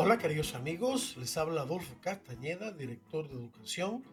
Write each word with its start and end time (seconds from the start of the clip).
Hola 0.00 0.16
queridos 0.16 0.54
amigos, 0.54 1.16
les 1.16 1.36
habla 1.36 1.62
Adolfo 1.62 1.96
Castañeda, 2.00 2.70
director 2.70 3.28
de 3.28 3.34
educación 3.34 4.04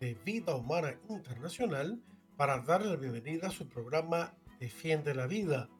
de 0.00 0.14
Vida 0.24 0.56
Humana 0.56 0.98
Internacional, 1.08 2.02
para 2.36 2.58
darle 2.58 2.90
la 2.90 2.96
bienvenida 2.96 3.46
a 3.46 3.52
su 3.52 3.68
programa 3.68 4.36
Defiende 4.58 5.14
la 5.14 5.28
Vida. 5.28 5.70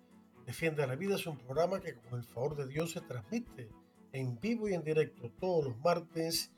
Defiende 0.46 0.86
la 0.86 0.94
Vida 0.94 1.16
es 1.16 1.26
un 1.26 1.38
programa 1.38 1.80
que 1.80 1.96
con 1.96 2.20
el 2.20 2.24
favor 2.24 2.54
de 2.54 2.68
Dios 2.68 2.92
se 2.92 3.00
transmite 3.00 3.68
en 4.12 4.38
vivo 4.38 4.68
y 4.68 4.74
en 4.74 4.84
directo 4.84 5.32
todos 5.40 5.64
los 5.64 5.78
martes 5.78 6.52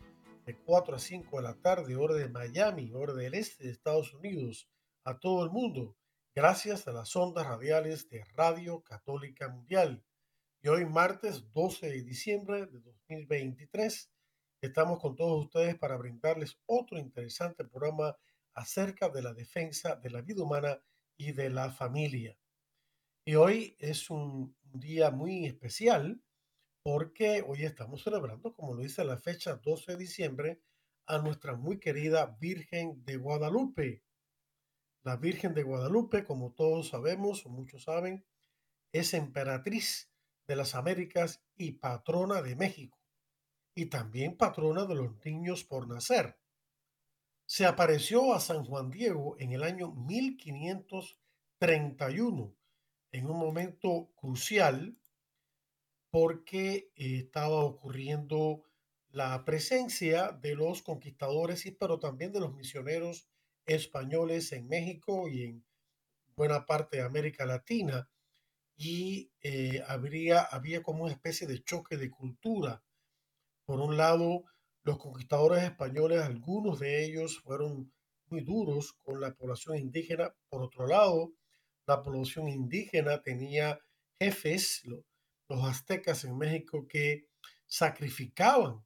de 0.44 0.58
4 0.58 0.96
a 0.96 0.98
5 0.98 1.38
de 1.38 1.42
la 1.42 1.54
tarde, 1.54 1.96
hora 1.96 2.16
de 2.16 2.28
Miami, 2.28 2.92
hora 2.92 3.14
del 3.14 3.32
este 3.32 3.64
de 3.64 3.70
Estados 3.70 4.12
Unidos, 4.12 4.68
a 5.04 5.18
todo 5.18 5.42
el 5.42 5.50
mundo, 5.50 5.96
gracias 6.34 6.86
a 6.86 6.92
las 6.92 7.16
ondas 7.16 7.46
radiales 7.46 8.10
de 8.10 8.24
Radio 8.36 8.82
Católica 8.82 9.48
Mundial. 9.48 10.04
Y 10.62 10.68
hoy 10.68 10.84
martes 10.84 11.50
12 11.54 11.88
de 11.88 12.02
diciembre 12.02 12.66
de 12.66 12.80
2023 12.80 14.10
estamos 14.60 15.00
con 15.00 15.16
todos 15.16 15.46
ustedes 15.46 15.78
para 15.78 15.96
brindarles 15.96 16.58
otro 16.66 16.98
interesante 16.98 17.64
programa 17.64 18.14
acerca 18.52 19.08
de 19.08 19.22
la 19.22 19.32
defensa 19.32 19.96
de 19.96 20.10
la 20.10 20.20
vida 20.20 20.42
humana 20.42 20.78
y 21.16 21.32
de 21.32 21.48
la 21.48 21.70
familia. 21.70 22.36
Y 23.24 23.36
hoy 23.36 23.74
es 23.78 24.10
un 24.10 24.54
día 24.62 25.10
muy 25.10 25.46
especial 25.46 26.22
porque 26.82 27.42
hoy 27.48 27.64
estamos 27.64 28.02
celebrando, 28.02 28.54
como 28.54 28.74
lo 28.74 28.82
dice 28.82 29.02
la 29.02 29.16
fecha 29.16 29.56
12 29.56 29.92
de 29.92 29.98
diciembre, 29.98 30.60
a 31.06 31.16
nuestra 31.16 31.56
muy 31.56 31.80
querida 31.80 32.36
Virgen 32.38 33.02
de 33.06 33.16
Guadalupe. 33.16 34.02
La 35.04 35.16
Virgen 35.16 35.54
de 35.54 35.62
Guadalupe, 35.62 36.22
como 36.22 36.52
todos 36.52 36.88
sabemos 36.88 37.46
o 37.46 37.48
muchos 37.48 37.84
saben, 37.84 38.26
es 38.92 39.14
emperatriz 39.14 40.09
de 40.50 40.56
las 40.56 40.74
Américas 40.74 41.42
y 41.56 41.72
patrona 41.74 42.42
de 42.42 42.56
México, 42.56 42.98
y 43.72 43.86
también 43.86 44.36
patrona 44.36 44.84
de 44.84 44.96
los 44.96 45.24
niños 45.24 45.62
por 45.62 45.86
nacer. 45.86 46.40
Se 47.46 47.66
apareció 47.66 48.34
a 48.34 48.40
San 48.40 48.64
Juan 48.64 48.90
Diego 48.90 49.36
en 49.38 49.52
el 49.52 49.62
año 49.62 49.92
1531, 49.92 52.56
en 53.12 53.30
un 53.30 53.38
momento 53.38 54.10
crucial 54.16 54.98
porque 56.10 56.90
estaba 56.96 57.64
ocurriendo 57.64 58.64
la 59.12 59.44
presencia 59.44 60.32
de 60.32 60.56
los 60.56 60.82
conquistadores, 60.82 61.62
pero 61.78 62.00
también 62.00 62.32
de 62.32 62.40
los 62.40 62.56
misioneros 62.56 63.28
españoles 63.66 64.50
en 64.50 64.66
México 64.66 65.28
y 65.28 65.44
en 65.44 65.64
buena 66.34 66.66
parte 66.66 66.96
de 66.96 67.04
América 67.04 67.46
Latina 67.46 68.10
y 68.82 69.30
eh, 69.42 69.84
habría, 69.86 70.40
había 70.40 70.82
como 70.82 71.04
una 71.04 71.12
especie 71.12 71.46
de 71.46 71.62
choque 71.62 71.98
de 71.98 72.10
cultura. 72.10 72.82
Por 73.66 73.78
un 73.78 73.98
lado, 73.98 74.44
los 74.84 74.96
conquistadores 74.96 75.62
españoles, 75.64 76.22
algunos 76.22 76.80
de 76.80 77.04
ellos 77.04 77.40
fueron 77.40 77.92
muy 78.28 78.40
duros 78.40 78.94
con 78.94 79.20
la 79.20 79.34
población 79.34 79.76
indígena. 79.76 80.34
Por 80.48 80.62
otro 80.62 80.86
lado, 80.86 81.34
la 81.86 82.02
población 82.02 82.48
indígena 82.48 83.20
tenía 83.20 83.78
jefes, 84.18 84.82
los 84.86 85.62
aztecas 85.62 86.24
en 86.24 86.38
México, 86.38 86.88
que 86.88 87.28
sacrificaban 87.66 88.82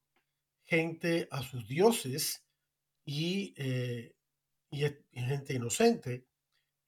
gente 0.65 1.29
a 1.31 1.41
sus 1.45 1.69
dioses 1.69 2.45
y, 3.05 3.55
eh, 3.57 4.17
y 4.73 4.81
gente 5.13 5.55
inocente. 5.55 6.27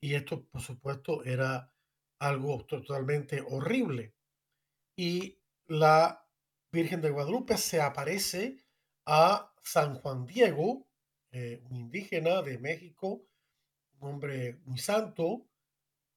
Y 0.01 0.15
esto, 0.15 0.45
por 0.47 0.61
supuesto, 0.61 1.23
era 1.23 1.73
algo 2.19 2.65
totalmente 2.67 3.43
horrible. 3.43 4.15
Y 4.97 5.39
la 5.67 6.27
Virgen 6.73 7.01
de 7.01 7.11
Guadalupe 7.11 7.57
se 7.57 7.81
aparece 7.81 8.59
a 9.07 9.53
San 9.63 9.95
Juan 9.97 10.27
Diego, 10.27 10.87
eh, 11.33 11.61
un 11.71 11.77
indígena 11.77 12.43
de 12.43 12.59
México, 12.59 13.27
un 13.99 14.09
hombre 14.09 14.61
muy 14.65 14.79
santo, 14.79 15.47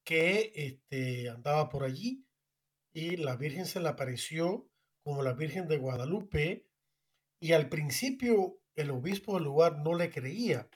que 0.03 0.51
este, 0.55 1.29
andaba 1.29 1.69
por 1.69 1.83
allí 1.83 2.25
y 2.93 3.17
la 3.17 3.35
Virgen 3.35 3.65
se 3.65 3.79
le 3.79 3.89
apareció 3.89 4.69
como 5.03 5.23
la 5.23 5.33
Virgen 5.33 5.67
de 5.67 5.77
Guadalupe 5.77 6.67
y 7.39 7.53
al 7.53 7.69
principio 7.69 8.59
el 8.75 8.91
obispo 8.91 9.35
del 9.35 9.43
lugar 9.43 9.79
no 9.79 9.95
le 9.95 10.09
creía, 10.09 10.69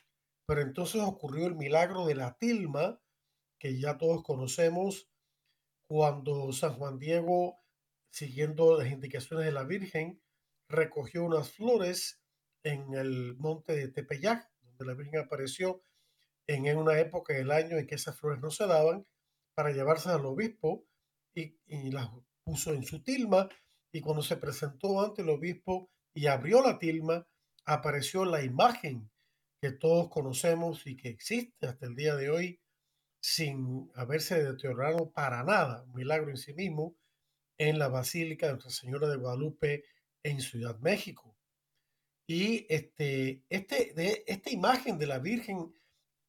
pero 0.45 0.61
entonces 0.61 1.01
ocurrió 1.01 1.47
el 1.47 1.55
milagro 1.55 2.05
de 2.05 2.15
la 2.15 2.37
tilma 2.37 3.01
que 3.59 3.79
ya 3.79 3.97
todos 3.97 4.23
conocemos 4.23 5.09
cuando 5.93 6.51
San 6.53 6.73
Juan 6.73 6.97
Diego, 6.97 7.61
siguiendo 8.09 8.75
las 8.79 8.91
indicaciones 8.91 9.45
de 9.45 9.51
la 9.51 9.63
Virgen, 9.63 10.19
recogió 10.67 11.23
unas 11.23 11.51
flores 11.51 12.19
en 12.63 12.95
el 12.95 13.35
monte 13.37 13.75
de 13.75 13.89
Tepeyac, 13.89 14.49
donde 14.63 14.85
la 14.85 14.95
Virgen 14.95 15.19
apareció 15.19 15.83
en 16.47 16.75
una 16.75 16.99
época 16.99 17.35
del 17.35 17.51
año 17.51 17.77
en 17.77 17.85
que 17.85 17.93
esas 17.93 18.19
flores 18.19 18.41
no 18.41 18.49
se 18.49 18.65
daban, 18.65 19.05
para 19.53 19.69
llevárselas 19.69 20.17
al 20.17 20.25
obispo 20.25 20.87
y, 21.35 21.59
y 21.67 21.91
las 21.91 22.09
puso 22.43 22.73
en 22.73 22.85
su 22.85 23.03
tilma. 23.03 23.47
Y 23.91 24.01
cuando 24.01 24.23
se 24.23 24.37
presentó 24.37 24.99
ante 24.99 25.21
el 25.21 25.29
obispo 25.29 25.91
y 26.11 26.25
abrió 26.25 26.63
la 26.63 26.79
tilma, 26.79 27.27
apareció 27.65 28.25
la 28.25 28.41
imagen 28.41 29.11
que 29.61 29.71
todos 29.71 30.09
conocemos 30.09 30.87
y 30.87 30.97
que 30.97 31.09
existe 31.09 31.67
hasta 31.67 31.85
el 31.85 31.93
día 31.93 32.15
de 32.15 32.31
hoy 32.31 32.62
sin 33.23 33.89
haberse 33.95 34.43
deteriorado 34.43 35.09
para 35.11 35.45
nada, 35.45 35.83
un 35.83 35.93
milagro 35.93 36.29
en 36.29 36.35
sí 36.35 36.53
mismo, 36.53 36.97
en 37.57 37.79
la 37.79 37.87
Basílica 37.87 38.47
de 38.47 38.53
Nuestra 38.53 38.71
Señora 38.71 39.07
de 39.07 39.15
Guadalupe 39.15 39.85
en 40.23 40.41
Ciudad 40.41 40.77
México. 40.79 41.37
Y 42.27 42.67
este, 42.67 43.45
este, 43.47 43.93
de, 43.93 44.25
esta 44.27 44.51
imagen 44.51 44.97
de 44.97 45.07
la 45.07 45.19
Virgen 45.19 45.73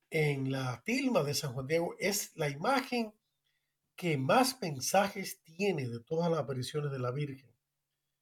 en 0.08 0.52
la 0.52 0.84
tilma 0.84 1.24
de 1.24 1.34
San 1.34 1.52
Juan 1.52 1.66
Diego 1.66 1.96
es 1.98 2.30
la 2.36 2.48
imagen 2.48 3.12
que 3.96 4.16
más 4.16 4.60
mensajes 4.60 5.42
tiene 5.42 5.88
de 5.88 5.98
todas 5.98 6.30
las 6.30 6.38
apariciones 6.38 6.92
de 6.92 7.00
la 7.00 7.10
Virgen. 7.10 7.52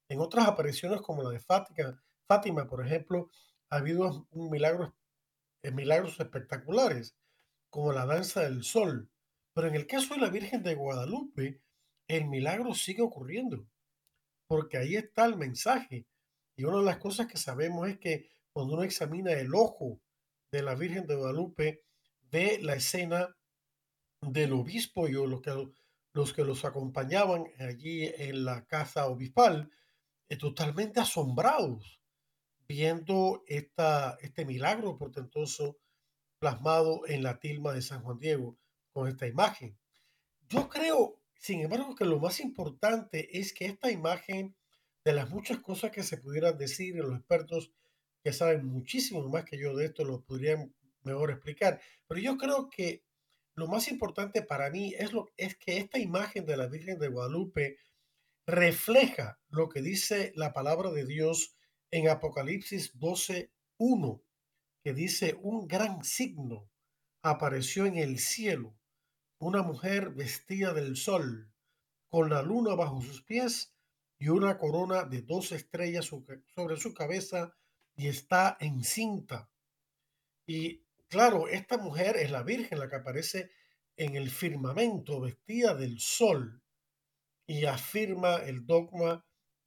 En 0.09 0.19
otras 0.19 0.47
apariciones 0.47 0.99
como 1.01 1.21
la 1.21 1.29
de 1.29 1.39
Fátima, 1.39 2.67
por 2.67 2.83
ejemplo, 2.83 3.29
ha 3.69 3.77
habido 3.77 4.27
eh, 4.31 5.71
milagros 5.71 6.19
espectaculares 6.19 7.15
como 7.73 7.91
la 7.91 8.05
danza 8.05 8.41
del 8.41 8.63
sol. 8.63 9.09
Pero 9.51 9.67
en 9.67 9.73
el 9.73 9.87
caso 9.87 10.13
de 10.13 10.21
la 10.21 10.29
Virgen 10.29 10.61
de 10.61 10.75
Guadalupe, 10.75 11.59
el 12.07 12.27
milagro 12.27 12.75
sigue 12.75 13.01
ocurriendo, 13.01 13.65
porque 14.45 14.77
ahí 14.77 14.95
está 14.95 15.25
el 15.25 15.37
mensaje. 15.37 16.05
Y 16.55 16.65
una 16.65 16.77
de 16.77 16.83
las 16.83 16.97
cosas 16.97 17.25
que 17.25 17.37
sabemos 17.37 17.89
es 17.89 17.97
que 17.97 18.29
cuando 18.51 18.75
uno 18.75 18.83
examina 18.83 19.31
el 19.31 19.55
ojo 19.55 19.99
de 20.51 20.61
la 20.61 20.75
Virgen 20.75 21.07
de 21.07 21.15
Guadalupe, 21.15 21.83
ve 22.29 22.59
la 22.61 22.75
escena 22.75 23.35
del 24.21 24.53
obispo 24.53 25.07
y 25.07 25.13
los 25.13 25.41
que, 25.41 25.73
los 26.13 26.31
que 26.31 26.43
los 26.43 26.65
acompañaban 26.65 27.45
allí 27.57 28.05
en 28.05 28.45
la 28.45 28.67
casa 28.67 29.07
obispal, 29.07 29.71
eh, 30.29 30.37
totalmente 30.37 30.99
asombrados, 30.99 31.99
viendo 32.67 33.43
esta, 33.47 34.15
este 34.21 34.45
milagro 34.45 34.95
portentoso 34.95 35.79
plasmado 36.43 37.07
en 37.07 37.23
la 37.23 37.39
tilma 37.39 37.71
de 37.71 37.81
San 37.81 38.01
Juan 38.03 38.19
Diego 38.19 38.57
con 38.91 39.07
esta 39.07 39.25
imagen. 39.25 39.77
Yo 40.49 40.67
creo, 40.67 41.21
sin 41.39 41.61
embargo, 41.61 41.95
que 41.95 42.03
lo 42.03 42.19
más 42.19 42.41
importante 42.41 43.39
es 43.39 43.53
que 43.53 43.65
esta 43.65 43.89
imagen, 43.89 44.53
de 45.05 45.13
las 45.13 45.29
muchas 45.29 45.59
cosas 45.59 45.91
que 45.91 46.03
se 46.03 46.17
pudieran 46.17 46.57
decir, 46.57 46.95
los 46.95 47.15
expertos 47.15 47.71
que 48.21 48.33
saben 48.33 48.65
muchísimo 48.65 49.25
más 49.29 49.45
que 49.45 49.57
yo 49.57 49.73
de 49.73 49.85
esto 49.85 50.03
lo 50.03 50.21
podrían 50.25 50.75
mejor 51.03 51.31
explicar, 51.31 51.79
pero 52.09 52.19
yo 52.19 52.35
creo 52.35 52.69
que 52.69 53.05
lo 53.55 53.67
más 53.67 53.87
importante 53.87 54.41
para 54.41 54.69
mí 54.69 54.93
es, 54.99 55.13
lo, 55.13 55.31
es 55.37 55.55
que 55.55 55.77
esta 55.77 55.97
imagen 55.97 56.45
de 56.45 56.57
la 56.57 56.67
Virgen 56.67 56.99
de 56.99 57.07
Guadalupe 57.07 57.77
refleja 58.45 59.39
lo 59.47 59.69
que 59.69 59.81
dice 59.81 60.33
la 60.35 60.51
palabra 60.51 60.91
de 60.91 61.05
Dios 61.05 61.55
en 61.89 62.09
Apocalipsis 62.09 62.93
12.1 62.99 64.22
que 64.83 64.93
dice, 64.93 65.37
un 65.41 65.67
gran 65.67 66.03
signo 66.03 66.69
apareció 67.21 67.85
en 67.85 67.97
el 67.97 68.19
cielo, 68.19 68.75
una 69.39 69.63
mujer 69.63 70.09
vestida 70.09 70.73
del 70.73 70.97
sol, 70.97 71.51
con 72.09 72.29
la 72.29 72.41
luna 72.41 72.75
bajo 72.75 73.01
sus 73.01 73.23
pies 73.23 73.73
y 74.19 74.27
una 74.27 74.57
corona 74.57 75.03
de 75.05 75.21
dos 75.21 75.51
estrellas 75.51 76.05
sobre 76.05 76.77
su 76.77 76.93
cabeza 76.93 77.55
y 77.95 78.07
está 78.07 78.57
encinta. 78.59 79.49
Y 80.45 80.83
claro, 81.07 81.47
esta 81.47 81.77
mujer 81.77 82.17
es 82.17 82.29
la 82.29 82.43
Virgen, 82.43 82.79
la 82.79 82.89
que 82.89 82.97
aparece 82.97 83.51
en 83.95 84.15
el 84.15 84.29
firmamento, 84.29 85.21
vestida 85.21 85.75
del 85.75 85.99
sol, 85.99 86.61
y 87.45 87.65
afirma 87.65 88.37
el 88.37 88.65
dogma, 88.65 89.25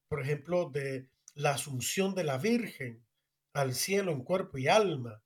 por 0.09 0.23
ejemplo, 0.23 0.71
de 0.71 1.09
la 1.35 1.53
asunción 1.53 2.15
de 2.15 2.25
la 2.25 2.39
Virgen 2.39 3.06
al 3.57 3.75
cielo 3.75 4.13
en 4.13 4.23
cuerpo 4.23 4.59
y 4.59 4.69
alma, 4.69 5.23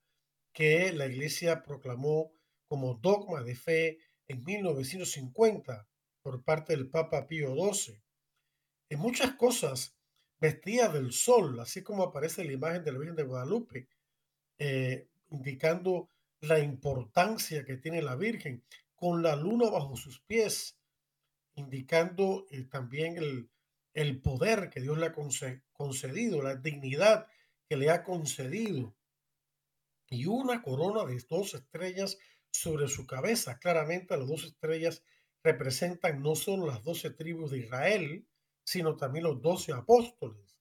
que 0.53 0.93
la 0.93 1.07
Iglesia 1.07 1.65
proclamó 1.65 2.33
como 2.69 2.95
dogma 2.95 3.43
de 3.43 3.57
fe 3.57 3.99
en 4.29 4.45
1950 4.45 5.89
por 6.23 6.45
parte 6.45 6.77
del 6.77 6.89
Papa 6.89 7.27
Pío 7.27 7.55
XII. 7.55 8.01
En 8.89 9.01
muchas 9.01 9.35
cosas, 9.35 9.97
vestía 10.39 10.89
del 10.89 11.13
sol, 11.13 11.59
así 11.59 11.83
como 11.83 12.05
aparece 12.05 12.45
la 12.45 12.53
imagen 12.53 12.85
de 12.85 12.93
la 12.93 12.99
Virgen 12.99 13.17
de 13.17 13.25
Guadalupe, 13.25 13.89
eh, 14.59 15.09
indicando 15.31 16.09
la 16.41 16.61
importancia 16.61 17.65
que 17.65 17.79
tiene 17.79 18.01
la 18.01 18.15
Virgen, 18.15 18.63
con 18.95 19.25
la 19.25 19.35
luna 19.35 19.71
bajo 19.71 19.97
sus 19.97 20.21
pies, 20.21 20.79
indicando 21.55 22.47
eh, 22.51 22.63
también 22.63 23.17
el, 23.17 23.51
el, 23.93 24.21
poder 24.21 24.71
que 24.71 24.81
Dios 24.81 24.99
le 24.99 25.07
ha 25.07 25.15
concedido, 25.73 26.43
la 26.43 26.55
dignidad 26.55 27.27
que 27.71 27.77
le 27.77 27.89
ha 27.89 28.03
concedido, 28.03 28.97
y 30.09 30.27
una 30.27 30.61
corona 30.61 31.05
de 31.05 31.25
dos 31.31 31.55
estrellas 31.55 32.19
sobre 32.51 32.89
su 32.89 33.07
cabeza. 33.07 33.61
Claramente 33.61 34.17
las 34.17 34.27
dos 34.27 34.43
estrellas 34.43 35.05
representan 35.45 36.21
no 36.21 36.35
solo 36.35 36.67
las 36.67 36.83
doce 36.83 37.11
tribus 37.11 37.53
de 37.53 37.59
Israel, 37.59 38.27
sino 38.65 38.97
también 38.97 39.23
los 39.23 39.41
doce 39.41 39.73
apóstoles. 39.73 40.59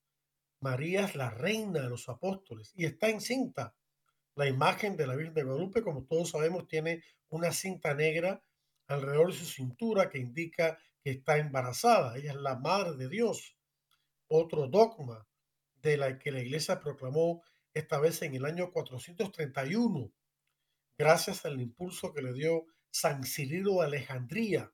María 0.59 1.05
es 1.05 1.15
la 1.15 1.31
reina 1.31 1.81
de 1.81 1.89
los 1.89 2.07
apóstoles 2.09 2.73
y 2.75 2.85
está 2.85 3.09
encinta. 3.09 3.73
La 4.35 4.47
imagen 4.47 4.95
de 4.95 5.07
la 5.07 5.15
Virgen 5.15 5.33
de 5.33 5.43
Guadalupe, 5.45 5.81
como 5.81 6.03
todos 6.03 6.29
sabemos, 6.29 6.67
tiene 6.67 7.03
una 7.29 7.51
cinta 7.51 7.95
negra 7.95 8.43
alrededor 8.85 9.31
de 9.31 9.39
su 9.39 9.45
cintura 9.45 10.11
que 10.11 10.19
indica 10.19 10.77
que 11.03 11.09
está 11.09 11.39
embarazada. 11.39 12.17
Ella 12.17 12.33
es 12.33 12.37
la 12.37 12.55
madre 12.55 12.97
de 12.97 13.09
Dios. 13.09 13.57
Otro 14.27 14.67
dogma 14.67 15.27
de 15.81 15.97
la 15.97 16.17
que 16.19 16.31
la 16.31 16.41
iglesia 16.41 16.79
proclamó 16.79 17.43
esta 17.73 17.99
vez 17.99 18.21
en 18.21 18.35
el 18.35 18.45
año 18.45 18.71
431, 18.71 20.11
gracias 20.97 21.45
al 21.45 21.61
impulso 21.61 22.13
que 22.13 22.21
le 22.21 22.33
dio 22.33 22.65
San 22.91 23.23
Cirilo 23.23 23.79
de 23.79 23.85
Alejandría. 23.85 24.73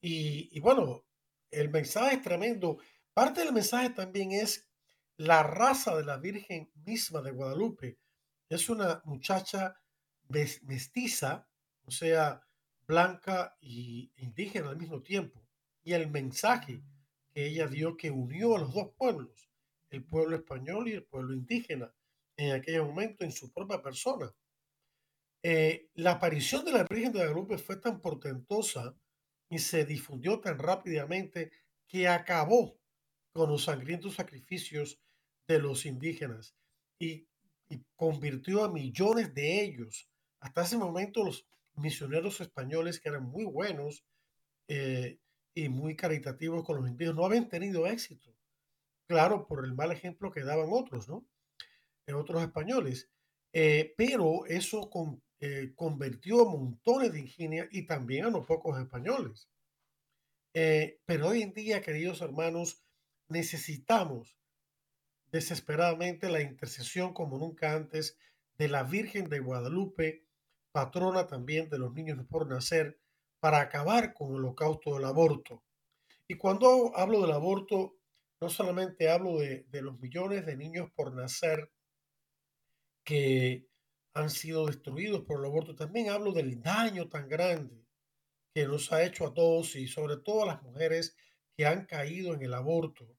Y, 0.00 0.58
bueno, 0.60 1.04
el 1.50 1.70
mensaje 1.70 2.16
es 2.16 2.22
tremendo. 2.22 2.78
Parte 3.14 3.44
del 3.44 3.52
mensaje 3.52 3.90
también 3.90 4.32
es 4.32 4.68
la 5.16 5.42
raza 5.44 5.94
de 5.96 6.04
la 6.04 6.16
Virgen 6.16 6.72
misma 6.74 7.22
de 7.22 7.30
Guadalupe. 7.30 7.98
Es 8.48 8.68
una 8.68 9.00
muchacha 9.04 9.80
mestiza, 10.28 11.48
o 11.84 11.90
sea, 11.90 12.42
blanca 12.86 13.56
y 13.60 14.12
indígena 14.16 14.70
al 14.70 14.76
mismo 14.76 15.02
tiempo. 15.02 15.46
Y 15.84 15.92
el 15.92 16.10
mensaje 16.10 16.82
que 17.32 17.46
ella 17.46 17.68
dio 17.68 17.96
que 17.96 18.10
unió 18.10 18.56
a 18.56 18.60
los 18.60 18.74
dos 18.74 18.90
pueblos, 18.96 19.51
el 19.92 20.04
pueblo 20.04 20.36
español 20.36 20.88
y 20.88 20.92
el 20.92 21.04
pueblo 21.04 21.34
indígena, 21.34 21.94
en 22.36 22.52
aquel 22.52 22.82
momento 22.82 23.24
en 23.24 23.32
su 23.32 23.52
propia 23.52 23.82
persona. 23.82 24.34
Eh, 25.42 25.90
la 25.94 26.12
aparición 26.12 26.64
de 26.64 26.72
la 26.72 26.84
Virgen 26.84 27.12
de 27.12 27.18
Guadalupe 27.18 27.58
fue 27.58 27.76
tan 27.76 28.00
portentosa 28.00 28.96
y 29.50 29.58
se 29.58 29.84
difundió 29.84 30.40
tan 30.40 30.58
rápidamente 30.58 31.52
que 31.86 32.08
acabó 32.08 32.78
con 33.32 33.50
los 33.50 33.64
sangrientos 33.64 34.14
sacrificios 34.14 35.00
de 35.46 35.58
los 35.58 35.84
indígenas 35.86 36.56
y, 36.98 37.28
convirtió 37.96 38.64
a 38.64 38.70
millones 38.70 39.32
de 39.32 39.64
ellos. 39.64 40.06
Hasta 40.40 40.60
ese 40.60 40.76
momento 40.76 41.24
los 41.24 41.46
misioneros 41.74 42.38
españoles, 42.42 43.00
que 43.00 43.08
eran 43.08 43.24
muy 43.24 43.46
buenos 43.46 44.04
eh, 44.68 45.18
y 45.54 45.70
muy 45.70 45.96
caritativos 45.96 46.66
con 46.66 46.76
los 46.76 46.86
indígenas, 46.86 47.16
no 47.16 47.24
habían 47.24 47.48
tenido 47.48 47.86
éxito. 47.86 48.36
Claro, 49.12 49.46
por 49.46 49.62
el 49.66 49.74
mal 49.74 49.92
ejemplo 49.92 50.30
que 50.30 50.42
daban 50.42 50.68
otros, 50.70 51.06
¿no? 51.06 51.26
En 52.06 52.14
otros 52.14 52.42
españoles. 52.42 53.10
Eh, 53.52 53.92
pero 53.94 54.46
eso 54.46 54.88
eh, 55.38 55.74
convirtió 55.76 56.40
a 56.40 56.50
montones 56.50 57.12
de 57.12 57.18
indígenas 57.18 57.68
y 57.70 57.82
también 57.82 58.24
a 58.24 58.30
los 58.30 58.46
pocos 58.46 58.80
españoles. 58.80 59.50
Eh, 60.54 61.02
pero 61.04 61.28
hoy 61.28 61.42
en 61.42 61.52
día, 61.52 61.82
queridos 61.82 62.22
hermanos, 62.22 62.86
necesitamos 63.28 64.34
desesperadamente 65.26 66.30
la 66.30 66.40
intercesión 66.40 67.12
como 67.12 67.36
nunca 67.36 67.74
antes 67.74 68.16
de 68.56 68.68
la 68.68 68.82
Virgen 68.82 69.28
de 69.28 69.40
Guadalupe, 69.40 70.24
patrona 70.72 71.26
también 71.26 71.68
de 71.68 71.78
los 71.78 71.92
niños 71.92 72.18
por 72.30 72.46
nacer, 72.46 72.98
para 73.40 73.60
acabar 73.60 74.14
con 74.14 74.30
el 74.30 74.36
holocausto 74.36 74.94
del 74.94 75.04
aborto. 75.04 75.62
Y 76.26 76.36
cuando 76.36 76.96
hablo 76.96 77.20
del 77.20 77.32
aborto, 77.32 77.98
no 78.42 78.50
solamente 78.50 79.08
hablo 79.08 79.38
de, 79.38 79.66
de 79.70 79.82
los 79.82 80.00
millones 80.00 80.44
de 80.44 80.56
niños 80.56 80.90
por 80.96 81.14
nacer 81.14 81.70
que 83.04 83.68
han 84.14 84.30
sido 84.30 84.66
destruidos 84.66 85.22
por 85.22 85.38
el 85.38 85.46
aborto, 85.46 85.76
también 85.76 86.10
hablo 86.10 86.32
del 86.32 86.60
daño 86.60 87.08
tan 87.08 87.28
grande 87.28 87.86
que 88.52 88.66
nos 88.66 88.92
ha 88.92 89.04
hecho 89.04 89.28
a 89.28 89.32
todos 89.32 89.76
y 89.76 89.86
sobre 89.86 90.16
todo 90.16 90.42
a 90.42 90.46
las 90.46 90.62
mujeres 90.64 91.16
que 91.56 91.66
han 91.66 91.86
caído 91.86 92.34
en 92.34 92.42
el 92.42 92.54
aborto 92.54 93.16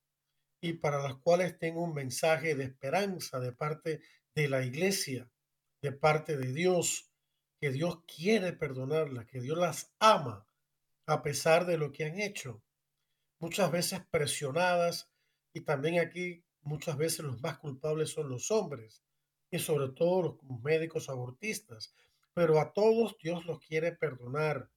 y 0.62 0.74
para 0.74 1.02
las 1.02 1.16
cuales 1.16 1.58
tengo 1.58 1.81
un 1.81 1.94
mensaje 1.94 2.54
de 2.56 2.66
esperanza 2.66 3.40
de 3.40 3.54
parte 3.54 4.02
de 4.36 4.50
la 4.50 4.66
iglesia, 4.66 5.31
de 5.81 5.94
parte 5.94 6.36
de 6.36 6.52
Dios, 6.52 7.10
que 7.62 7.72
Dios 7.72 8.04
quiere 8.06 8.52
perdonarlas, 8.52 9.25
que 9.28 9.40
Dios 9.40 9.58
las 9.58 9.96
ama 10.00 10.46
a 11.08 11.24
pesar 11.24 11.66
de 11.66 11.78
lo 11.78 11.94
que 11.94 12.04
han 12.04 12.20
hecho. 12.20 12.62
Muchas 13.40 13.72
veces 13.72 14.02
presionadas 14.12 15.12
y 15.53 15.61
también 15.61 16.00
aquí 16.00 16.44
muchas 16.61 16.97
veces 16.97 17.19
los 17.19 17.41
más 17.41 17.59
culpables 17.59 18.09
son 18.09 18.29
los 18.29 18.51
hombres 18.51 19.03
y 19.51 19.59
sobre 19.59 19.89
todo 19.89 20.39
los 20.41 20.61
médicos 20.61 21.10
abortistas. 21.10 21.93
Pero 22.33 22.60
a 22.60 22.74
todos 22.74 23.15
Dios 23.22 23.45
los 23.45 23.60
quiere 23.60 23.91
perdonar 23.91 24.72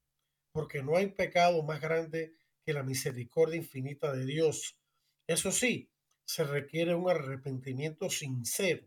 porque 0.53 0.83
no 0.83 0.97
hay 0.97 1.09
pecado 1.09 1.63
más 1.63 1.81
grande 1.81 2.35
que 2.63 2.73
la 2.73 2.83
misericordia 2.83 3.57
infinita 3.57 4.13
de 4.13 4.27
Dios. 4.27 4.79
Eso 5.27 5.51
sí, 5.51 5.91
se 6.25 6.45
requiere 6.45 6.95
un 6.95 7.09
arrepentimiento 7.09 8.11
sincero 8.11 8.87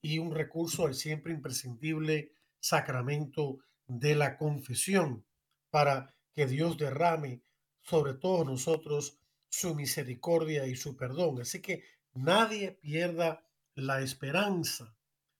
y 0.00 0.18
un 0.18 0.34
recurso 0.34 0.86
al 0.86 0.94
siempre 0.94 1.32
imprescindible 1.32 2.32
sacramento 2.58 3.58
de 3.86 4.14
la 4.14 4.36
confesión 4.36 5.24
para 5.70 6.14
que 6.34 6.46
Dios 6.46 6.76
derrame 6.78 7.42
sobre 7.82 8.14
todos 8.14 8.46
nosotros 8.46 9.18
su 9.50 9.74
misericordia 9.74 10.66
y 10.66 10.76
su 10.76 10.96
perdón. 10.96 11.40
Así 11.40 11.60
que 11.60 11.84
nadie 12.14 12.72
pierda 12.72 13.44
la 13.74 14.00
esperanza. 14.00 14.96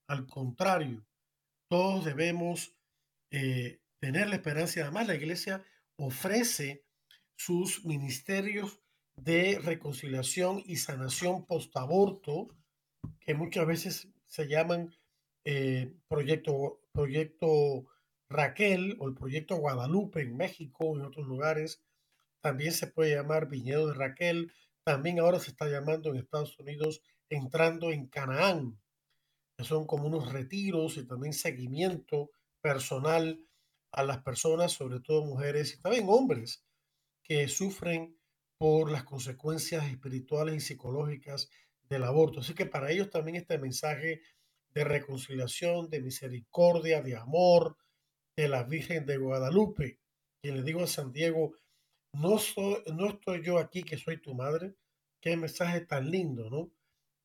Al 0.07 0.25
contrario, 0.27 1.05
todos 1.69 2.05
debemos 2.05 2.75
eh, 3.31 3.81
tener 3.99 4.29
la 4.29 4.35
esperanza. 4.35 4.81
Además, 4.81 5.07
la 5.07 5.15
iglesia 5.15 5.63
ofrece 5.97 6.85
sus 7.35 7.85
ministerios 7.85 8.79
de 9.15 9.59
reconciliación 9.59 10.63
y 10.65 10.77
sanación 10.77 11.45
post-aborto, 11.45 12.47
que 13.19 13.33
muchas 13.33 13.67
veces 13.67 14.07
se 14.25 14.47
llaman 14.47 14.95
eh, 15.45 15.93
proyecto, 16.07 16.81
proyecto 16.91 17.87
Raquel 18.29 18.95
o 18.99 19.07
el 19.07 19.15
proyecto 19.15 19.57
Guadalupe 19.57 20.21
en 20.21 20.37
México, 20.37 20.95
en 20.95 21.01
otros 21.01 21.27
lugares. 21.27 21.81
También 22.41 22.71
se 22.71 22.87
puede 22.87 23.15
llamar 23.15 23.49
Viñedo 23.49 23.87
de 23.87 23.93
Raquel. 23.93 24.51
También 24.83 25.19
ahora 25.19 25.39
se 25.39 25.51
está 25.51 25.67
llamando 25.67 26.09
en 26.09 26.17
Estados 26.17 26.57
Unidos 26.59 27.01
Entrando 27.29 27.91
en 27.91 28.07
Canaán, 28.07 28.81
que 29.55 29.63
son 29.63 29.85
como 29.85 30.07
unos 30.07 30.33
retiros 30.33 30.97
y 30.97 31.05
también 31.05 31.33
seguimiento 31.33 32.31
personal 32.59 33.39
a 33.91 34.03
las 34.03 34.23
personas, 34.23 34.71
sobre 34.71 34.99
todo 34.99 35.25
mujeres 35.25 35.75
y 35.75 35.81
también 35.81 36.05
hombres, 36.09 36.63
que 37.23 37.47
sufren 37.47 38.17
por 38.57 38.91
las 38.91 39.03
consecuencias 39.03 39.85
espirituales 39.85 40.55
y 40.55 40.59
psicológicas 40.59 41.49
del 41.87 42.03
aborto. 42.03 42.39
Así 42.39 42.53
que 42.53 42.65
para 42.65 42.91
ellos 42.91 43.09
también 43.09 43.37
este 43.37 43.57
mensaje 43.57 44.21
de 44.73 44.83
reconciliación, 44.83 45.89
de 45.89 46.01
misericordia, 46.01 47.01
de 47.01 47.15
amor 47.15 47.77
de 48.35 48.47
la 48.47 48.63
Virgen 48.63 49.05
de 49.05 49.17
Guadalupe. 49.17 49.99
Y 50.41 50.51
le 50.51 50.63
digo 50.63 50.83
a 50.83 50.87
San 50.87 51.11
Diego, 51.11 51.53
no, 52.13 52.37
soy, 52.37 52.83
no 52.93 53.09
estoy 53.09 53.43
yo 53.43 53.57
aquí 53.57 53.83
que 53.83 53.97
soy 53.97 54.21
tu 54.21 54.33
madre. 54.33 54.75
Qué 55.21 55.35
mensaje 55.35 55.81
tan 55.81 56.09
lindo, 56.09 56.49
¿no? 56.49 56.71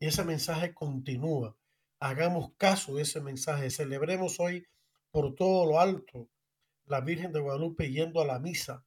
Y 0.00 0.06
ese 0.06 0.24
mensaje 0.24 0.74
continúa. 0.74 1.56
Hagamos 2.00 2.52
caso 2.56 2.96
de 2.96 3.02
ese 3.02 3.20
mensaje. 3.20 3.70
Celebremos 3.70 4.40
hoy 4.40 4.66
por 5.10 5.34
todo 5.34 5.66
lo 5.66 5.80
alto 5.80 6.28
la 6.86 7.00
Virgen 7.00 7.32
de 7.32 7.40
Guadalupe 7.40 7.90
yendo 7.90 8.20
a 8.20 8.26
la 8.26 8.38
misa 8.38 8.84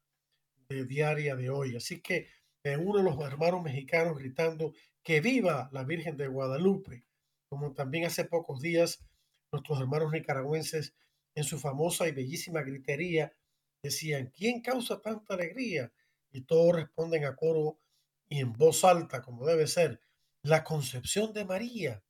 de 0.70 0.86
diaria 0.86 1.36
de 1.36 1.50
hoy. 1.50 1.76
Así 1.76 2.02
que 2.02 2.28
uno 2.76 2.98
de 2.98 3.04
los 3.04 3.18
hermanos 3.22 3.64
mexicanos 3.64 4.18
gritando 4.18 4.74
que 5.02 5.22
viva 5.22 5.70
la 5.72 5.84
Virgen 5.84 6.18
de 6.18 6.28
Guadalupe, 6.28 7.06
como 7.50 7.74
también 7.74 8.06
hace 8.06 8.26
pocos 8.26 8.62
días 8.62 9.00
nuestros 9.52 9.80
hermanos 9.80 10.12
nicaragüenses 10.12 10.94
en 11.34 11.46
su 11.46 11.60
famosa 11.60 12.08
y 12.08 12.12
bellísima 12.12 12.62
gritería 12.62 13.32
decían, 13.82 14.32
¿quién 14.36 14.62
causa 14.62 15.02
tanta 15.02 15.34
alegría? 15.34 15.92
Y 16.32 16.42
todos 16.42 16.76
responden 16.76 17.26
a 17.26 17.36
coro 17.36 17.80
y 18.30 18.40
en 18.40 18.54
voz 18.54 18.84
alta, 18.84 19.22
como 19.22 19.46
debe 19.46 19.68
ser, 19.68 20.02
la 20.42 20.64
concepción 20.64 21.34
de 21.34 21.46
María. 21.46 22.04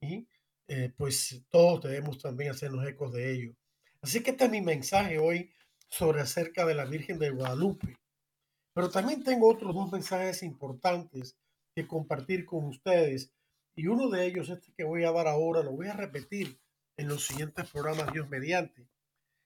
Y 0.00 0.26
eh, 0.68 0.92
pues 0.96 1.42
todos 1.50 1.82
debemos 1.82 2.18
también 2.18 2.50
hacernos 2.50 2.86
ecos 2.86 3.12
de 3.12 3.32
ello. 3.32 3.56
Así 4.00 4.22
que 4.22 4.30
este 4.32 4.44
es 4.44 4.50
mi 4.50 4.60
mensaje 4.60 5.18
hoy 5.18 5.50
sobre 5.88 6.20
acerca 6.20 6.64
de 6.64 6.74
la 6.74 6.86
Virgen 6.86 7.18
de 7.18 7.30
Guadalupe. 7.30 7.98
Pero 8.74 8.90
también 8.90 9.22
tengo 9.22 9.50
otros 9.50 9.74
dos 9.74 9.92
mensajes 9.92 10.42
importantes 10.42 11.36
que 11.74 11.86
compartir 11.86 12.46
con 12.46 12.64
ustedes. 12.64 13.32
Y 13.74 13.86
uno 13.86 14.08
de 14.08 14.26
ellos, 14.26 14.48
este 14.48 14.72
que 14.72 14.84
voy 14.84 15.04
a 15.04 15.12
dar 15.12 15.28
ahora, 15.28 15.62
lo 15.62 15.72
voy 15.72 15.88
a 15.88 15.92
repetir 15.94 16.58
en 16.96 17.08
los 17.08 17.26
siguientes 17.26 17.70
programas 17.70 18.12
Dios 18.12 18.28
mediante. 18.28 18.88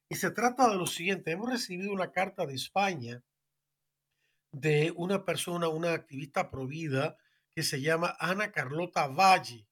Y 0.09 0.17
se 0.17 0.31
trata 0.31 0.69
de 0.69 0.77
lo 0.77 0.87
siguiente. 0.87 1.33
Hemos 1.33 1.51
recibido 1.51 1.93
una 1.93 2.13
carta 2.13 2.47
de 2.47 2.55
España 2.55 3.23
de 4.53 4.93
una 4.97 5.25
persona, 5.25 5.69
una 5.69 5.93
activista 5.93 6.51
provida 6.51 7.17
que 7.55 7.63
se 7.63 7.81
llama 7.81 8.17
Ana 8.21 8.53
Carlota 8.53 9.09
Valle, 9.09 9.67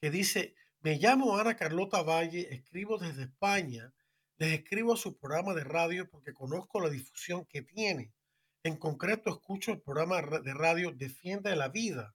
que 0.00 0.10
dice, 0.10 0.54
me 0.80 0.96
llamo 0.96 1.36
Ana 1.36 1.56
Carlota 1.56 2.02
Valle, 2.02 2.54
escribo 2.54 2.98
desde 2.98 3.24
España, 3.24 3.92
les 4.36 4.52
escribo 4.60 4.94
a 4.94 4.96
su 4.96 5.18
programa 5.18 5.54
de 5.54 5.64
radio 5.64 6.08
porque 6.08 6.32
conozco 6.32 6.80
la 6.80 6.90
difusión 6.90 7.46
que 7.46 7.62
tiene. 7.62 8.12
En 8.62 8.76
concreto, 8.76 9.30
escucho 9.30 9.72
el 9.72 9.80
programa 9.80 10.22
de 10.22 10.54
radio 10.54 10.92
Defiende 10.92 11.54
la 11.56 11.68
Vida. 11.68 12.14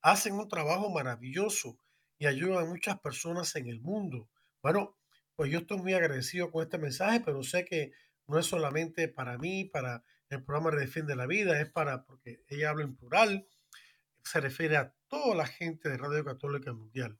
Hacen 0.00 0.34
un 0.34 0.48
trabajo 0.48 0.90
maravilloso 0.90 1.78
y 2.18 2.26
ayudan 2.26 2.64
a 2.64 2.68
muchas 2.68 2.98
personas 3.00 3.54
en 3.56 3.66
el 3.66 3.80
mundo. 3.80 4.28
Bueno, 4.62 4.96
pues 5.36 5.50
yo 5.50 5.60
estoy 5.60 5.78
muy 5.78 5.94
agradecido 5.94 6.50
con 6.50 6.62
este 6.62 6.78
mensaje, 6.78 7.20
pero 7.20 7.42
sé 7.42 7.64
que 7.64 7.92
no 8.26 8.38
es 8.38 8.46
solamente 8.46 9.08
para 9.08 9.38
mí, 9.38 9.64
para 9.64 10.04
el 10.28 10.42
programa 10.44 10.70
Defiende 10.76 11.16
la 11.16 11.26
Vida, 11.26 11.60
es 11.60 11.70
para, 11.70 12.04
porque 12.04 12.42
ella 12.48 12.70
habla 12.70 12.84
en 12.84 12.96
plural, 12.96 13.46
se 14.24 14.40
refiere 14.40 14.76
a 14.76 14.94
toda 15.08 15.34
la 15.34 15.46
gente 15.46 15.88
de 15.88 15.98
Radio 15.98 16.24
Católica 16.24 16.72
Mundial 16.72 17.18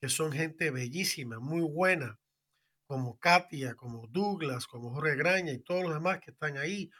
que 0.00 0.08
son 0.08 0.32
gente 0.32 0.70
bellísima, 0.70 1.38
muy 1.38 1.60
buena, 1.60 2.18
como 2.86 3.18
Katia, 3.20 3.74
como 3.74 4.06
Douglas, 4.08 4.66
como 4.66 4.94
Jorge 4.94 5.14
Graña 5.14 5.52
y 5.52 5.58
todos 5.58 5.82
los 5.82 5.92
demás 5.92 6.20
que 6.20 6.30
están 6.30 6.56
ahí, 6.56 6.90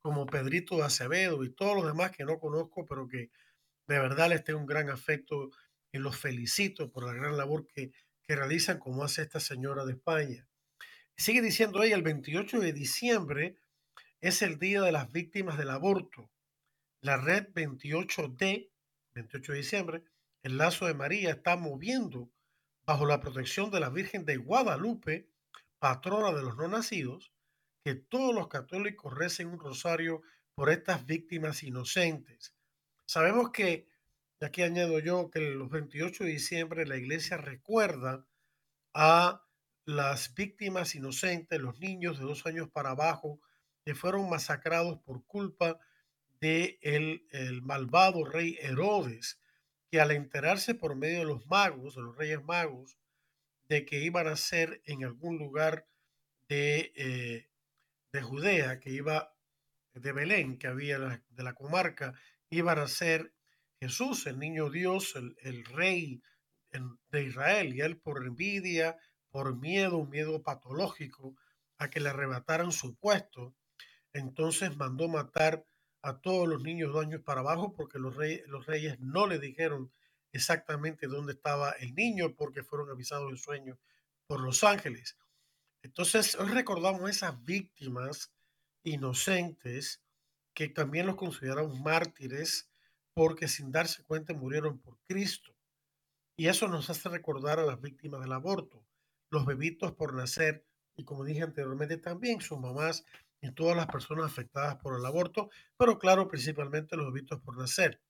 como 0.00 0.26
Pedrito 0.26 0.76
de 0.76 0.82
Acevedo 0.82 1.44
y 1.44 1.54
todos 1.54 1.76
los 1.76 1.86
demás 1.86 2.10
que 2.10 2.24
no 2.24 2.38
conozco, 2.38 2.84
pero 2.84 3.06
que 3.06 3.30
de 3.86 3.98
verdad 3.98 4.28
les 4.28 4.42
tengo 4.42 4.58
un 4.58 4.66
gran 4.66 4.90
afecto 4.90 5.50
y 5.92 5.98
los 5.98 6.18
felicito 6.18 6.90
por 6.90 7.06
la 7.06 7.12
gran 7.12 7.36
labor 7.36 7.66
que, 7.68 7.92
que 8.28 8.36
realizan, 8.36 8.78
como 8.78 9.04
hace 9.04 9.22
esta 9.22 9.40
señora 9.40 9.86
de 9.86 9.92
España. 9.92 10.46
Sigue 11.16 11.40
diciendo 11.40 11.82
ella, 11.82 11.96
el 11.96 12.02
28 12.02 12.60
de 12.60 12.74
diciembre 12.74 13.56
es 14.20 14.42
el 14.42 14.58
Día 14.58 14.82
de 14.82 14.92
las 14.92 15.10
Víctimas 15.10 15.56
del 15.56 15.70
Aborto. 15.70 16.30
La 17.00 17.16
red 17.16 17.48
28D, 17.54 18.70
28 19.14 19.52
de 19.52 19.58
diciembre, 19.58 20.04
el 20.42 20.58
lazo 20.58 20.86
de 20.86 20.92
María 20.92 21.30
está 21.30 21.56
moviendo 21.56 22.30
bajo 22.84 23.06
la 23.06 23.18
protección 23.20 23.70
de 23.70 23.80
la 23.80 23.88
Virgen 23.88 24.26
de 24.26 24.36
Guadalupe, 24.36 25.30
patrona 25.78 26.36
de 26.36 26.42
los 26.42 26.56
no 26.58 26.68
nacidos, 26.68 27.32
que 27.82 27.94
todos 27.94 28.34
los 28.34 28.48
católicos 28.48 29.16
recen 29.16 29.48
un 29.48 29.58
rosario 29.58 30.20
por 30.54 30.68
estas 30.68 31.06
víctimas 31.06 31.62
inocentes. 31.62 32.54
Sabemos 33.06 33.52
que, 33.52 33.87
aquí 34.46 34.62
añado 34.62 34.98
yo, 34.98 35.30
que 35.30 35.40
los 35.40 35.70
28 35.70 36.24
de 36.24 36.30
diciembre 36.30 36.86
la 36.86 36.96
iglesia 36.96 37.36
recuerda 37.36 38.26
a 38.94 39.44
las 39.84 40.34
víctimas 40.34 40.94
inocentes, 40.94 41.60
los 41.60 41.80
niños 41.80 42.18
de 42.18 42.24
dos 42.24 42.46
años 42.46 42.68
para 42.70 42.90
abajo, 42.90 43.40
que 43.84 43.94
fueron 43.94 44.28
masacrados 44.28 44.98
por 44.98 45.24
culpa 45.26 45.78
de 46.40 46.78
el, 46.82 47.26
el 47.30 47.62
malvado 47.62 48.24
rey 48.24 48.58
Herodes, 48.60 49.40
que 49.90 50.00
al 50.00 50.10
enterarse 50.10 50.74
por 50.74 50.94
medio 50.94 51.20
de 51.20 51.24
los 51.24 51.46
magos, 51.46 51.94
de 51.94 52.02
los 52.02 52.16
reyes 52.16 52.42
magos, 52.44 52.98
de 53.68 53.84
que 53.84 54.00
iban 54.00 54.26
a 54.26 54.36
ser 54.36 54.82
en 54.84 55.04
algún 55.04 55.38
lugar 55.38 55.86
de, 56.48 56.92
eh, 56.96 57.48
de 58.12 58.22
Judea, 58.22 58.80
que 58.80 58.90
iba 58.90 59.34
de 59.94 60.12
Belén, 60.12 60.58
que 60.58 60.66
había 60.66 61.22
de 61.28 61.42
la 61.42 61.54
comarca, 61.54 62.14
iban 62.50 62.78
a 62.78 62.88
ser 62.88 63.34
Jesús, 63.80 64.26
el 64.26 64.38
niño 64.38 64.70
Dios, 64.70 65.14
el, 65.16 65.64
rey 65.64 66.20
de 67.10 67.24
Israel, 67.24 67.74
y 67.74 67.80
él 67.80 67.96
por 67.98 68.24
envidia, 68.26 68.96
por 69.30 69.56
miedo, 69.56 69.98
un 69.98 70.10
miedo 70.10 70.42
patológico, 70.42 71.36
a 71.78 71.88
que 71.90 72.00
le 72.00 72.08
arrebataran 72.08 72.72
su 72.72 72.96
puesto, 72.96 73.54
entonces 74.12 74.76
mandó 74.76 75.08
matar 75.08 75.64
a 76.02 76.20
todos 76.20 76.48
los 76.48 76.62
niños 76.62 76.92
dos 76.92 77.04
años 77.04 77.22
para 77.22 77.40
abajo 77.40 77.72
porque 77.72 77.98
los, 77.98 78.16
reyes, 78.16 78.46
los 78.48 78.66
reyes 78.66 78.98
no 79.00 79.26
le 79.26 79.38
dijeron 79.38 79.92
exactamente 80.32 81.06
dónde 81.06 81.32
estaba 81.32 81.70
el 81.72 81.94
niño 81.94 82.34
porque 82.34 82.62
fueron 82.62 82.90
avisados 82.90 83.30
en 83.30 83.36
sueño 83.36 83.78
por 84.26 84.40
los 84.40 84.64
ángeles. 84.64 85.16
Entonces, 85.82 86.34
hoy 86.34 86.48
recordamos 86.48 87.08
esas 87.08 87.42
víctimas 87.44 88.32
inocentes 88.82 90.02
que 90.52 90.68
también 90.68 91.06
los 91.06 91.16
consideraron 91.16 91.80
mártires 91.82 92.68
porque 93.18 93.48
sin 93.48 93.72
darse 93.72 94.04
cuenta 94.04 94.32
murieron 94.32 94.78
por 94.78 94.96
Cristo. 95.00 95.52
Y 96.36 96.46
eso 96.46 96.68
nos 96.68 96.88
hace 96.88 97.08
recordar 97.08 97.58
a 97.58 97.66
las 97.66 97.80
víctimas 97.80 98.20
del 98.20 98.30
aborto, 98.30 98.86
los 99.28 99.44
bebitos 99.44 99.90
por 99.90 100.14
nacer 100.14 100.64
y 100.94 101.02
como 101.02 101.24
dije 101.24 101.42
anteriormente 101.42 101.96
también 101.96 102.40
sus 102.40 102.60
mamás 102.60 103.04
y 103.40 103.50
todas 103.50 103.76
las 103.76 103.88
personas 103.88 104.26
afectadas 104.26 104.76
por 104.76 104.96
el 104.96 105.04
aborto, 105.04 105.50
pero 105.76 105.98
claro, 105.98 106.28
principalmente 106.28 106.96
los 106.96 107.12
bebitos 107.12 107.40
por 107.40 107.58
nacer. 107.58 108.00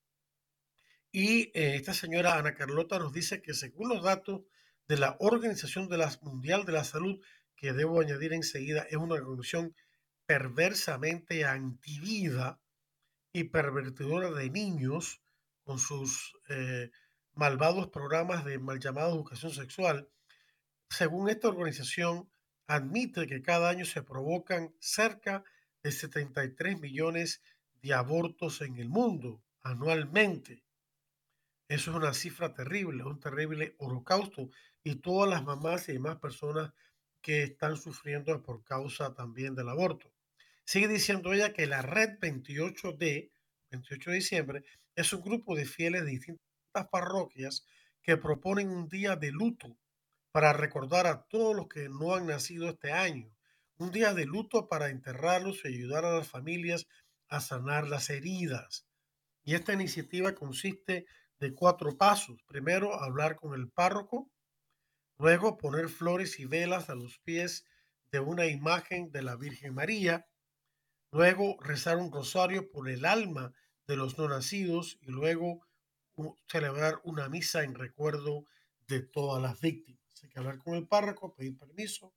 Y 1.11 1.45
eh, 1.59 1.77
esta 1.77 1.95
señora 1.95 2.37
Ana 2.37 2.55
Carlota 2.55 2.99
nos 2.99 3.15
dice 3.15 3.41
que 3.41 3.55
según 3.55 3.89
los 3.89 4.03
datos 4.03 4.43
de 4.89 4.99
la 4.99 5.17
Organización 5.21 5.89
Mundial 6.21 6.67
de 6.67 6.73
la 6.73 6.85
Salud, 6.85 7.19
que 7.57 7.73
debo 7.73 8.03
añadir 8.03 8.35
enseguida, 8.35 8.83
es 8.83 8.99
una 8.99 9.15
organización 9.15 9.75
perversamente 10.27 11.47
antivida 11.47 12.61
y 13.33 13.45
pervertidora 13.45 14.31
de 14.31 14.51
niños 14.51 15.21
con 15.65 15.79
sus 15.79 16.35
eh, 16.49 16.91
malvados 17.35 17.89
programas 17.89 18.45
de 18.45 18.59
mal 18.59 18.81
llamada 18.81 19.11
educación 19.11 19.53
sexual. 19.53 20.09
Según 20.89 21.29
esta 21.29 21.49
organización, 21.49 22.31
admite 22.67 23.27
que 23.27 23.43
cada 23.43 23.69
año 23.69 23.85
se 23.85 24.03
provocan 24.03 24.75
cerca 24.79 25.45
de 25.83 25.93
73 25.93 26.81
millones 26.81 27.43
de 27.83 27.95
abortos 27.95 28.61
en 28.63 28.77
el 28.77 28.89
mundo 28.89 29.43
anualmente. 29.63 30.65
Eso 31.69 31.91
es 31.91 31.97
una 31.97 32.15
cifra 32.15 32.55
terrible, 32.55 33.05
un 33.05 33.21
terrible 33.21 33.75
holocausto 33.79 34.51
y 34.83 34.97
todas 34.97 35.29
las 35.29 35.45
mamás 35.45 35.89
y 35.89 35.93
demás 35.93 36.17
personas 36.17 36.73
que 37.21 37.43
están 37.43 37.77
sufriendo 37.77 38.43
por 38.43 38.65
causa 38.65 39.15
también 39.15 39.55
del 39.55 39.69
aborto. 39.69 40.11
Sigue 40.69 40.87
diciendo 40.87 41.33
ella 41.33 41.55
que 41.55 41.67
la 41.67 41.81
red 41.81 42.19
28D, 42.21 43.31
28 43.71 44.11
de 44.11 44.17
diciembre, 44.17 44.65
es 44.95 45.11
un 45.15 45.23
grupo 45.23 45.57
de 45.57 45.65
fieles 45.65 46.05
de 46.05 46.11
distintas 46.11 46.89
parroquias 46.93 47.65
que 48.03 48.19
proponen 48.19 48.69
un 48.69 48.87
día 48.87 49.17
de 49.17 49.33
luto 49.33 49.79
para 50.31 50.53
recordar 50.53 51.07
a 51.07 51.23
todos 51.23 51.57
los 51.57 51.69
que 51.69 51.89
no 51.89 52.15
han 52.15 52.27
nacido 52.27 52.69
este 52.69 52.93
año. 52.93 53.35
Un 53.79 53.93
día 53.93 54.13
de 54.13 54.27
luto 54.27 54.69
para 54.69 54.91
enterrarlos 54.91 55.65
y 55.65 55.69
ayudar 55.69 56.05
a 56.05 56.19
las 56.19 56.29
familias 56.29 56.87
a 57.29 57.41
sanar 57.41 57.89
las 57.89 58.11
heridas. 58.11 58.87
Y 59.45 59.55
esta 59.55 59.73
iniciativa 59.73 60.35
consiste 60.35 61.07
de 61.41 61.55
cuatro 61.55 61.97
pasos. 61.97 62.43
Primero, 62.47 63.03
hablar 63.03 63.37
con 63.37 63.59
el 63.59 63.71
párroco. 63.71 64.31
Luego, 65.17 65.57
poner 65.57 65.89
flores 65.89 66.39
y 66.39 66.45
velas 66.45 66.91
a 66.91 66.95
los 66.95 67.21
pies 67.21 67.65
de 68.13 68.21
una 68.21 68.45
imagen 68.45 69.11
de 69.11 69.23
la 69.23 69.35
Virgen 69.37 69.73
María. 69.73 70.27
Luego, 71.11 71.57
rezar 71.61 71.97
un 71.99 72.13
rosario 72.13 72.71
por 72.71 72.89
el 72.89 73.05
alma 73.05 73.53
de 73.87 73.97
los 73.97 74.19
no 74.19 74.29
nacidos. 74.29 74.99
Y 75.01 75.11
luego, 75.11 75.67
celebrar 76.47 77.01
una 77.05 77.29
misa 77.29 77.65
en 77.65 77.75
recuerdo 77.75 78.45
de 78.87 79.01
todas 79.01 79.43
las 79.43 79.61
víctimas. 79.61 80.03
Hay 80.23 80.29
que 80.31 80.39
hablar 80.39 80.59
con 80.59 80.75
el 80.75 80.87
párroco, 80.87 81.35
pedir 81.35 81.57
permiso, 81.57 82.13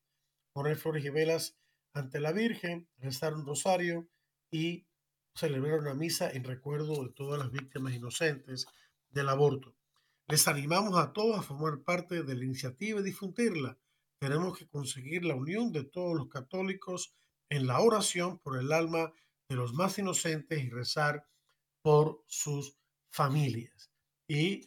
poner 0.53 0.75
flores 0.77 1.05
y 1.05 1.09
velas 1.09 1.55
ante 1.93 2.19
la 2.19 2.31
Virgen, 2.31 2.87
rezar 2.97 3.33
un 3.33 3.45
rosario 3.45 4.07
y 4.49 4.85
celebrar 5.35 5.79
una 5.79 5.93
misa 5.93 6.31
en 6.31 6.43
recuerdo 6.43 7.03
de 7.03 7.09
todas 7.09 7.39
las 7.39 7.51
víctimas 7.51 7.93
inocentes 7.93 8.65
del 9.09 9.29
aborto. 9.29 9.75
Les 10.27 10.47
animamos 10.47 10.97
a 10.97 11.13
todos 11.13 11.37
a 11.37 11.43
formar 11.43 11.81
parte 11.83 12.23
de 12.23 12.35
la 12.35 12.45
iniciativa 12.45 12.99
y 12.99 13.03
difundirla. 13.03 13.77
Tenemos 14.19 14.57
que 14.57 14.67
conseguir 14.67 15.25
la 15.25 15.35
unión 15.35 15.71
de 15.71 15.83
todos 15.83 16.15
los 16.15 16.29
católicos 16.29 17.13
en 17.51 17.67
la 17.67 17.81
oración 17.81 18.39
por 18.39 18.57
el 18.57 18.71
alma 18.71 19.13
de 19.49 19.57
los 19.57 19.73
más 19.73 19.99
inocentes 19.99 20.63
y 20.63 20.69
rezar 20.69 21.27
por 21.81 22.23
sus 22.25 22.77
familias. 23.09 23.91
Y 24.25 24.65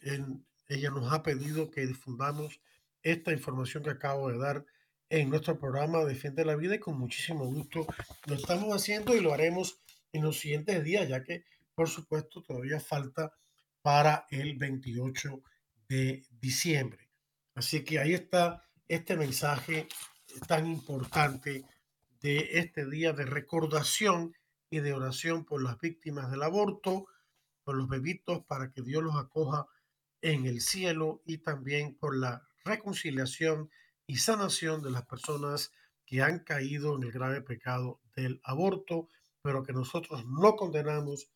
ella 0.67 0.91
nos 0.91 1.11
ha 1.11 1.23
pedido 1.23 1.71
que 1.71 1.87
difundamos 1.87 2.61
esta 3.01 3.33
información 3.33 3.83
que 3.83 3.89
acabo 3.89 4.29
de 4.29 4.37
dar 4.37 4.65
en 5.09 5.31
nuestro 5.31 5.59
programa 5.59 6.05
Defiende 6.05 6.45
la 6.45 6.55
Vida 6.55 6.75
y 6.75 6.79
con 6.79 6.99
muchísimo 6.99 7.45
gusto 7.45 7.87
lo 8.27 8.35
estamos 8.35 8.71
haciendo 8.75 9.15
y 9.15 9.19
lo 9.19 9.33
haremos 9.33 9.81
en 10.13 10.23
los 10.23 10.39
siguientes 10.39 10.83
días, 10.83 11.09
ya 11.09 11.23
que 11.23 11.43
por 11.73 11.89
supuesto 11.89 12.43
todavía 12.43 12.79
falta 12.79 13.33
para 13.81 14.27
el 14.29 14.57
28 14.57 15.41
de 15.89 16.23
diciembre. 16.39 17.09
Así 17.55 17.83
que 17.83 17.97
ahí 17.97 18.13
está 18.13 18.63
este 18.87 19.17
mensaje 19.17 19.87
tan 20.47 20.67
importante 20.67 21.65
de 22.21 22.59
este 22.59 22.85
día 22.85 23.13
de 23.13 23.25
recordación 23.25 24.35
y 24.69 24.79
de 24.79 24.93
oración 24.93 25.45
por 25.45 25.61
las 25.61 25.79
víctimas 25.79 26.31
del 26.31 26.43
aborto, 26.43 27.07
por 27.63 27.75
los 27.75 27.87
bebitos 27.87 28.43
para 28.45 28.71
que 28.71 28.81
Dios 28.81 29.03
los 29.03 29.15
acoja 29.15 29.67
en 30.21 30.45
el 30.45 30.61
cielo 30.61 31.21
y 31.25 31.39
también 31.39 31.95
por 31.95 32.15
la 32.15 32.47
reconciliación 32.63 33.69
y 34.07 34.17
sanación 34.17 34.81
de 34.81 34.91
las 34.91 35.05
personas 35.05 35.71
que 36.05 36.21
han 36.21 36.39
caído 36.39 36.95
en 36.95 37.03
el 37.03 37.11
grave 37.11 37.41
pecado 37.41 37.99
del 38.15 38.39
aborto, 38.43 39.09
pero 39.41 39.63
que 39.63 39.73
nosotros 39.73 40.25
no 40.25 40.55
condenamos. 40.55 41.29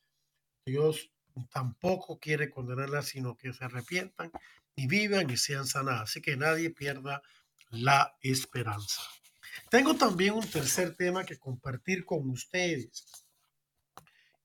Dios 0.66 1.12
tampoco 1.52 2.20
quiere 2.20 2.50
condenarlas, 2.50 3.08
sino 3.08 3.38
que 3.38 3.54
se 3.54 3.66
arrepientan 3.66 4.32
y 4.76 4.88
vivan 4.88 5.30
y 5.30 5.38
sean 5.38 5.66
sanadas. 5.66 6.04
Así 6.04 6.22
que 6.22 6.38
nadie 6.38 6.70
pierda 6.70 7.22
la 7.70 8.16
esperanza. 8.22 9.02
Tengo 9.70 9.96
también 9.96 10.34
un 10.34 10.50
tercer 10.50 10.96
tema 10.96 11.24
que 11.26 11.38
compartir 11.38 12.06
con 12.06 12.30
ustedes 12.30 13.26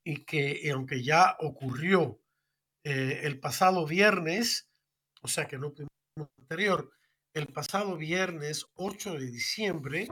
y 0.05 0.25
que 0.25 0.71
aunque 0.71 1.03
ya 1.03 1.37
ocurrió 1.41 2.21
eh, 2.85 3.21
el 3.23 3.41
pasado 3.41 3.87
viernes, 3.87 4.69
o 5.23 5.29
sea 5.29 5.47
que 5.47 5.59
no 5.59 5.73
anterior, 6.17 6.93
el 7.33 7.47
pasado 7.49 7.97
viernes 7.97 8.67
8 8.75 9.15
de 9.15 9.27
diciembre, 9.27 10.09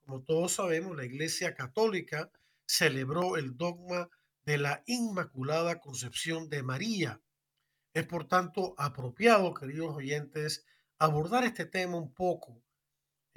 como 0.00 0.22
todos 0.22 0.52
sabemos, 0.52 0.96
la 0.96 1.04
Iglesia 1.04 1.54
Católica 1.54 2.30
celebró 2.66 3.36
el 3.36 3.56
dogma 3.56 4.08
de 4.44 4.58
la 4.58 4.82
Inmaculada 4.86 5.78
Concepción 5.78 6.48
de 6.48 6.62
María. 6.62 7.20
Es 7.92 8.06
por 8.06 8.26
tanto 8.26 8.74
apropiado, 8.78 9.52
queridos 9.52 9.94
oyentes, 9.94 10.64
abordar 10.98 11.44
este 11.44 11.66
tema 11.66 11.98
un 11.98 12.14
poco 12.14 12.62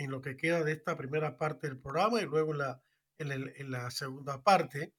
en 0.04 0.12
lo 0.12 0.22
que 0.22 0.38
queda 0.38 0.64
de 0.64 0.74
esta 0.74 0.98
primera 0.98 1.38
parte 1.38 1.68
del 1.68 1.80
programa 1.80 2.22
y 2.22 2.26
luego 2.26 2.52
en 2.54 2.58
la, 2.58 2.84
en 3.20 3.72
la 3.72 3.92
segunda 3.92 4.44
parte 4.44 4.94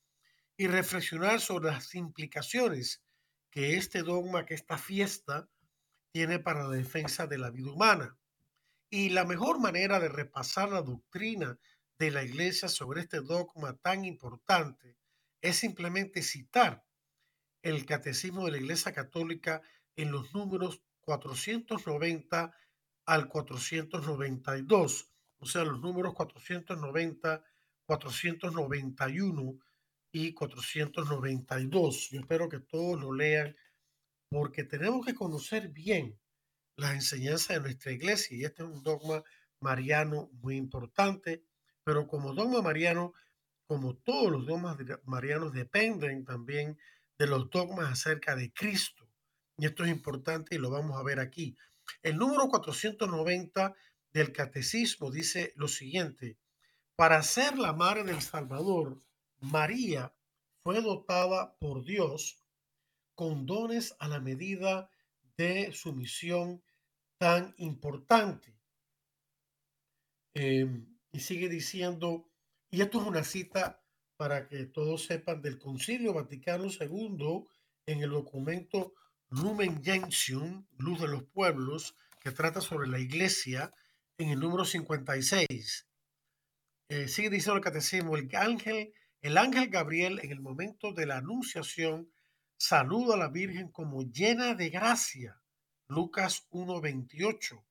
y 0.56 0.66
reflexionar 0.68 1.40
sobre 1.40 1.70
las 1.70 1.94
implicaciones 1.94 3.02
que 3.50 3.76
este 3.76 4.02
dogma, 4.02 4.46
que 4.46 4.54
esta 4.54 4.78
fiesta 4.78 5.48
tiene 6.12 6.38
para 6.38 6.64
la 6.64 6.74
defensa 6.74 7.26
de 7.26 7.38
la 7.38 7.50
vida 7.50 7.72
humana. 7.72 8.16
Y 8.90 9.10
la 9.10 9.24
mejor 9.24 9.58
manera 9.58 9.98
de 9.98 10.08
repasar 10.08 10.70
la 10.70 10.82
doctrina 10.82 11.58
de 11.98 12.10
la 12.10 12.22
Iglesia 12.22 12.68
sobre 12.68 13.00
este 13.00 13.20
dogma 13.20 13.76
tan 13.78 14.04
importante 14.04 14.96
es 15.40 15.56
simplemente 15.56 16.22
citar 16.22 16.84
el 17.62 17.86
Catecismo 17.86 18.44
de 18.44 18.52
la 18.52 18.58
Iglesia 18.58 18.92
Católica 18.92 19.62
en 19.96 20.12
los 20.12 20.34
números 20.34 20.82
490 21.00 22.54
al 23.06 23.28
492, 23.28 25.10
o 25.38 25.46
sea, 25.46 25.64
los 25.64 25.80
números 25.80 26.14
490, 26.14 27.44
491 27.84 29.58
y 30.12 30.34
492. 30.34 32.10
Yo 32.10 32.20
espero 32.20 32.48
que 32.48 32.60
todos 32.60 33.00
lo 33.00 33.12
lean 33.12 33.56
porque 34.28 34.64
tenemos 34.64 35.04
que 35.04 35.14
conocer 35.14 35.68
bien 35.68 36.18
las 36.76 36.94
enseñanzas 36.94 37.56
de 37.56 37.60
nuestra 37.60 37.92
iglesia 37.92 38.36
y 38.36 38.44
este 38.44 38.62
es 38.62 38.68
un 38.68 38.82
dogma 38.82 39.22
mariano 39.60 40.30
muy 40.32 40.56
importante, 40.56 41.44
pero 41.84 42.06
como 42.06 42.34
dogma 42.34 42.62
mariano, 42.62 43.14
como 43.66 43.96
todos 43.96 44.30
los 44.30 44.46
dogmas 44.46 44.76
marianos 45.04 45.52
dependen 45.52 46.24
también 46.24 46.78
de 47.18 47.26
los 47.26 47.50
dogmas 47.50 47.90
acerca 47.90 48.34
de 48.36 48.52
Cristo. 48.52 49.08
Y 49.58 49.66
esto 49.66 49.84
es 49.84 49.90
importante 49.90 50.54
y 50.54 50.58
lo 50.58 50.70
vamos 50.70 50.98
a 50.98 51.02
ver 51.02 51.20
aquí. 51.20 51.56
El 52.02 52.16
número 52.16 52.48
490 52.48 53.74
del 54.12 54.32
catecismo 54.32 55.10
dice 55.10 55.52
lo 55.56 55.68
siguiente, 55.68 56.38
para 56.96 57.22
ser 57.22 57.58
la 57.58 57.72
madre 57.72 58.04
del 58.04 58.20
Salvador, 58.20 59.02
María 59.40 60.14
fue 60.62 60.80
dotada 60.80 61.56
por 61.58 61.84
Dios 61.84 62.38
con 63.14 63.46
dones 63.46 63.94
a 63.98 64.08
la 64.08 64.20
medida 64.20 64.90
de 65.36 65.72
su 65.72 65.92
misión 65.92 66.62
tan 67.18 67.54
importante. 67.58 68.54
Em, 70.34 70.98
y 71.10 71.20
sigue 71.20 71.48
diciendo, 71.48 72.30
y 72.70 72.80
esto 72.80 73.00
es 73.00 73.06
una 73.06 73.24
cita 73.24 73.82
para 74.16 74.48
que 74.48 74.66
todos 74.66 75.04
sepan 75.04 75.42
del 75.42 75.58
Concilio 75.58 76.14
Vaticano 76.14 76.66
II 76.66 77.44
en 77.86 78.02
el 78.02 78.10
documento 78.10 78.94
Lumen 79.32 79.82
Gentium, 79.82 80.66
Luz 80.76 81.00
de 81.00 81.08
los 81.08 81.22
Pueblos, 81.22 81.96
que 82.20 82.32
trata 82.32 82.60
sobre 82.60 82.86
la 82.86 82.98
iglesia, 82.98 83.72
en 84.18 84.28
el 84.28 84.38
número 84.38 84.66
56. 84.66 85.86
Eh, 86.88 87.08
sigue 87.08 87.30
diciendo 87.30 87.56
el 87.56 87.64
catecismo, 87.64 88.18
el 88.18 88.28
ángel, 88.36 88.92
el 89.22 89.38
ángel 89.38 89.68
Gabriel 89.68 90.20
en 90.22 90.32
el 90.32 90.40
momento 90.40 90.92
de 90.92 91.06
la 91.06 91.16
anunciación 91.16 92.12
saluda 92.58 93.14
a 93.14 93.16
la 93.16 93.28
Virgen 93.28 93.68
como 93.68 94.02
llena 94.02 94.54
de 94.54 94.68
gracia. 94.68 95.40
Lucas 95.88 96.46
1.28. 96.50 97.64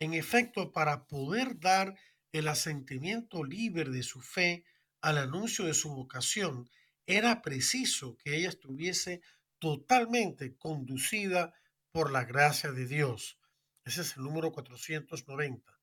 En 0.00 0.12
efecto, 0.12 0.72
para 0.72 1.06
poder 1.06 1.58
dar 1.58 1.96
el 2.32 2.48
asentimiento 2.48 3.44
libre 3.44 3.88
de 3.88 4.02
su 4.02 4.20
fe 4.20 4.64
al 5.00 5.16
anuncio 5.16 5.64
de 5.64 5.72
su 5.72 5.88
vocación, 5.88 6.68
era 7.06 7.40
preciso 7.40 8.18
que 8.18 8.36
ella 8.36 8.50
estuviese 8.50 9.22
totalmente 9.58 10.56
conducida 10.56 11.52
por 11.90 12.12
la 12.12 12.24
gracia 12.24 12.72
de 12.72 12.86
Dios. 12.86 13.38
Ese 13.84 14.02
es 14.02 14.16
el 14.16 14.24
número 14.24 14.52
490. 14.52 15.78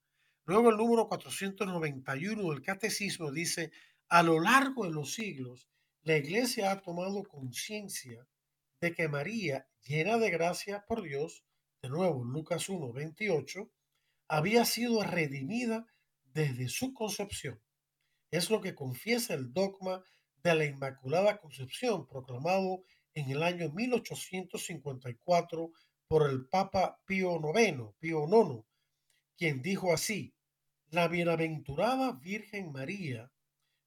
Luego 0.46 0.70
el 0.70 0.78
número 0.78 1.08
491 1.08 2.52
del 2.52 2.62
Catecismo 2.62 3.32
dice, 3.32 3.72
a 4.08 4.22
lo 4.22 4.40
largo 4.40 4.86
de 4.86 4.92
los 4.92 5.14
siglos, 5.14 5.68
la 6.04 6.18
Iglesia 6.18 6.72
ha 6.72 6.82
tomado 6.82 7.24
conciencia 7.24 8.28
de 8.80 8.94
que 8.94 9.08
María, 9.08 9.68
llena 9.84 10.18
de 10.18 10.30
gracia 10.30 10.86
por 10.88 11.02
Dios, 11.02 11.44
de 11.82 11.90
nuevo 11.90 12.24
Lucas 12.24 12.70
1, 12.70 12.94
28, 12.94 13.72
había 14.28 14.66
sido 14.66 15.04
redimida 15.04 15.88
desde 16.34 16.70
su 16.70 16.94
concepción. 16.94 17.60
Es 18.30 18.50
lo 18.50 18.62
que 18.62 18.76
confiesa 18.76 19.34
el 19.34 19.52
dogma 19.54 20.04
de 20.44 20.54
la 20.54 20.66
Inmaculada 20.66 21.40
Concepción 21.40 22.08
proclamado 22.08 22.84
en 23.16 23.32
el 23.32 23.42
año 23.42 23.72
1854 23.72 25.72
por 26.08 26.30
el 26.30 26.48
Papa 26.48 27.00
Pío 27.06 27.40
IX, 27.40 27.96
Pío 27.98 28.28
IX, 28.28 28.64
quien 29.38 29.62
dijo 29.62 29.94
así, 29.94 30.34
la 30.92 31.08
bienaventurada 31.08 32.12
Virgen 32.12 32.72
María 32.72 33.32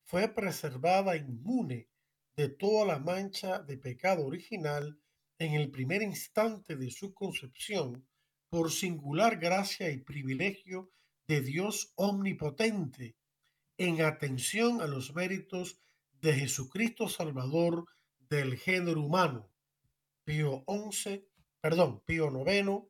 fue 0.05 0.29
preservada 0.29 1.17
inmune 1.17 1.89
de 2.37 2.49
toda 2.49 2.87
la 2.87 2.99
mancha 2.99 3.61
de 3.61 3.77
pecado 3.77 4.27
original 4.27 4.99
en 5.39 5.53
el 5.53 5.71
primer 5.71 6.03
instante 6.03 6.77
de 6.77 6.91
su 6.91 7.15
concepción 7.15 8.07
por 8.49 8.73
singular 8.73 9.39
gracia 9.39 9.91
y 9.91 9.99
privilegio 9.99 10.91
de 11.27 11.43
Dios 11.43 11.93
omnipotente 11.97 13.17
en 13.77 14.01
atención 14.03 14.81
a 14.81 14.87
los 14.87 15.15
méritos 15.15 15.79
de 16.21 16.33
Jesucristo 16.33 17.09
Salvador 17.09 17.85
del 18.31 18.57
género 18.57 19.03
humano. 19.03 19.51
Pío 20.25 20.65
XI, 20.67 21.25
perdón, 21.61 22.03
Pío 22.05 22.29
IX, 22.29 22.87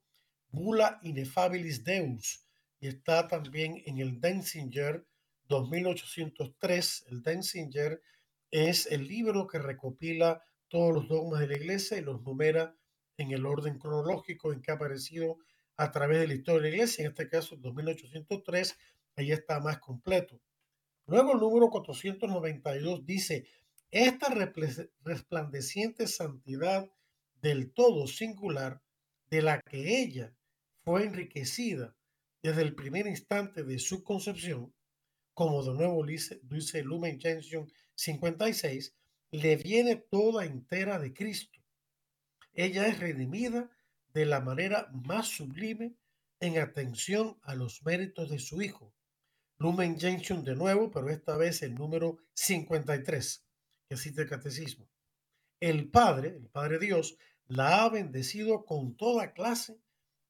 Bula 0.51 0.99
Inefabilis 1.03 1.85
Deus, 1.85 2.45
y 2.81 2.89
está 2.89 3.29
también 3.29 3.83
en 3.87 3.99
el 3.99 4.21
Denzinger 4.21 5.07
2803. 5.49 7.07
El 7.09 7.23
Denzinger 7.23 8.03
es 8.51 8.87
el 8.87 9.07
libro 9.07 9.47
que 9.47 9.59
recopila 9.59 10.43
todos 10.69 10.95
los 10.95 11.09
dogmas 11.09 11.41
de 11.41 11.49
la 11.49 11.57
iglesia 11.57 11.99
y 11.99 12.03
los 12.03 12.23
numera 12.23 12.77
en 13.17 13.33
el 13.33 13.47
orden 13.47 13.79
cronológico 13.79 14.53
en 14.53 14.63
que 14.63 14.71
ha 14.71 14.75
aparecido 14.75 15.39
a 15.77 15.91
través 15.91 16.21
de 16.21 16.29
la 16.29 16.35
historia 16.35 16.63
de 16.63 16.69
la 16.71 16.75
iglesia, 16.75 17.05
en 17.05 17.11
este 17.11 17.29
caso 17.29 17.57
2803, 17.57 18.77
ahí 19.17 19.33
está 19.33 19.61
más 19.61 19.79
completo. 19.79 20.41
Luego 21.07 21.33
el 21.33 21.41
número 21.41 21.71
492 21.71 23.07
dice, 23.07 23.47
esta 23.91 24.29
resplandeciente 25.03 26.07
santidad 26.07 26.91
del 27.41 27.73
todo 27.73 28.07
singular 28.07 28.83
de 29.31 29.43
la 29.43 29.61
que 29.61 30.03
ella 30.03 30.35
fue 30.85 31.05
enriquecida 31.05 31.97
desde 32.43 32.63
el 32.63 32.75
primer 32.75 33.07
instante 33.07 33.65
de 33.65 33.79
su 33.79 34.03
concepción, 34.03 34.75
como 35.35 35.63
de 35.63 35.75
nuevo 35.75 36.05
dice, 36.05 36.83
Lumen 36.83 37.21
Gentium 37.21 37.69
56, 37.95 38.95
le 39.31 39.57
viene 39.57 39.97
toda 39.97 40.45
entera 40.45 40.99
de 40.99 41.13
Cristo. 41.13 41.61
Ella 42.55 42.87
es 42.87 42.99
redimida 42.99 43.71
de 44.15 44.27
la 44.27 44.41
manera 44.41 44.91
más 44.93 45.29
sublime 45.29 45.95
en 46.41 46.59
atención 46.59 47.39
a 47.43 47.55
los 47.55 47.83
méritos 47.85 48.31
de 48.31 48.39
su 48.39 48.63
Hijo. 48.63 48.95
Lumen 49.59 49.99
Gentium 49.99 50.43
de 50.43 50.55
nuevo, 50.55 50.91
pero 50.91 51.11
esta 51.11 51.37
vez 51.37 51.63
el 51.63 51.75
número 51.75 52.19
53, 52.35 53.48
que 53.89 53.97
cita 53.97 54.23
el 54.23 54.29
catecismo. 54.29 54.89
El 55.61 55.91
Padre, 55.91 56.37
el 56.37 56.49
Padre 56.49 56.79
Dios, 56.79 57.17
la 57.47 57.83
ha 57.83 57.89
bendecido 57.89 58.65
con 58.65 58.97
toda 58.97 59.33
clase 59.33 59.81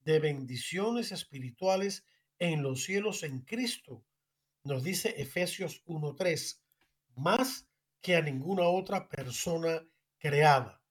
de 0.04 0.20
bendiciones 0.20 1.12
espirituales 1.12 2.04
en 2.38 2.62
los 2.62 2.84
cielos 2.84 3.24
en 3.24 3.40
Cristo, 3.40 4.04
nos 4.64 4.84
dice 4.84 5.14
Efesios 5.20 5.84
1.3, 5.86 6.60
más 7.16 7.66
que 8.00 8.16
a 8.16 8.22
ninguna 8.22 8.68
otra 8.68 9.08
persona 9.08 9.86
creada. 10.18 10.82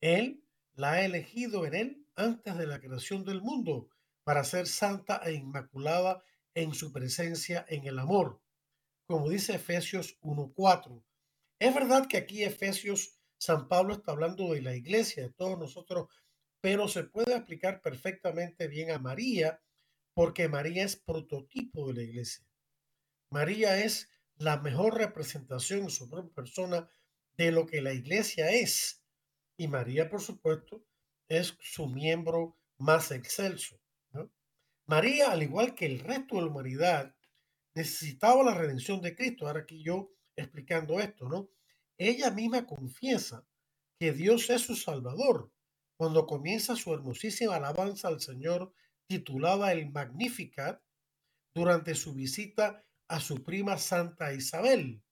Él 0.00 0.44
la 0.74 0.92
ha 0.92 1.04
elegido 1.04 1.66
en 1.66 1.74
él 1.74 2.06
antes 2.16 2.56
de 2.56 2.66
la 2.66 2.80
creación 2.80 3.24
del 3.24 3.40
mundo 3.40 3.88
para 4.24 4.44
ser 4.44 4.66
santa 4.66 5.20
e 5.24 5.34
inmaculada 5.34 6.22
en 6.54 6.74
su 6.74 6.92
presencia 6.92 7.64
en 7.68 7.86
el 7.86 7.98
amor, 7.98 8.40
como 9.06 9.28
dice 9.28 9.54
Efesios 9.54 10.18
1.4. 10.20 11.02
Es 11.62 11.72
verdad 11.72 12.08
que 12.08 12.16
aquí 12.16 12.42
Efesios, 12.42 13.20
San 13.38 13.68
Pablo 13.68 13.94
está 13.94 14.10
hablando 14.10 14.52
de 14.52 14.62
la 14.62 14.74
iglesia, 14.74 15.22
de 15.22 15.32
todos 15.32 15.56
nosotros, 15.56 16.08
pero 16.60 16.88
se 16.88 17.04
puede 17.04 17.36
aplicar 17.36 17.80
perfectamente 17.80 18.66
bien 18.66 18.90
a 18.90 18.98
María, 18.98 19.62
porque 20.12 20.48
María 20.48 20.82
es 20.82 20.96
prototipo 20.96 21.86
de 21.86 21.94
la 21.94 22.02
iglesia. 22.02 22.44
María 23.30 23.78
es 23.78 24.10
la 24.34 24.56
mejor 24.56 24.98
representación 24.98 25.84
en 25.84 25.90
su 25.90 26.10
propia 26.10 26.34
persona 26.34 26.90
de 27.36 27.52
lo 27.52 27.64
que 27.64 27.80
la 27.80 27.92
iglesia 27.92 28.50
es. 28.50 29.04
Y 29.56 29.68
María, 29.68 30.10
por 30.10 30.20
supuesto, 30.20 30.84
es 31.28 31.56
su 31.60 31.86
miembro 31.86 32.58
más 32.78 33.12
excelso. 33.12 33.80
María, 34.86 35.30
al 35.30 35.44
igual 35.44 35.76
que 35.76 35.86
el 35.86 36.00
resto 36.00 36.34
de 36.34 36.42
la 36.42 36.48
humanidad, 36.48 37.14
necesitaba 37.72 38.42
la 38.42 38.54
redención 38.54 39.00
de 39.00 39.14
Cristo. 39.14 39.46
Ahora 39.46 39.60
aquí 39.60 39.80
yo 39.84 40.10
explicando 40.36 41.00
esto, 41.00 41.28
¿no? 41.28 41.48
Ella 41.98 42.30
misma 42.30 42.66
confiesa 42.66 43.46
que 43.98 44.12
Dios 44.12 44.50
es 44.50 44.62
su 44.62 44.74
Salvador 44.74 45.52
cuando 45.96 46.26
comienza 46.26 46.74
su 46.74 46.92
hermosísima 46.92 47.56
alabanza 47.56 48.08
al 48.08 48.20
Señor 48.20 48.74
titulada 49.06 49.72
el 49.72 49.90
Magnificat 49.90 50.82
durante 51.54 51.94
su 51.94 52.14
visita 52.14 52.84
a 53.08 53.20
su 53.20 53.44
prima 53.44 53.76
Santa 53.76 54.32
Isabel, 54.32 55.02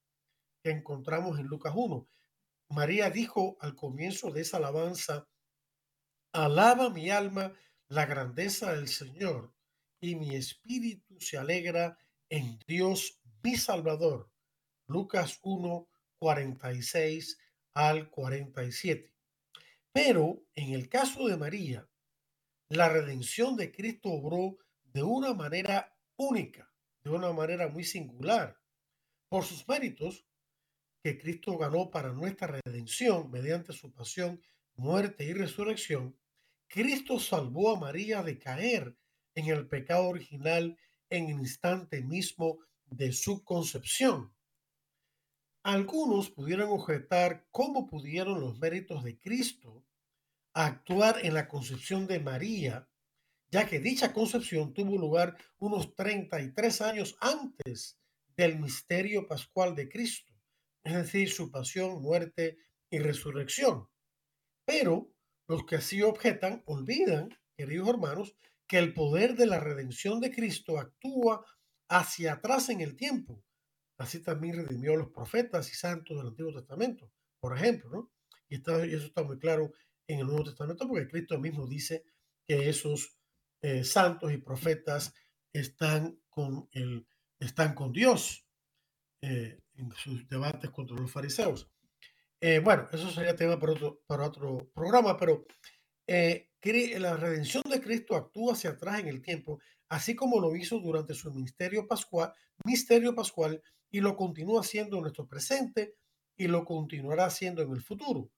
que 0.63 0.71
encontramos 0.71 1.39
en 1.39 1.45
Lucas 1.45 1.73
1. 1.75 2.07
María 2.69 3.09
dijo 3.09 3.57
al 3.59 3.75
comienzo 3.75 4.31
de 4.31 4.41
esa 4.41 4.57
alabanza, 4.57 5.27
alaba 6.33 6.89
mi 6.89 7.09
alma 7.09 7.53
la 7.89 8.05
grandeza 8.05 8.73
del 8.73 8.87
Señor 8.87 9.53
y 9.99 10.15
mi 10.15 10.35
espíritu 10.35 11.19
se 11.19 11.37
alegra 11.37 11.97
en 12.29 12.57
Dios 12.65 13.21
mi 13.43 13.55
Salvador. 13.55 14.30
Lucas 14.91 15.39
1, 15.43 15.87
46 16.19 17.39
al 17.73 18.09
47. 18.09 19.13
Pero 19.91 20.43
en 20.55 20.73
el 20.73 20.89
caso 20.89 21.27
de 21.27 21.37
María, 21.37 21.87
la 22.69 22.89
redención 22.89 23.55
de 23.55 23.71
Cristo 23.71 24.09
obró 24.09 24.57
de 24.83 25.03
una 25.03 25.33
manera 25.33 25.97
única 26.15 26.71
de 27.03 27.09
una 27.09 27.31
manera 27.33 27.67
muy 27.67 27.83
singular. 27.83 28.59
Por 29.29 29.43
sus 29.43 29.67
méritos 29.67 30.25
que 31.03 31.17
Cristo 31.17 31.57
ganó 31.57 31.89
para 31.89 32.11
nuestra 32.11 32.61
redención 32.63 33.31
mediante 33.31 33.73
su 33.73 33.91
pasión, 33.91 34.41
muerte 34.75 35.23
y 35.23 35.33
resurrección, 35.33 36.17
Cristo 36.67 37.19
salvó 37.19 37.75
a 37.75 37.79
María 37.79 38.23
de 38.23 38.37
caer 38.37 38.95
en 39.35 39.47
el 39.47 39.67
pecado 39.67 40.07
original 40.07 40.77
en 41.09 41.25
el 41.25 41.39
instante 41.39 42.01
mismo 42.01 42.59
de 42.85 43.11
su 43.13 43.43
concepción. 43.43 44.33
Algunos 45.63 46.29
pudieron 46.29 46.69
objetar 46.71 47.47
cómo 47.51 47.87
pudieron 47.87 48.39
los 48.41 48.59
méritos 48.59 49.03
de 49.03 49.19
Cristo 49.19 49.85
actuar 50.53 51.19
en 51.23 51.33
la 51.33 51.47
concepción 51.47 52.07
de 52.07 52.19
María 52.19 52.87
ya 53.51 53.67
que 53.67 53.79
dicha 53.79 54.13
concepción 54.13 54.73
tuvo 54.73 54.97
lugar 54.97 55.37
unos 55.59 55.93
33 55.93 56.81
años 56.81 57.17
antes 57.19 57.99
del 58.37 58.57
misterio 58.59 59.27
pascual 59.27 59.75
de 59.75 59.89
Cristo, 59.89 60.33
es 60.83 60.93
decir, 60.93 61.29
su 61.29 61.51
pasión, 61.51 62.01
muerte 62.01 62.57
y 62.89 62.99
resurrección. 62.99 63.89
Pero 64.65 65.13
los 65.47 65.65
que 65.65 65.75
así 65.75 66.01
objetan 66.01 66.63
olvidan, 66.65 67.37
queridos 67.57 67.89
hermanos, 67.89 68.35
que 68.67 68.77
el 68.77 68.93
poder 68.93 69.35
de 69.35 69.47
la 69.47 69.59
redención 69.59 70.21
de 70.21 70.31
Cristo 70.31 70.79
actúa 70.79 71.45
hacia 71.89 72.33
atrás 72.33 72.69
en 72.69 72.79
el 72.79 72.95
tiempo. 72.95 73.43
Así 74.01 74.23
también 74.23 74.55
redimió 74.55 74.93
a 74.93 74.97
los 74.97 75.09
profetas 75.09 75.71
y 75.71 75.75
santos 75.75 76.17
del 76.17 76.27
Antiguo 76.27 76.51
Testamento, 76.51 77.11
por 77.39 77.55
ejemplo, 77.55 77.89
¿no? 77.91 78.11
Y, 78.49 78.55
y 78.57 78.95
eso 78.95 79.05
está 79.05 79.23
muy 79.23 79.37
claro 79.37 79.71
en 80.07 80.19
el 80.19 80.25
Nuevo 80.25 80.43
Testamento 80.43 80.87
porque 80.87 81.07
Cristo 81.07 81.37
mismo 81.39 81.67
dice 81.67 82.03
que 82.47 82.67
esos 82.67 83.15
eh, 83.61 83.83
santos 83.83 84.33
y 84.33 84.37
profetas 84.37 85.13
están 85.53 86.19
con, 86.29 86.67
el, 86.71 87.05
están 87.39 87.75
con 87.75 87.93
Dios 87.93 88.47
eh, 89.21 89.59
en 89.75 89.91
sus 89.91 90.27
debates 90.27 90.71
contra 90.71 90.97
los 90.97 91.11
fariseos. 91.11 91.69
Eh, 92.39 92.57
bueno, 92.57 92.89
eso 92.91 93.11
sería 93.11 93.35
tema 93.35 93.59
para 93.59 93.73
otro, 93.73 94.01
para 94.07 94.25
otro 94.25 94.71
programa, 94.73 95.15
pero 95.15 95.45
la 96.07 97.17
redención 97.17 97.63
de 97.69 97.79
Cristo 97.79 98.15
actúa 98.15 98.53
hacia 98.53 98.71
atrás 98.71 98.99
en 98.99 99.07
el 99.07 99.21
tiempo, 99.21 99.59
así 99.89 100.15
como 100.15 100.39
lo 100.39 100.55
hizo 100.55 100.79
durante 100.79 101.13
su 101.13 101.31
ministerio 101.31 101.87
pascual, 101.87 102.33
misterio 102.65 103.15
pascual, 103.15 103.61
y 103.91 103.99
lo 103.99 104.15
continúa 104.15 104.61
haciendo 104.61 104.97
en 104.97 105.03
nuestro 105.03 105.27
presente 105.27 105.95
y 106.37 106.47
lo 106.47 106.65
continuará 106.65 107.25
haciendo 107.25 107.61
en 107.61 107.71
el 107.71 107.81
futuro. 107.81 108.31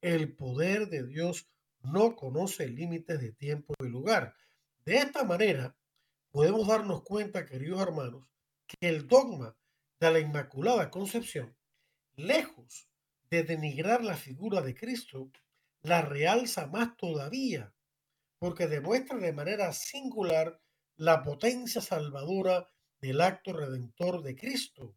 El 0.00 0.34
poder 0.34 0.88
de 0.88 1.06
Dios 1.06 1.48
no 1.80 2.16
conoce 2.16 2.68
límites 2.68 3.20
de 3.20 3.32
tiempo 3.32 3.74
y 3.80 3.88
lugar. 3.88 4.34
De 4.84 4.98
esta 4.98 5.24
manera, 5.24 5.76
podemos 6.30 6.66
darnos 6.66 7.02
cuenta, 7.02 7.46
queridos 7.46 7.80
hermanos, 7.80 8.28
que 8.66 8.88
el 8.88 9.06
dogma 9.06 9.56
de 10.00 10.10
la 10.10 10.18
Inmaculada 10.18 10.90
Concepción, 10.90 11.56
lejos 12.16 12.88
de 13.30 13.44
denigrar 13.44 14.04
la 14.04 14.16
figura 14.16 14.60
de 14.60 14.74
Cristo, 14.74 15.30
la 15.82 16.02
realza 16.02 16.66
más 16.66 16.96
todavía, 16.96 17.72
porque 18.38 18.66
demuestra 18.66 19.18
de 19.18 19.32
manera 19.32 19.72
singular 19.72 20.60
la 20.96 21.22
potencia 21.22 21.80
salvadora 21.80 22.68
del 23.00 23.20
acto 23.20 23.52
redentor 23.52 24.22
de 24.22 24.36
Cristo, 24.36 24.96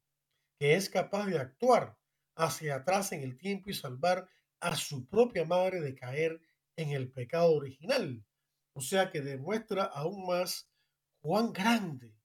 que 0.57 0.75
es 0.75 0.89
capaz 0.89 1.27
de 1.27 1.39
actuar 1.39 1.97
hacia 2.35 2.75
atrás 2.75 3.12
en 3.12 3.21
el 3.21 3.38
tiempo 3.38 3.69
y 3.69 3.73
salvar 3.73 4.27
a 4.59 4.75
su 4.75 5.07
propia 5.07 5.45
madre 5.45 5.81
de 5.81 5.95
caer 5.95 6.41
en 6.75 6.91
el 6.91 7.12
pecado 7.12 7.53
original. 7.53 8.23
O 8.73 8.81
sea 8.81 9.12
que 9.12 9.21
demuestra 9.21 9.83
aún 9.83 10.25
más 10.25 10.69
cuán 11.19 11.51
grande 11.51 12.15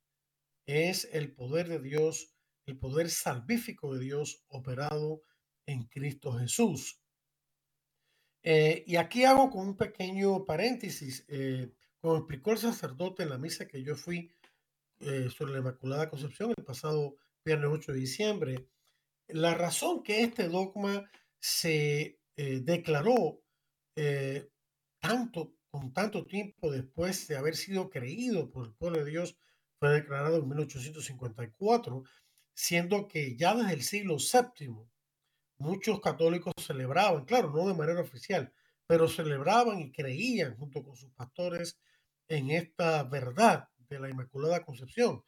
es 0.66 1.08
el 1.12 1.32
poder 1.34 1.68
de 1.68 1.80
Dios, 1.80 2.32
el 2.66 2.78
poder 2.78 3.10
salvífico 3.10 3.94
de 3.94 4.00
Dios 4.00 4.44
operado 4.48 5.22
en 5.66 5.84
Cristo 5.84 6.32
Jesús. 6.32 7.00
Eh, 8.42 8.84
y 8.86 8.96
aquí 8.96 9.24
hago 9.24 9.50
con 9.50 9.68
un 9.68 9.76
pequeño 9.76 10.44
paréntesis, 10.44 11.24
eh, 11.28 11.72
como 11.98 12.18
explicó 12.18 12.52
el 12.52 12.58
sacerdote 12.58 13.22
en 13.22 13.30
la 13.30 13.38
misa 13.38 13.66
que 13.66 13.82
yo 13.82 13.96
fui 13.96 14.30
eh, 15.00 15.28
sobre 15.30 15.52
la 15.52 15.58
Inmaculada 15.60 16.10
Concepción 16.10 16.52
el 16.56 16.64
pasado 16.64 17.16
viernes 17.44 17.70
8 17.72 17.92
de 17.92 17.98
diciembre, 17.98 18.68
la 19.28 19.54
razón 19.54 20.02
que 20.02 20.22
este 20.22 20.48
dogma 20.48 21.10
se 21.38 22.18
declaró 22.36 23.40
tanto 25.00 25.54
con 25.74 25.92
tanto 25.92 26.24
tiempo 26.24 26.70
después 26.70 27.26
de 27.26 27.36
haber 27.36 27.56
sido 27.56 27.90
creído 27.90 28.48
por 28.48 28.66
el 28.66 28.74
pueblo 28.74 29.04
de 29.04 29.10
Dios, 29.10 29.36
fue 29.80 29.90
declarado 29.90 30.38
en 30.38 30.48
1854, 30.48 32.04
siendo 32.54 33.08
que 33.08 33.36
ya 33.36 33.56
desde 33.56 33.72
el 33.72 33.82
siglo 33.82 34.16
VII 34.18 34.68
muchos 35.58 36.00
católicos 36.00 36.54
celebraban, 36.64 37.24
claro, 37.24 37.50
no 37.50 37.66
de 37.66 37.74
manera 37.74 38.02
oficial, 38.02 38.52
pero 38.86 39.08
celebraban 39.08 39.80
y 39.80 39.90
creían 39.90 40.56
junto 40.56 40.84
con 40.84 40.94
sus 40.94 41.10
pastores 41.10 41.76
en 42.28 42.52
esta 42.52 43.02
verdad 43.02 43.68
de 43.88 43.98
la 43.98 44.10
Inmaculada 44.10 44.64
Concepción. 44.64 45.22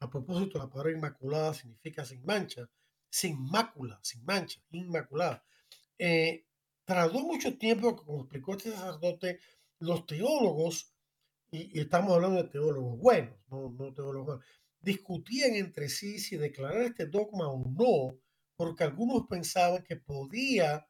A 0.00 0.10
propósito, 0.10 0.58
la 0.58 0.68
palabra 0.68 0.92
Inmaculada 0.92 1.54
significa 1.54 2.04
sin 2.04 2.24
mancha, 2.24 2.68
sin 3.08 3.40
mácula, 3.40 3.98
sin 4.02 4.24
mancha, 4.24 4.60
inmaculada. 4.70 5.44
Eh, 5.98 6.46
tardó 6.84 7.20
mucho 7.20 7.56
tiempo, 7.56 7.94
como 7.96 8.22
explicó 8.22 8.54
este 8.54 8.72
sacerdote, 8.72 9.38
los 9.78 10.06
teólogos, 10.06 10.94
y, 11.50 11.78
estamos 11.78 12.12
hablando 12.14 12.42
de 12.42 12.48
teólogos 12.48 12.98
buenos, 12.98 13.38
no, 13.48 13.70
no 13.70 13.92
teólogos 13.92 14.42
discutían 14.80 15.54
entre 15.54 15.88
sí 15.88 16.18
si 16.18 16.36
declarar 16.36 16.82
este 16.82 17.06
dogma 17.06 17.48
o 17.48 17.64
no, 17.64 18.18
porque 18.56 18.84
algunos 18.84 19.26
pensaban 19.28 19.84
que 19.84 19.96
podía 19.96 20.86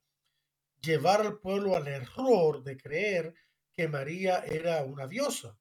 llevar 0.81 1.21
al 1.21 1.39
pueblo 1.39 1.77
al 1.77 1.87
error 1.89 2.63
de 2.65 2.77
creer 2.77 3.35
que 3.73 3.89
María 3.89 4.39
era 4.41 4.83
una 4.85 5.07
diosa 5.07 5.59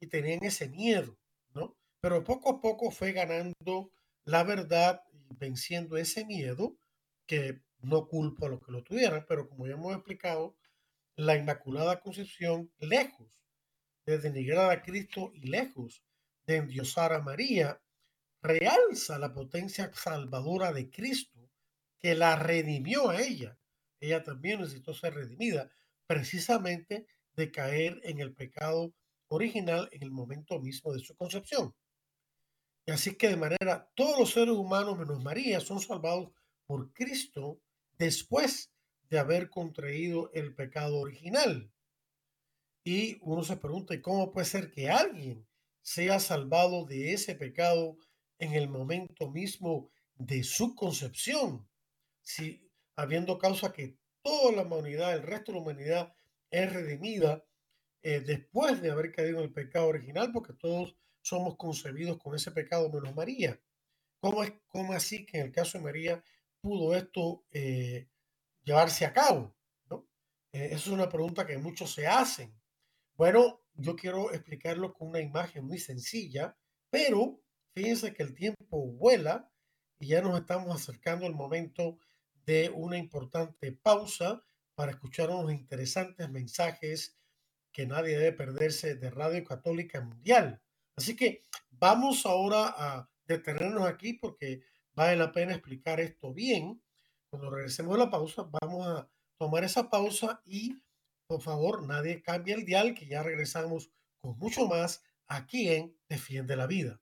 y 0.00 0.06
tenían 0.06 0.44
ese 0.44 0.68
miedo, 0.68 1.18
¿no? 1.54 1.76
Pero 2.00 2.24
poco 2.24 2.50
a 2.50 2.60
poco 2.60 2.90
fue 2.90 3.12
ganando 3.12 3.92
la 4.24 4.44
verdad 4.44 5.02
y 5.12 5.34
venciendo 5.36 5.96
ese 5.96 6.24
miedo 6.24 6.76
que 7.26 7.62
no 7.80 8.08
culpo 8.08 8.46
a 8.46 8.48
los 8.50 8.60
que 8.60 8.72
lo 8.72 8.82
tuvieran, 8.82 9.24
pero 9.28 9.48
como 9.48 9.66
ya 9.66 9.74
hemos 9.74 9.94
explicado, 9.94 10.56
la 11.16 11.36
Inmaculada 11.36 12.00
Concepción, 12.00 12.72
lejos 12.78 13.28
de 14.06 14.18
denigrar 14.18 14.70
a 14.70 14.82
Cristo 14.82 15.32
y 15.34 15.48
lejos 15.48 16.02
de 16.46 16.56
endiosar 16.56 17.12
a 17.12 17.20
María, 17.20 17.80
realza 18.40 19.18
la 19.18 19.32
potencia 19.32 19.92
salvadora 19.92 20.72
de 20.72 20.90
Cristo 20.90 21.50
que 21.98 22.14
la 22.14 22.36
redimió 22.36 23.10
a 23.10 23.20
ella. 23.20 23.58
Ella 24.00 24.22
también 24.22 24.60
necesitó 24.60 24.94
ser 24.94 25.14
redimida 25.14 25.70
precisamente 26.06 27.06
de 27.34 27.50
caer 27.50 28.00
en 28.04 28.20
el 28.20 28.32
pecado 28.32 28.94
original 29.28 29.88
en 29.92 30.02
el 30.02 30.10
momento 30.10 30.58
mismo 30.58 30.92
de 30.92 31.00
su 31.00 31.14
concepción. 31.16 31.74
Y 32.86 32.90
así 32.90 33.16
que 33.16 33.28
de 33.28 33.36
manera, 33.36 33.90
todos 33.94 34.18
los 34.18 34.32
seres 34.32 34.54
humanos 34.54 34.98
menos 34.98 35.22
María 35.22 35.60
son 35.60 35.80
salvados 35.80 36.30
por 36.66 36.92
Cristo 36.92 37.60
después 37.98 38.72
de 39.10 39.18
haber 39.18 39.50
contraído 39.50 40.30
el 40.32 40.54
pecado 40.54 40.98
original. 40.98 41.70
Y 42.84 43.18
uno 43.20 43.42
se 43.42 43.56
pregunta, 43.56 44.00
¿cómo 44.00 44.32
puede 44.32 44.46
ser 44.46 44.70
que 44.70 44.88
alguien 44.88 45.46
sea 45.82 46.18
salvado 46.20 46.84
de 46.84 47.12
ese 47.12 47.34
pecado 47.34 47.98
en 48.38 48.54
el 48.54 48.68
momento 48.68 49.30
mismo 49.30 49.90
de 50.14 50.42
su 50.42 50.74
concepción? 50.74 51.68
Si 52.22 52.70
habiendo 52.96 53.38
causa 53.38 53.72
que 53.72 53.98
toda 54.22 54.52
la 54.52 54.62
humanidad, 54.62 55.14
el 55.14 55.22
resto 55.22 55.52
de 55.52 55.58
la 55.58 55.62
humanidad 55.62 56.14
es 56.50 56.72
redimida 56.72 57.44
eh, 58.02 58.20
después 58.20 58.80
de 58.80 58.90
haber 58.90 59.12
caído 59.12 59.38
en 59.38 59.44
el 59.44 59.52
pecado 59.52 59.88
original, 59.88 60.30
porque 60.32 60.52
todos 60.52 60.96
somos 61.20 61.56
concebidos 61.56 62.18
con 62.18 62.34
ese 62.34 62.50
pecado 62.52 62.90
menos 62.90 63.14
María. 63.14 63.60
¿Cómo 64.20 64.42
es 64.42 64.52
cómo 64.68 64.92
así 64.92 65.26
que 65.26 65.38
en 65.38 65.46
el 65.46 65.52
caso 65.52 65.78
de 65.78 65.84
María 65.84 66.24
pudo 66.60 66.94
esto 66.96 67.44
eh, 67.50 68.08
llevarse 68.62 69.04
a 69.04 69.12
cabo? 69.12 69.54
¿no? 69.90 70.08
Eh, 70.52 70.66
esa 70.66 70.76
es 70.76 70.88
una 70.88 71.08
pregunta 71.08 71.46
que 71.46 71.58
muchos 71.58 71.92
se 71.92 72.06
hacen. 72.06 72.54
Bueno, 73.16 73.62
yo 73.74 73.96
quiero 73.96 74.32
explicarlo 74.32 74.92
con 74.94 75.08
una 75.08 75.20
imagen 75.20 75.64
muy 75.64 75.78
sencilla, 75.78 76.56
pero 76.90 77.40
fíjense 77.74 78.14
que 78.14 78.22
el 78.22 78.34
tiempo 78.34 78.86
vuela 78.92 79.50
y 79.98 80.08
ya 80.08 80.22
nos 80.22 80.38
estamos 80.38 80.74
acercando 80.74 81.26
al 81.26 81.34
momento 81.34 81.98
de 82.46 82.70
una 82.70 82.96
importante 82.96 83.72
pausa 83.72 84.42
para 84.74 84.92
escuchar 84.92 85.30
unos 85.30 85.52
interesantes 85.52 86.30
mensajes 86.30 87.17
que 87.72 87.86
nadie 87.86 88.18
debe 88.18 88.32
perderse 88.32 88.94
de 88.94 89.10
Radio 89.10 89.44
Católica 89.44 90.00
Mundial. 90.00 90.60
Así 90.96 91.14
que 91.14 91.42
vamos 91.70 92.26
ahora 92.26 92.74
a 92.76 93.08
detenernos 93.26 93.86
aquí 93.86 94.14
porque 94.14 94.62
vale 94.94 95.16
la 95.16 95.32
pena 95.32 95.52
explicar 95.52 96.00
esto 96.00 96.32
bien. 96.32 96.82
Cuando 97.30 97.50
regresemos 97.50 97.94
a 97.94 97.98
la 97.98 98.10
pausa, 98.10 98.48
vamos 98.60 98.86
a 98.86 99.08
tomar 99.38 99.64
esa 99.64 99.88
pausa 99.88 100.40
y 100.44 100.76
por 101.26 101.42
favor 101.42 101.86
nadie 101.86 102.22
cambie 102.22 102.54
el 102.54 102.64
dial 102.64 102.94
que 102.94 103.06
ya 103.06 103.22
regresamos 103.22 103.90
con 104.20 104.38
mucho 104.38 104.66
más 104.66 105.02
aquí 105.28 105.68
en 105.68 105.96
Defiende 106.08 106.56
la 106.56 106.66
Vida. 106.66 107.00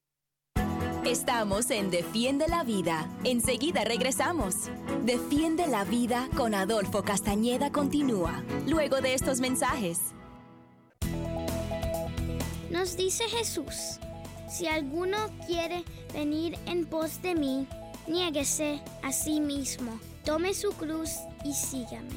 Estamos 1.06 1.70
en 1.70 1.90
Defiende 1.92 2.48
la 2.48 2.64
Vida. 2.64 3.08
Enseguida 3.22 3.84
regresamos. 3.84 4.68
Defiende 5.04 5.68
la 5.68 5.84
Vida 5.84 6.28
con 6.36 6.52
Adolfo 6.52 7.04
Castañeda 7.04 7.70
continúa, 7.70 8.42
luego 8.66 9.00
de 9.00 9.14
estos 9.14 9.38
mensajes. 9.38 10.15
Nos 12.70 12.96
dice 12.96 13.24
Jesús, 13.28 13.98
si 14.48 14.66
alguno 14.66 15.16
quiere 15.46 15.84
venir 16.12 16.58
en 16.66 16.84
pos 16.86 17.22
de 17.22 17.34
mí, 17.34 17.66
niéguese 18.06 18.80
a 19.02 19.12
sí 19.12 19.40
mismo, 19.40 20.00
tome 20.24 20.52
su 20.52 20.70
cruz 20.72 21.10
y 21.44 21.54
sígame. 21.54 22.10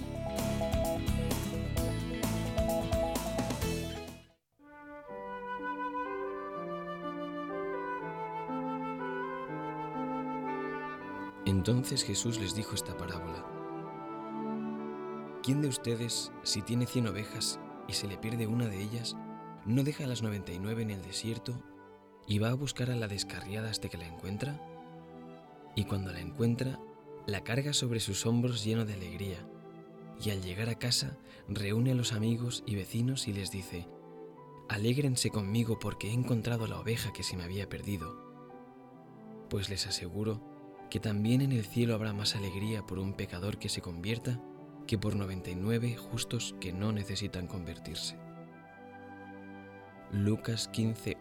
Entonces 11.45 12.03
Jesús 12.03 12.39
les 12.39 12.55
dijo 12.55 12.73
esta 12.73 12.95
parábola. 12.97 13.45
¿Quién 15.43 15.61
de 15.61 15.67
ustedes, 15.67 16.31
si 16.43 16.61
tiene 16.61 16.85
cien 16.85 17.07
ovejas 17.07 17.59
y 17.87 17.93
se 17.93 18.07
le 18.07 18.17
pierde 18.17 18.45
una 18.47 18.67
de 18.67 18.81
ellas, 18.81 19.15
no 19.69 19.83
deja 19.83 20.07
las 20.07 20.23
noventa 20.23 20.51
y 20.51 20.57
nueve 20.57 20.81
en 20.81 20.89
el 20.89 21.03
desierto 21.03 21.61
y 22.27 22.39
va 22.39 22.49
a 22.49 22.55
buscar 22.55 22.89
a 22.89 22.95
la 22.95 23.07
descarriada 23.07 23.69
hasta 23.69 23.87
que 23.87 23.99
la 23.99 24.07
encuentra? 24.07 24.59
Y 25.75 25.83
cuando 25.83 26.11
la 26.11 26.19
encuentra, 26.19 26.79
la 27.27 27.43
carga 27.43 27.71
sobre 27.73 27.99
sus 27.99 28.25
hombros 28.25 28.63
lleno 28.63 28.85
de 28.85 28.95
alegría, 28.95 29.47
y 30.19 30.31
al 30.31 30.41
llegar 30.41 30.69
a 30.69 30.79
casa 30.79 31.19
reúne 31.47 31.91
a 31.91 31.95
los 31.95 32.13
amigos 32.13 32.63
y 32.65 32.75
vecinos 32.75 33.27
y 33.27 33.33
les 33.33 33.51
dice, 33.51 33.87
Alégrense 34.69 35.29
conmigo 35.29 35.77
porque 35.77 36.09
he 36.09 36.13
encontrado 36.13 36.65
la 36.65 36.79
oveja 36.79 37.13
que 37.13 37.21
se 37.21 37.37
me 37.37 37.43
había 37.43 37.69
perdido. 37.69 38.17
Pues 39.51 39.69
les 39.69 39.85
aseguro 39.85 40.41
que 40.89 40.99
también 40.99 41.41
en 41.41 41.51
el 41.51 41.65
cielo 41.65 41.93
habrá 41.93 42.11
más 42.11 42.35
alegría 42.35 42.87
por 42.87 42.97
un 42.97 43.13
pecador 43.13 43.59
que 43.59 43.69
se 43.69 43.81
convierta 43.81 44.41
que 44.87 44.97
por 44.97 45.15
99 45.15 45.95
justos 45.95 46.55
que 46.59 46.73
no 46.73 46.91
necesitan 46.91 47.45
convertirse. 47.45 48.17
Lucas 50.11 50.69
15.1 50.71 51.17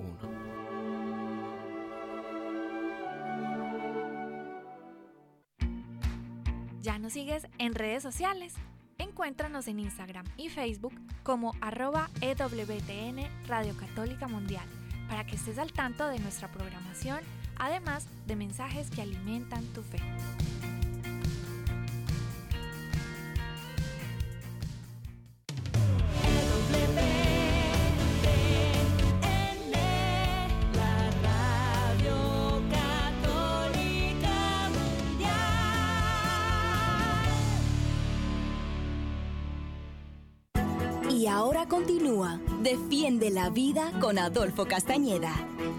¿Ya 6.81 6.99
nos 6.99 7.13
sigues 7.13 7.47
en 7.59 7.75
redes 7.75 8.03
sociales? 8.03 8.55
Encuéntranos 8.99 9.69
en 9.69 9.81
Instagram 9.81 10.25
y 10.37 10.49
Facebook 10.49 10.95
como 11.23 11.53
arroba 11.61 12.09
EWTN 12.21 13.29
Radio 13.47 13.77
Católica 13.77 14.27
Mundial 14.27 14.65
para 15.09 15.25
que 15.27 15.37
estés 15.37 15.59
al 15.59 15.73
tanto 15.73 16.07
de 16.09 16.19
nuestra 16.19 16.51
programación 16.51 17.21
además 17.59 18.07
de 18.27 18.37
mensajes 18.37 18.91
que 18.91 19.03
alimentan 19.03 19.65
tu 19.75 19.83
fe. 19.83 19.99
Continúa 41.69 42.41
Defiende 42.63 43.31
la 43.31 43.51
Vida 43.51 43.93
con 44.01 44.19
Adolfo 44.19 44.67
Castañeda. 44.67 45.35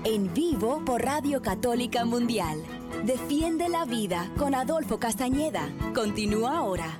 En 0.05 0.33
vivo 0.33 0.83
por 0.85 1.01
Radio 1.01 1.41
Católica 1.41 2.05
Mundial. 2.05 2.63
Defiende 3.05 3.67
la 3.69 3.85
Vida 3.85 4.31
con 4.37 4.53
Adolfo 4.55 4.99
Castañeda. 4.99 5.67
Continúa 5.93 6.57
ahora. 6.57 6.99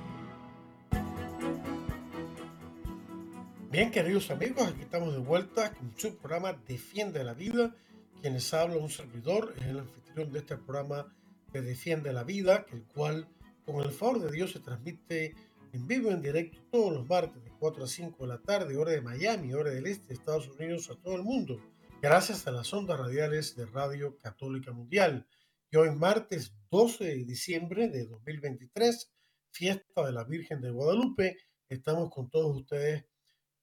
Bien, 3.70 3.90
queridos 3.92 4.30
amigos, 4.30 4.66
aquí 4.66 4.82
estamos 4.82 5.12
de 5.12 5.20
vuelta 5.20 5.72
con 5.72 5.94
su 5.96 6.16
programa 6.16 6.52
Defiende 6.66 7.22
la 7.22 7.34
Vida. 7.34 7.74
Quienes 8.20 8.52
un 8.52 8.90
servidor, 8.90 9.54
es 9.58 9.66
el 9.66 9.78
anfitrión 9.78 10.32
de 10.32 10.40
este 10.40 10.56
programa 10.56 11.06
que 11.52 11.62
Defiende 11.62 12.12
la 12.12 12.24
Vida, 12.24 12.66
el 12.72 12.82
cual, 12.82 13.28
con 13.64 13.82
el 13.82 13.92
favor 13.92 14.20
de 14.20 14.32
Dios, 14.32 14.52
se 14.52 14.60
transmite 14.60 15.34
en 15.72 15.86
vivo, 15.86 16.10
en 16.10 16.20
directo, 16.20 16.60
todos 16.70 16.92
los 16.92 17.08
martes 17.08 17.42
de 17.44 17.50
4 17.58 17.84
a 17.84 17.86
5 17.86 18.22
de 18.22 18.28
la 18.28 18.42
tarde, 18.42 18.76
hora 18.76 18.92
de 18.92 19.00
Miami, 19.00 19.52
hora 19.52 19.70
del 19.70 19.86
este 19.86 20.08
de 20.08 20.14
Estados 20.14 20.48
Unidos, 20.48 20.90
a 20.90 20.96
todo 20.96 21.14
el 21.14 21.22
mundo, 21.22 21.60
gracias 22.02 22.46
a 22.46 22.50
las 22.50 22.72
ondas 22.72 22.98
radiales 22.98 23.54
de 23.54 23.66
Radio 23.66 24.16
Católica 24.18 24.72
Mundial. 24.72 25.26
Y 25.70 25.76
hoy, 25.76 25.94
martes 25.94 26.52
12 26.70 27.04
de 27.04 27.24
diciembre 27.24 27.88
de 27.88 28.06
2023, 28.06 29.12
fiesta 29.52 30.04
de 30.04 30.12
la 30.12 30.24
Virgen 30.24 30.60
de 30.60 30.70
Guadalupe, 30.70 31.36
estamos 31.68 32.10
con 32.10 32.28
todos 32.28 32.56
ustedes 32.56 33.04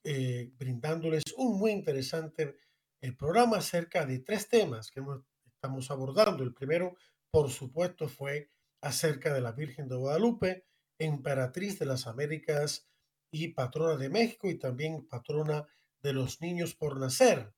eh, 0.03 0.49
brindándoles 0.57 1.23
un 1.35 1.59
muy 1.59 1.71
interesante 1.71 2.55
eh, 3.01 3.11
programa 3.11 3.57
acerca 3.57 4.05
de 4.05 4.19
tres 4.19 4.47
temas 4.47 4.89
que 4.91 5.01
estamos 5.45 5.91
abordando. 5.91 6.43
El 6.43 6.53
primero, 6.53 6.95
por 7.29 7.49
supuesto, 7.49 8.07
fue 8.07 8.49
acerca 8.79 9.33
de 9.33 9.41
la 9.41 9.51
Virgen 9.51 9.89
de 9.89 9.95
Guadalupe 9.95 10.67
emperatriz 10.99 11.79
de 11.79 11.85
las 11.85 12.07
Américas 12.07 12.87
y 13.31 13.49
patrona 13.49 13.97
de 13.97 14.09
México 14.09 14.49
y 14.49 14.57
también 14.57 15.07
patrona 15.07 15.67
de 16.01 16.13
los 16.13 16.41
niños 16.41 16.75
por 16.75 16.99
nacer. 16.99 17.53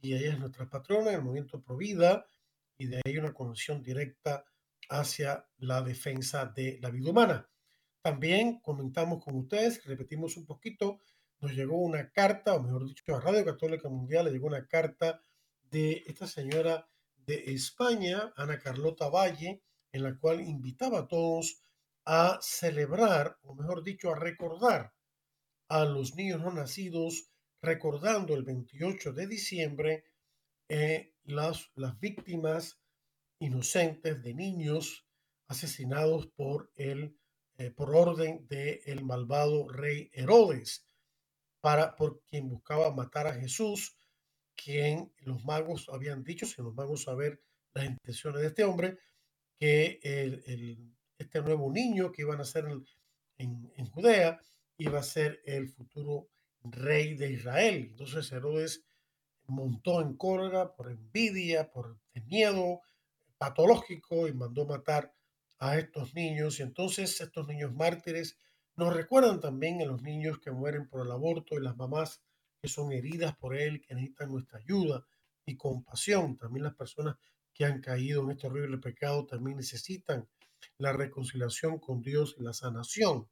Y 0.00 0.14
ella 0.14 0.32
es 0.32 0.38
nuestra 0.38 0.68
patrona 0.68 1.10
en 1.10 1.16
el 1.16 1.22
movimiento 1.22 1.62
Provida 1.62 2.26
y 2.78 2.86
de 2.86 3.00
ahí 3.04 3.16
una 3.18 3.32
conexión 3.32 3.82
directa 3.82 4.44
hacia 4.88 5.48
la 5.58 5.82
defensa 5.82 6.46
de 6.46 6.78
la 6.80 6.90
vida 6.90 7.10
humana. 7.10 7.48
También 8.02 8.60
comentamos 8.60 9.24
con 9.24 9.36
ustedes, 9.36 9.84
repetimos 9.84 10.36
un 10.36 10.46
poquito, 10.46 11.00
nos 11.40 11.52
llegó 11.52 11.76
una 11.78 12.10
carta, 12.12 12.54
o 12.54 12.62
mejor 12.62 12.86
dicho, 12.86 13.02
a 13.14 13.20
Radio 13.20 13.44
Católica 13.44 13.88
Mundial 13.88 14.26
le 14.26 14.32
llegó 14.32 14.46
una 14.46 14.66
carta 14.66 15.20
de 15.70 16.04
esta 16.06 16.26
señora 16.26 16.88
de 17.16 17.52
España, 17.52 18.32
Ana 18.36 18.58
Carlota 18.58 19.08
Valle, 19.08 19.62
en 19.92 20.02
la 20.02 20.16
cual 20.18 20.40
invitaba 20.40 21.00
a 21.00 21.08
todos 21.08 21.62
a 22.06 22.38
celebrar, 22.40 23.36
o 23.42 23.54
mejor 23.54 23.82
dicho, 23.82 24.10
a 24.10 24.18
recordar 24.18 24.94
a 25.68 25.84
los 25.84 26.14
niños 26.14 26.40
no 26.40 26.52
nacidos, 26.52 27.30
recordando 27.60 28.34
el 28.34 28.44
28 28.44 29.12
de 29.12 29.26
diciembre 29.26 30.04
eh, 30.68 31.12
las, 31.24 31.70
las 31.74 31.98
víctimas 31.98 32.80
inocentes 33.40 34.22
de 34.22 34.34
niños 34.34 35.06
asesinados 35.48 36.28
por, 36.28 36.70
el, 36.76 37.18
eh, 37.58 37.70
por 37.70 37.94
orden 37.94 38.46
del 38.48 38.80
el 38.84 39.04
malvado 39.04 39.68
rey 39.68 40.10
Herodes, 40.12 40.86
para, 41.60 41.96
por 41.96 42.22
quien 42.22 42.48
buscaba 42.48 42.94
matar 42.94 43.26
a 43.26 43.34
Jesús, 43.34 43.98
quien 44.54 45.12
los 45.18 45.44
magos 45.44 45.88
habían 45.88 46.22
dicho, 46.22 46.46
si 46.46 46.62
los 46.62 46.74
magos 46.74 47.02
saber 47.02 47.42
las 47.74 47.86
intenciones 47.86 48.40
de 48.40 48.46
este 48.48 48.64
hombre, 48.64 48.98
que 49.58 49.98
el, 50.02 50.95
este 51.18 51.40
nuevo 51.42 51.72
niño 51.72 52.12
que 52.12 52.22
iban 52.22 52.40
a 52.40 52.44
en, 53.38 53.72
en 53.76 53.86
Judea 53.86 54.40
iba 54.78 54.98
a 54.98 55.02
ser 55.02 55.40
el 55.44 55.68
futuro 55.68 56.28
rey 56.62 57.14
de 57.14 57.32
Israel. 57.32 57.88
Entonces 57.90 58.30
Herodes 58.32 58.84
montó 59.46 60.00
en 60.00 60.16
cólera 60.16 60.74
por 60.74 60.90
envidia, 60.90 61.70
por 61.70 61.98
miedo 62.26 62.80
patológico 63.38 64.26
y 64.28 64.32
mandó 64.32 64.66
matar 64.66 65.14
a 65.58 65.78
estos 65.78 66.14
niños. 66.14 66.58
Y 66.58 66.62
entonces 66.62 67.20
estos 67.20 67.46
niños 67.46 67.72
mártires 67.72 68.38
nos 68.76 68.94
recuerdan 68.94 69.40
también 69.40 69.80
a 69.80 69.86
los 69.86 70.02
niños 70.02 70.38
que 70.38 70.50
mueren 70.50 70.88
por 70.88 71.04
el 71.06 71.12
aborto 71.12 71.56
y 71.56 71.62
las 71.62 71.76
mamás 71.76 72.22
que 72.60 72.68
son 72.68 72.92
heridas 72.92 73.36
por 73.36 73.56
él, 73.56 73.80
que 73.80 73.94
necesitan 73.94 74.30
nuestra 74.30 74.58
ayuda 74.58 75.06
y 75.44 75.56
compasión. 75.56 76.36
También 76.36 76.64
las 76.64 76.74
personas 76.74 77.16
que 77.52 77.64
han 77.64 77.80
caído 77.80 78.22
en 78.22 78.32
este 78.32 78.46
horrible 78.48 78.78
pecado 78.78 79.24
también 79.24 79.56
necesitan 79.56 80.28
la 80.78 80.92
reconciliación 80.92 81.78
con 81.78 82.02
Dios 82.02 82.36
y 82.38 82.42
la 82.42 82.52
sanación. 82.52 83.28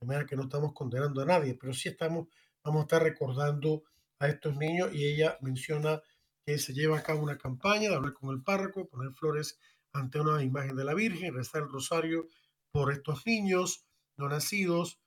De 0.00 0.06
manera 0.06 0.26
que 0.26 0.36
no 0.36 0.44
estamos 0.44 0.72
condenando 0.72 1.20
a 1.22 1.26
nadie, 1.26 1.54
pero 1.54 1.72
sí 1.72 1.88
estamos, 1.88 2.28
vamos 2.64 2.80
a 2.80 2.82
estar 2.82 3.02
recordando 3.02 3.82
a 4.18 4.28
estos 4.28 4.56
niños 4.56 4.94
y 4.94 5.06
ella 5.06 5.38
menciona 5.40 6.02
que 6.44 6.58
se 6.58 6.72
lleva 6.72 6.98
a 6.98 7.02
cabo 7.02 7.22
una 7.22 7.38
campaña 7.38 7.90
de 7.90 7.96
hablar 7.96 8.14
con 8.14 8.30
el 8.30 8.42
párroco, 8.42 8.88
poner 8.88 9.12
flores 9.12 9.58
ante 9.92 10.20
una 10.20 10.42
imagen 10.42 10.76
de 10.76 10.84
la 10.84 10.94
Virgen, 10.94 11.34
rezar 11.34 11.62
el 11.62 11.68
rosario 11.68 12.26
por 12.72 12.92
estos 12.92 13.26
niños 13.26 13.84
no 14.16 14.28
nacidos 14.28 15.00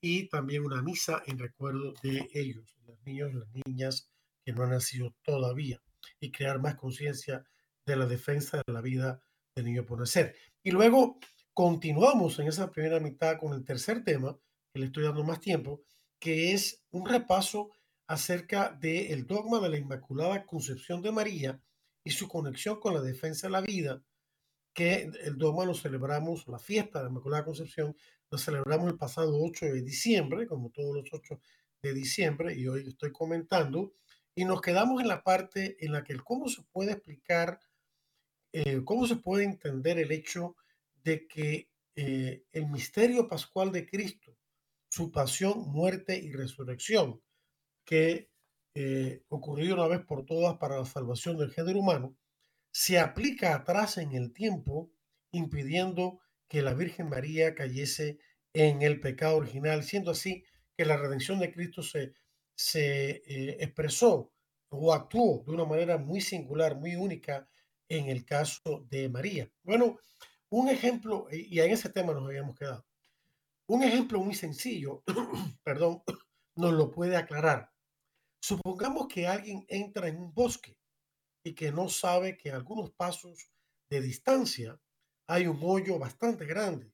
y 0.00 0.28
también 0.28 0.64
una 0.64 0.82
misa 0.82 1.22
en 1.26 1.38
recuerdo 1.38 1.94
de 2.02 2.28
ellos, 2.34 2.76
los 2.86 3.00
niños 3.04 3.30
y 3.32 3.34
las 3.34 3.48
niñas 3.66 4.10
que 4.44 4.52
no 4.52 4.62
han 4.62 4.70
nacido 4.70 5.14
todavía, 5.22 5.82
y 6.20 6.30
crear 6.30 6.60
más 6.60 6.76
conciencia 6.76 7.44
de 7.84 7.96
la 7.96 8.06
defensa 8.06 8.62
de 8.64 8.72
la 8.72 8.80
vida 8.80 9.20
del 9.58 9.66
niño 9.66 9.84
por 9.84 9.98
nacer. 9.98 10.34
Y 10.62 10.70
luego 10.70 11.18
continuamos 11.52 12.38
en 12.38 12.48
esa 12.48 12.70
primera 12.70 13.00
mitad 13.00 13.38
con 13.38 13.52
el 13.52 13.64
tercer 13.64 14.04
tema, 14.04 14.38
que 14.72 14.80
le 14.80 14.86
estoy 14.86 15.04
dando 15.04 15.24
más 15.24 15.40
tiempo, 15.40 15.82
que 16.18 16.52
es 16.52 16.84
un 16.90 17.06
repaso 17.06 17.70
acerca 18.06 18.70
del 18.70 19.26
dogma 19.26 19.60
de 19.60 19.68
la 19.68 19.78
Inmaculada 19.78 20.46
Concepción 20.46 21.02
de 21.02 21.12
María 21.12 21.60
y 22.02 22.10
su 22.10 22.28
conexión 22.28 22.80
con 22.80 22.94
la 22.94 23.02
defensa 23.02 23.46
de 23.48 23.52
la 23.52 23.60
vida, 23.60 24.02
que 24.72 25.10
el 25.24 25.36
dogma 25.36 25.64
lo 25.64 25.74
celebramos, 25.74 26.46
la 26.48 26.58
fiesta 26.58 26.98
de 26.98 27.04
la 27.04 27.10
Inmaculada 27.10 27.44
Concepción, 27.44 27.96
lo 28.30 28.38
celebramos 28.38 28.88
el 28.88 28.96
pasado 28.96 29.36
8 29.42 29.66
de 29.66 29.82
diciembre, 29.82 30.46
como 30.46 30.70
todos 30.70 30.94
los 30.94 31.12
8 31.12 31.40
de 31.82 31.92
diciembre, 31.94 32.54
y 32.54 32.68
hoy 32.68 32.86
estoy 32.86 33.12
comentando, 33.12 33.94
y 34.34 34.44
nos 34.44 34.60
quedamos 34.60 35.02
en 35.02 35.08
la 35.08 35.22
parte 35.24 35.76
en 35.84 35.92
la 35.92 36.04
que 36.04 36.12
el 36.12 36.22
cómo 36.22 36.48
se 36.48 36.62
puede 36.70 36.92
explicar, 36.92 37.58
eh, 38.52 38.82
cómo 38.84 39.06
se 39.06 39.16
puede 39.16 39.44
entender 39.44 39.98
el 39.98 40.10
hecho 40.12 40.56
de 41.04 41.26
que 41.26 41.68
eh, 41.96 42.44
el 42.52 42.66
misterio 42.68 43.28
pascual 43.28 43.72
de 43.72 43.86
Cristo, 43.86 44.36
su 44.90 45.10
pasión, 45.10 45.70
muerte 45.70 46.18
y 46.18 46.32
resurrección, 46.32 47.20
que 47.84 48.30
eh, 48.74 49.22
ocurrió 49.28 49.74
una 49.74 49.88
vez 49.88 50.00
por 50.04 50.24
todas 50.24 50.56
para 50.58 50.78
la 50.78 50.86
salvación 50.86 51.36
del 51.36 51.52
género 51.52 51.80
humano, 51.80 52.16
se 52.70 52.98
aplica 52.98 53.54
atrás 53.54 53.98
en 53.98 54.12
el 54.12 54.32
tiempo, 54.32 54.90
impidiendo 55.32 56.20
que 56.48 56.62
la 56.62 56.74
Virgen 56.74 57.08
María 57.08 57.54
cayese 57.54 58.18
en 58.54 58.82
el 58.82 59.00
pecado 59.00 59.36
original, 59.36 59.82
siendo 59.82 60.12
así 60.12 60.44
que 60.76 60.86
la 60.86 60.96
redención 60.96 61.38
de 61.38 61.52
Cristo 61.52 61.82
se, 61.82 62.14
se 62.54 63.22
expresó 63.62 64.32
o 64.70 64.94
actuó 64.94 65.42
de 65.46 65.52
una 65.52 65.64
manera 65.64 65.98
muy 65.98 66.20
singular, 66.20 66.76
muy 66.76 66.94
única 66.96 67.48
en 67.88 68.08
el 68.08 68.24
caso 68.24 68.86
de 68.90 69.08
María. 69.08 69.50
Bueno, 69.62 69.98
un 70.50 70.68
ejemplo, 70.68 71.26
y 71.30 71.58
en 71.60 71.70
ese 71.70 71.88
tema 71.90 72.12
nos 72.12 72.24
habíamos 72.24 72.56
quedado, 72.56 72.86
un 73.66 73.82
ejemplo 73.82 74.20
muy 74.20 74.34
sencillo, 74.34 75.02
perdón, 75.62 76.02
nos 76.56 76.72
lo 76.72 76.90
puede 76.90 77.16
aclarar. 77.16 77.70
Supongamos 78.40 79.08
que 79.08 79.26
alguien 79.26 79.64
entra 79.68 80.08
en 80.08 80.18
un 80.18 80.32
bosque 80.32 80.78
y 81.44 81.54
que 81.54 81.72
no 81.72 81.88
sabe 81.88 82.36
que 82.36 82.50
a 82.50 82.56
algunos 82.56 82.90
pasos 82.92 83.50
de 83.90 84.00
distancia 84.00 84.80
hay 85.26 85.46
un 85.46 85.58
hoyo 85.62 85.98
bastante 85.98 86.46
grande. 86.46 86.92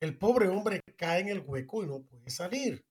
El 0.00 0.16
pobre 0.16 0.48
hombre 0.48 0.80
cae 0.96 1.20
en 1.20 1.28
el 1.28 1.40
hueco 1.40 1.82
y 1.82 1.86
no 1.86 2.02
puede 2.02 2.30
salir. 2.30 2.84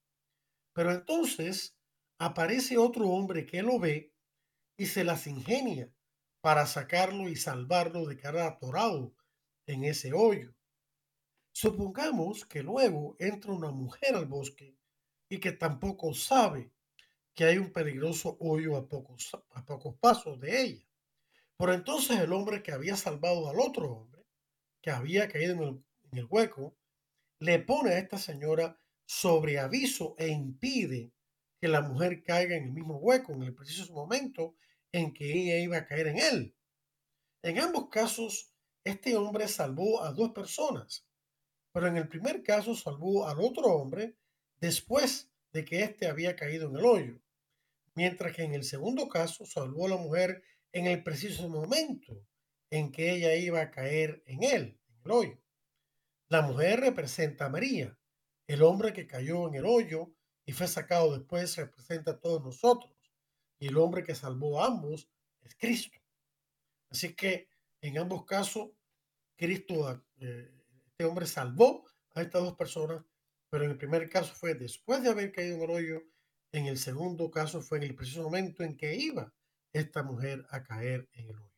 Pero 0.74 0.92
entonces 0.92 1.76
aparece 2.20 2.78
otro 2.78 3.08
hombre 3.08 3.46
que 3.46 3.64
lo 3.64 3.80
ve 3.80 4.14
y 4.78 4.86
se 4.86 5.04
las 5.04 5.26
ingenia 5.28 5.92
para 6.42 6.66
sacarlo 6.66 7.30
y 7.30 7.36
salvarlo 7.36 8.06
de 8.06 8.18
quedar 8.18 8.38
atorado 8.40 9.14
en 9.66 9.84
ese 9.84 10.14
hoyo. 10.14 10.54
Supongamos 11.52 12.46
que 12.46 12.64
luego 12.64 13.16
entra 13.20 13.52
una 13.52 13.72
mujer 13.72 14.16
al 14.16 14.26
bosque 14.26 14.78
y 15.28 15.40
que 15.40 15.52
tampoco 15.52 16.14
sabe 16.14 16.72
que 17.36 17.46
hay 17.46 17.58
un 17.58 17.72
peligroso 17.72 18.38
hoyo 18.40 18.78
a 18.78 18.88
pocos, 18.88 19.32
a 19.52 19.66
pocos 19.66 19.96
pasos 20.00 20.40
de 20.40 20.62
ella. 20.62 20.88
Por 21.58 21.72
entonces 21.72 22.20
el 22.20 22.32
hombre 22.34 22.64
que 22.64 22.72
había 22.72 22.96
salvado 22.96 23.50
al 23.50 23.60
otro 23.60 23.92
hombre, 23.92 24.26
que 24.82 24.92
había 24.92 25.28
caído 25.28 25.54
en 25.54 25.64
el, 25.64 25.84
en 26.12 26.20
el 26.20 26.28
hueco, 26.30 26.78
le 27.40 27.60
pone 27.60 27.92
a 27.92 28.00
esta 28.00 28.18
señora 28.18 28.80
sobre 29.06 29.60
aviso 29.60 30.16
e 30.18 30.30
impide 30.30 31.12
que 31.60 31.68
la 31.68 31.82
mujer 31.82 32.24
caiga 32.24 32.56
en 32.56 32.66
el 32.66 32.72
mismo 32.72 32.98
hueco 32.98 33.34
en 33.34 33.44
el 33.44 33.54
preciso 33.54 33.92
momento 33.94 34.56
en 34.92 35.14
que 35.14 35.32
ella 35.32 35.58
iba 35.60 35.78
a 35.78 35.86
caer 35.86 36.08
en 36.08 36.18
él. 36.18 36.56
En 37.42 37.60
ambos 37.60 37.90
casos, 37.90 38.54
este 38.84 39.16
hombre 39.16 39.48
salvó 39.48 40.04
a 40.04 40.12
dos 40.12 40.32
personas, 40.32 41.06
pero 41.72 41.88
en 41.88 41.98
el 41.98 42.08
primer 42.08 42.44
caso 42.44 42.76
salvó 42.76 43.28
al 43.28 43.40
otro 43.40 43.66
hombre 43.68 44.16
después 44.60 45.30
de 45.52 45.66
que 45.66 45.84
éste 45.84 46.08
había 46.08 46.36
caído 46.36 46.70
en 46.70 46.76
el 46.76 46.86
hoyo, 46.86 47.22
mientras 47.96 48.36
que 48.36 48.44
en 48.44 48.54
el 48.54 48.64
segundo 48.64 49.08
caso 49.08 49.46
salvó 49.46 49.88
a 49.88 49.90
la 49.90 49.98
mujer 49.98 50.44
en 50.72 50.88
el 50.88 51.04
preciso 51.04 51.48
momento 51.50 52.26
en 52.70 52.92
que 52.92 53.12
ella 53.14 53.36
iba 53.36 53.62
a 53.62 53.72
caer 53.72 54.24
en 54.26 54.44
él, 54.44 54.80
en 54.88 55.02
el 55.06 55.12
hoyo. 55.12 55.40
La 56.28 56.42
mujer 56.42 56.82
representa 56.82 57.46
a 57.46 57.50
María, 57.50 57.98
el 58.48 58.62
hombre 58.62 58.94
que 58.94 59.08
cayó 59.08 59.48
en 59.48 59.56
el 59.56 59.66
hoyo 59.66 60.14
y 60.46 60.52
fue 60.52 60.68
sacado 60.68 61.18
después 61.18 61.56
representa 61.56 62.12
a 62.12 62.20
todos 62.20 62.44
nosotros, 62.44 62.94
y 63.60 63.68
el 63.68 63.78
hombre 63.78 64.04
que 64.04 64.16
salvó 64.16 64.62
a 64.62 64.68
ambos 64.68 65.10
es 65.42 65.56
Cristo. 65.56 66.00
Así 66.90 67.14
que 67.14 67.50
en 67.82 67.98
ambos 67.98 68.26
casos, 68.26 68.70
Cristo, 69.36 70.04
eh, 70.20 70.52
este 70.88 71.06
hombre 71.06 71.28
salvó 71.28 71.86
a 72.16 72.22
estas 72.22 72.42
dos 72.42 72.56
personas, 72.56 73.04
pero 73.50 73.66
en 73.66 73.72
el 73.72 73.78
primer 73.78 74.10
caso 74.10 74.34
fue 74.34 74.56
después 74.56 75.04
de 75.04 75.10
haber 75.10 75.32
caído 75.32 75.56
en 75.56 75.62
el 75.64 75.70
hoyo, 75.70 76.04
en 76.52 76.66
el 76.66 76.78
segundo 76.78 77.30
caso 77.30 77.62
fue 77.62 77.78
en 77.78 77.84
el 77.84 77.96
preciso 77.96 78.24
momento 78.24 78.64
en 78.64 78.76
que 78.76 78.96
iba 78.96 79.34
esta 79.72 80.04
mujer 80.04 80.46
a 80.50 80.64
caer 80.64 81.08
en 81.14 81.30
el 81.30 81.36
hoyo. 81.36 81.50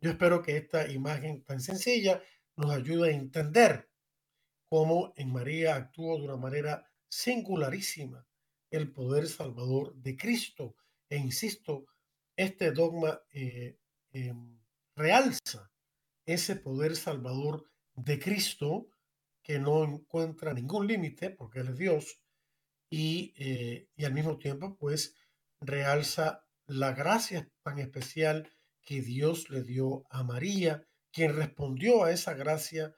Yo 0.00 0.10
espero 0.10 0.42
que 0.42 0.56
esta 0.56 0.90
imagen 0.90 1.44
tan 1.44 1.60
sencilla 1.60 2.22
nos 2.56 2.70
ayude 2.70 3.10
a 3.10 3.16
entender 3.16 3.90
cómo 4.68 5.12
en 5.16 5.32
María 5.32 5.76
actuó 5.76 6.16
de 6.18 6.24
una 6.24 6.36
manera 6.36 6.90
singularísima 7.08 8.26
el 8.70 8.92
poder 8.92 9.28
salvador 9.28 9.94
de 9.96 10.16
Cristo. 10.16 10.76
E 11.10 11.16
insisto, 11.16 11.86
este 12.36 12.70
dogma 12.70 13.20
eh, 13.32 13.76
em, 14.12 14.60
realza 14.94 15.70
ese 16.24 16.54
poder 16.56 16.94
salvador 16.96 17.64
de 17.94 18.18
Cristo 18.18 18.88
que 19.42 19.58
no 19.58 19.84
encuentra 19.84 20.54
ningún 20.54 20.86
límite 20.86 21.30
porque 21.30 21.60
Él 21.60 21.68
es 21.68 21.78
Dios 21.78 22.22
y, 22.88 23.34
eh, 23.36 23.88
y 23.96 24.04
al 24.04 24.14
mismo 24.14 24.38
tiempo 24.38 24.76
pues 24.76 25.16
realza 25.60 26.46
la 26.66 26.92
gracia 26.92 27.48
tan 27.62 27.78
especial 27.78 28.48
que 28.80 29.02
Dios 29.02 29.50
le 29.50 29.62
dio 29.64 30.04
a 30.10 30.22
María 30.22 30.86
quien 31.12 31.34
respondió 31.34 32.04
a 32.04 32.12
esa 32.12 32.34
gracia 32.34 32.94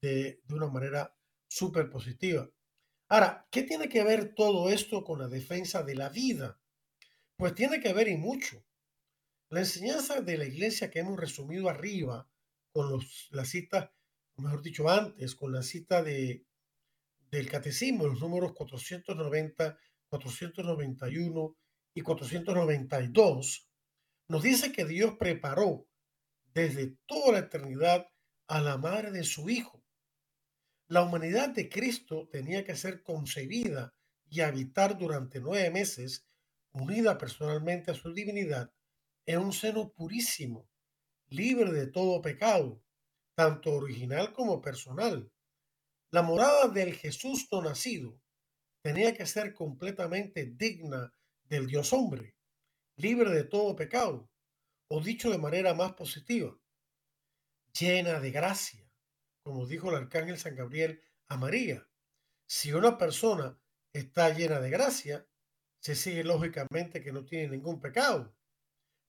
de, 0.00 0.40
de 0.44 0.54
una 0.54 0.68
manera 0.68 1.14
súper 1.46 1.90
positiva. 1.90 2.48
Ahora, 3.08 3.46
¿qué 3.50 3.62
tiene 3.62 3.88
que 3.88 4.02
ver 4.02 4.34
todo 4.34 4.70
esto 4.70 5.04
con 5.04 5.18
la 5.18 5.28
defensa 5.28 5.82
de 5.82 5.94
la 5.94 6.08
vida? 6.08 6.58
Pues 7.36 7.54
tiene 7.54 7.80
que 7.80 7.92
ver 7.92 8.08
y 8.08 8.16
mucho. 8.16 8.64
La 9.50 9.60
enseñanza 9.60 10.20
de 10.22 10.38
la 10.38 10.46
iglesia 10.46 10.90
que 10.90 11.00
hemos 11.00 11.18
resumido 11.18 11.68
arriba, 11.68 12.28
con 12.72 12.90
los, 12.90 13.28
la 13.30 13.44
cita, 13.44 13.94
mejor 14.36 14.62
dicho 14.62 14.88
antes, 14.88 15.34
con 15.34 15.52
la 15.52 15.62
cita 15.62 16.02
de, 16.02 16.46
del 17.30 17.48
catecismo, 17.48 18.06
los 18.06 18.20
números 18.20 18.52
490, 18.54 19.78
491 20.08 21.56
y 21.94 22.00
492, 22.00 23.68
nos 24.28 24.42
dice 24.42 24.72
que 24.72 24.84
Dios 24.84 25.14
preparó 25.18 25.86
desde 26.54 26.96
toda 27.06 27.32
la 27.32 27.38
eternidad 27.40 28.08
a 28.48 28.60
la 28.60 28.78
madre 28.78 29.10
de 29.10 29.24
su 29.24 29.48
Hijo. 29.48 29.84
La 30.88 31.02
humanidad 31.02 31.50
de 31.50 31.68
Cristo 31.68 32.28
tenía 32.30 32.64
que 32.64 32.76
ser 32.76 33.02
concebida 33.02 33.94
y 34.28 34.40
habitar 34.40 34.96
durante 34.98 35.40
nueve 35.40 35.70
meses, 35.70 36.25
unida 36.80 37.16
personalmente 37.16 37.90
a 37.90 37.94
su 37.94 38.12
divinidad, 38.12 38.70
en 39.24 39.40
un 39.40 39.52
seno 39.52 39.92
purísimo, 39.92 40.68
libre 41.28 41.72
de 41.72 41.86
todo 41.86 42.20
pecado, 42.20 42.82
tanto 43.34 43.72
original 43.72 44.32
como 44.32 44.60
personal. 44.60 45.30
La 46.10 46.22
morada 46.22 46.68
del 46.68 46.94
Jesús 46.94 47.48
nacido 47.50 48.20
tenía 48.82 49.14
que 49.14 49.26
ser 49.26 49.54
completamente 49.54 50.46
digna 50.46 51.12
del 51.44 51.66
Dios 51.66 51.92
hombre, 51.92 52.36
libre 52.96 53.30
de 53.30 53.44
todo 53.44 53.74
pecado, 53.74 54.30
o 54.88 55.00
dicho 55.00 55.30
de 55.30 55.38
manera 55.38 55.74
más 55.74 55.94
positiva, 55.94 56.56
llena 57.78 58.20
de 58.20 58.30
gracia, 58.30 58.88
como 59.42 59.66
dijo 59.66 59.90
el 59.90 59.96
arcángel 59.96 60.38
San 60.38 60.54
Gabriel 60.54 61.02
a 61.28 61.36
María. 61.36 61.88
Si 62.46 62.72
una 62.72 62.96
persona 62.96 63.58
está 63.92 64.30
llena 64.30 64.60
de 64.60 64.70
gracia, 64.70 65.26
se 65.86 65.94
sigue 65.94 66.24
lógicamente 66.24 67.00
que 67.00 67.12
no 67.12 67.24
tiene 67.24 67.46
ningún 67.46 67.80
pecado. 67.80 68.34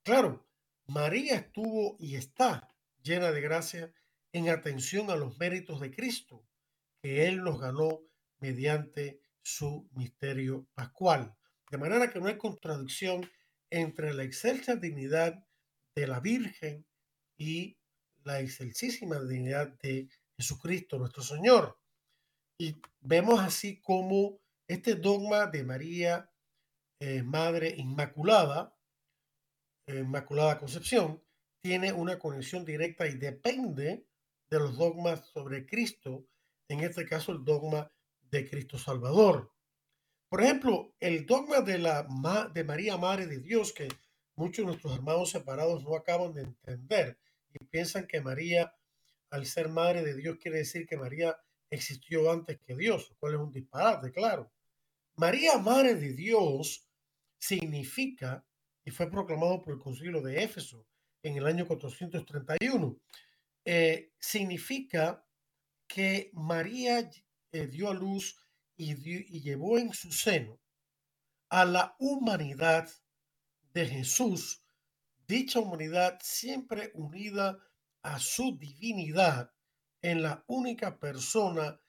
Claro, 0.04 0.48
María 0.86 1.34
estuvo 1.34 1.98
y 2.00 2.18
está 2.18 2.72
llena 3.02 3.32
de 3.32 3.42
gracia 3.42 3.92
en 4.32 4.50
atención 4.50 5.10
a 5.10 5.16
los 5.16 5.40
méritos 5.40 5.82
de 5.82 5.90
Cristo, 5.90 6.46
que 7.02 7.28
Él 7.28 7.44
nos 7.44 7.60
ganó 7.60 8.02
mediante 8.38 9.20
su 9.42 9.90
misterio 9.94 10.68
pascual. 10.76 11.36
De 11.72 11.80
manera 11.80 12.12
que 12.12 12.20
no 12.20 12.28
hay 12.28 12.38
contradicción 12.38 13.28
entre 13.72 14.14
la 14.14 14.22
excelsa 14.22 14.76
dignidad 14.76 15.48
de 15.96 16.06
la 16.06 16.20
Virgen 16.20 16.86
y 17.40 17.80
la 18.24 18.40
excelsísima 18.40 19.20
dignidad 19.20 19.80
de 19.82 20.10
Jesucristo, 20.38 21.00
nuestro 21.00 21.24
Señor. 21.24 21.80
Y 22.60 22.80
vemos 23.00 23.40
así 23.40 23.82
como 23.82 24.40
este 24.68 24.94
dogma 24.94 25.48
de 25.48 25.64
María, 25.64 26.30
eh, 27.00 27.24
Madre 27.24 27.74
Inmaculada, 27.78 28.76
Inmaculada 29.88 30.60
Concepción, 30.60 31.24
tiene 31.62 31.94
una 31.94 32.20
conexión 32.20 32.66
directa 32.66 33.08
y 33.08 33.18
depende 33.18 34.06
de 34.50 34.60
los 34.60 34.78
dogmas 34.78 35.28
sobre 35.28 35.66
Cristo, 35.66 36.26
en 36.68 36.82
este 36.82 37.06
caso 37.06 37.32
el 37.32 37.44
dogma 37.44 37.92
de 38.32 38.50
Cristo 38.50 38.78
Salvador. 38.78 39.52
Por 40.30 40.42
ejemplo, 40.42 40.94
el 41.00 41.26
dogma 41.26 41.62
de, 41.62 41.78
la, 41.78 42.08
de 42.54 42.64
María 42.64 42.98
Madre 42.98 43.28
de 43.28 43.40
Dios, 43.40 43.72
que 43.74 43.88
muchos 44.36 44.58
de 44.58 44.66
nuestros 44.66 44.96
hermanos 44.96 45.30
separados 45.30 45.84
no 45.84 45.96
acaban 45.96 46.34
de 46.34 46.42
entender 46.42 47.18
y 47.54 47.64
piensan 47.66 48.08
que 48.08 48.22
María, 48.22 48.74
al 49.30 49.46
ser 49.46 49.70
Madre 49.70 50.04
de 50.04 50.16
Dios, 50.16 50.38
quiere 50.42 50.60
decir 50.60 50.86
que 50.86 50.98
María 50.98 51.38
existió 51.70 52.32
antes 52.32 52.60
que 52.60 52.76
Dios, 52.76 53.10
lo 53.10 53.16
cual 53.18 53.34
es 53.34 53.40
un 53.40 53.52
disparate, 53.52 54.12
claro. 54.12 54.52
María 55.16 55.58
Madre 55.58 55.96
de 55.96 56.14
Dios 56.14 56.87
significa 57.38 58.46
y 58.84 58.92
fue 58.92 59.10
proclamado 59.10 59.62
por 59.62 59.74
el 59.74 59.80
Concilio 59.80 60.22
de 60.22 60.44
Éfeso 60.44 60.88
en 61.22 61.38
el 61.38 61.46
año 61.46 61.68
431. 61.68 63.00
Eh, 63.66 64.14
significa 64.20 65.26
que 65.88 66.32
María 66.34 67.10
eh, 67.52 67.68
dio 67.68 67.90
a 67.90 67.94
luz 67.94 68.38
y, 68.76 68.94
y 68.94 69.42
llevó 69.42 69.78
en 69.78 69.94
su 69.94 70.12
seno 70.12 70.60
a 71.50 71.66
la 71.66 71.96
humanidad 72.00 72.90
de 73.74 73.86
Jesús, 73.86 74.64
dicha 75.28 75.60
humanidad 75.60 76.18
siempre 76.22 76.92
unida 76.94 77.60
a 78.02 78.20
su 78.20 78.58
divinidad 78.58 79.52
en 80.02 80.22
la 80.22 80.44
única 80.48 81.00
persona 81.00 81.80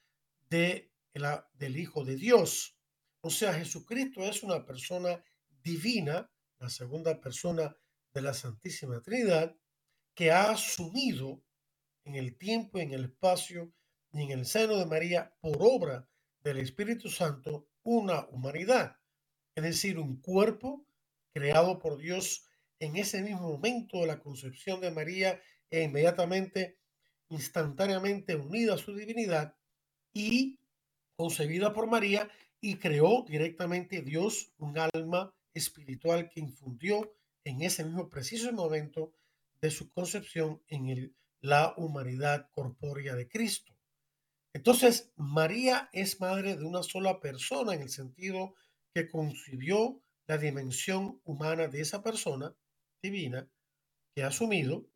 de 0.51 0.93
la, 1.15 1.49
del 1.55 1.77
Hijo 1.77 2.05
de 2.05 2.17
Dios. 2.17 2.77
O 3.21 3.31
sea, 3.31 3.55
Jesucristo 3.55 4.23
es 4.23 4.43
una 4.43 4.65
persona 4.65 5.23
divina 5.69 6.31
la 6.59 6.71
segunda 6.71 7.21
persona 7.21 7.77
de 8.13 8.23
la 8.23 8.33
Santísima 8.33 9.01
Trinidad, 9.03 9.55
que 10.15 10.31
ha 10.31 10.51
asumido 10.51 11.43
en 12.05 12.15
el 12.15 12.37
tiempo, 12.37 12.79
en 12.79 12.93
el 12.93 13.05
espacio 13.05 13.73
y 14.13 14.23
en 14.23 14.31
el 14.31 14.47
seno 14.47 14.79
de 14.79 14.87
María 14.87 15.35
por 15.41 15.59
obra 15.61 16.09
del 16.41 16.59
Espíritu 16.59 17.11
Santo 17.11 17.69
una 17.83 18.27
humanidad, 18.29 18.97
es 19.55 19.63
decir, 19.63 19.99
un 19.99 20.21
cuerpo 20.21 20.87
creado 21.33 21.79
por 21.79 21.99
Dios 21.99 22.47
en 22.81 22.97
ese 22.97 23.23
mismo 23.23 23.51
momento 23.53 24.01
de 24.01 24.07
la 24.07 24.21
concepción 24.21 24.81
de 24.81 24.91
María 24.91 25.41
e 25.71 25.83
inmediatamente, 25.83 26.79
instantáneamente 27.29 28.37
unida 28.37 28.75
a 28.75 28.79
su 28.79 28.95
divinidad 28.95 29.55
y 30.15 30.59
concebida 31.17 31.73
por 31.73 31.87
María 31.87 32.29
y 32.61 32.77
creó 32.77 33.25
directamente 33.29 34.03
Dios 34.03 34.53
un 34.59 34.79
alma 34.79 35.35
espiritual 35.59 36.31
que 36.31 36.41
infundió 36.41 37.15
en 37.45 37.63
ese 37.63 37.85
mismo 37.85 38.09
preciso 38.09 38.53
momento 38.53 39.13
de 39.61 39.71
su 39.71 39.91
concepción 39.91 40.63
en 40.69 40.89
el, 40.89 41.17
la 41.41 41.75
humanidad 41.77 42.49
corpórea 42.53 43.15
de 43.15 43.29
Cristo. 43.29 43.75
Entonces, 44.53 45.13
María 45.17 45.89
es 45.93 46.21
madre 46.21 46.57
de 46.57 46.65
una 46.65 46.83
sola 46.83 47.21
persona 47.21 47.75
en 47.75 47.83
el 47.83 47.91
sentido 47.91 48.55
que 48.95 49.09
concibió 49.09 50.03
la 50.27 50.39
dimensión 50.39 51.21
humana 51.25 51.69
de 51.69 51.81
esa 51.81 52.03
persona 52.03 52.55
divina 53.03 53.49
que 54.15 54.23
ha 54.23 54.29
asumido 54.29 54.89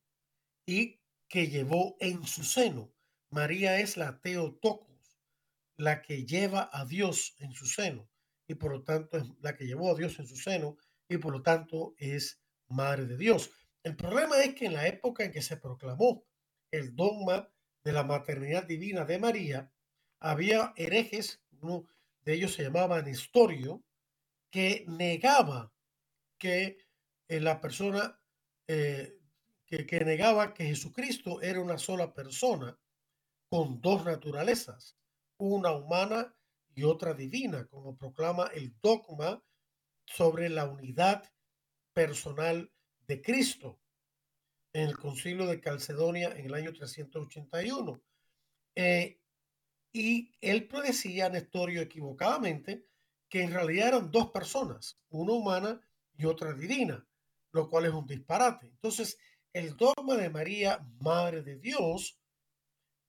y 0.67 1.01
que 1.29 1.49
llevó 1.49 1.97
en 2.01 2.27
su 2.27 2.45
seno. 2.45 2.93
María 3.31 3.81
es 3.81 3.97
la 3.97 4.21
Teotocos, 4.21 5.19
la 5.77 6.03
que 6.03 6.27
lleva 6.27 6.69
a 6.73 6.85
Dios 6.85 7.35
en 7.39 7.53
su 7.53 7.67
seno 7.67 8.12
y 8.53 8.55
por 8.55 8.71
lo 8.71 8.83
tanto 8.83 9.17
es 9.17 9.25
la 9.41 9.57
que 9.57 9.65
llevó 9.65 9.91
a 9.91 9.95
Dios 9.95 10.19
en 10.19 10.27
su 10.27 10.37
seno 10.37 10.77
y 11.09 11.17
por 11.17 11.33
lo 11.33 11.43
tanto 11.43 11.95
es 11.97 12.39
madre 12.69 13.07
de 13.07 13.17
Dios. 13.17 13.51
El 13.83 13.97
problema 13.97 14.43
es 14.43 14.55
que 14.55 14.67
en 14.67 14.75
la 14.75 14.87
época 14.87 15.25
en 15.25 15.33
que 15.33 15.41
se 15.41 15.57
proclamó 15.57 16.23
el 16.71 16.95
dogma 16.95 17.49
de 17.83 17.93
la 17.93 18.05
maternidad 18.05 18.65
divina 18.65 19.07
de 19.07 19.19
María, 19.19 19.73
había 20.21 20.75
herejes, 20.77 21.43
uno 21.63 21.89
de 22.25 22.35
ellos 22.35 22.53
se 22.53 22.63
llamaba 22.63 23.01
Nestorio, 23.01 23.83
que 24.51 24.85
negaba 24.87 25.73
que 26.39 26.77
eh, 27.29 27.41
la 27.41 27.59
persona, 27.59 28.21
eh, 28.69 29.19
que, 29.65 29.87
que 29.87 30.05
negaba 30.05 30.53
que 30.53 30.67
Jesucristo 30.67 31.41
era 31.41 31.59
una 31.59 31.79
sola 31.79 32.13
persona 32.13 32.79
con 33.49 33.81
dos 33.81 34.05
naturalezas, 34.05 34.99
una 35.39 35.73
humana 35.73 36.35
y 36.75 36.85
otra 36.85 37.15
divina, 37.15 37.67
como 37.67 37.97
proclama 37.97 38.51
el 38.55 38.75
dogma 38.81 39.43
sobre 40.07 40.49
la 40.49 40.67
unidad 40.67 41.31
personal 41.93 42.73
de 43.07 43.21
Cristo 43.21 43.81
en 44.73 44.89
el 44.89 44.97
concilio 44.97 45.47
de 45.47 45.61
Calcedonia 45.61 46.31
en 46.31 46.47
el 46.47 46.55
año 46.55 46.73
381. 46.73 48.03
Eh, 48.75 49.21
y 49.93 50.33
él 50.41 50.67
predecía, 50.67 51.29
Nestorio, 51.29 51.83
equivocadamente, 51.83 52.87
que 53.29 53.43
en 53.43 53.53
realidad 53.53 53.89
eran 53.89 54.11
dos 54.11 54.31
personas, 54.31 54.99
una 55.11 55.33
humana 55.33 55.81
y 56.17 56.25
otra 56.25 56.53
divina, 56.55 57.07
lo 57.53 57.69
cual 57.69 57.87
es 57.87 57.93
un 57.93 58.07
disparate. 58.07 58.67
Entonces, 58.67 59.19
el 59.53 59.77
dogma 59.77 60.17
de 60.17 60.31
María, 60.31 60.79
Madre 61.01 61.43
de 61.43 61.59
Dios, 61.59 62.19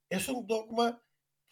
es 0.10 0.28
un 0.28 0.46
dogma 0.46 1.02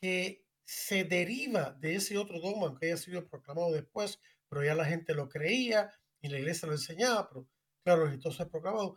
que 0.01 0.45
se 0.71 1.03
deriva 1.03 1.71
de 1.81 1.95
ese 1.95 2.17
otro 2.17 2.39
dogma, 2.39 2.67
aunque 2.67 2.85
haya 2.85 2.95
sido 2.95 3.27
proclamado 3.27 3.73
después, 3.73 4.21
pero 4.47 4.63
ya 4.63 4.73
la 4.73 4.85
gente 4.85 5.13
lo 5.13 5.27
creía 5.27 5.91
y 6.21 6.29
la 6.29 6.39
iglesia 6.39 6.65
lo 6.65 6.73
enseñaba, 6.75 7.27
pero 7.27 7.45
claro, 7.83 8.09
entonces 8.09 8.47
proclamado, 8.47 8.95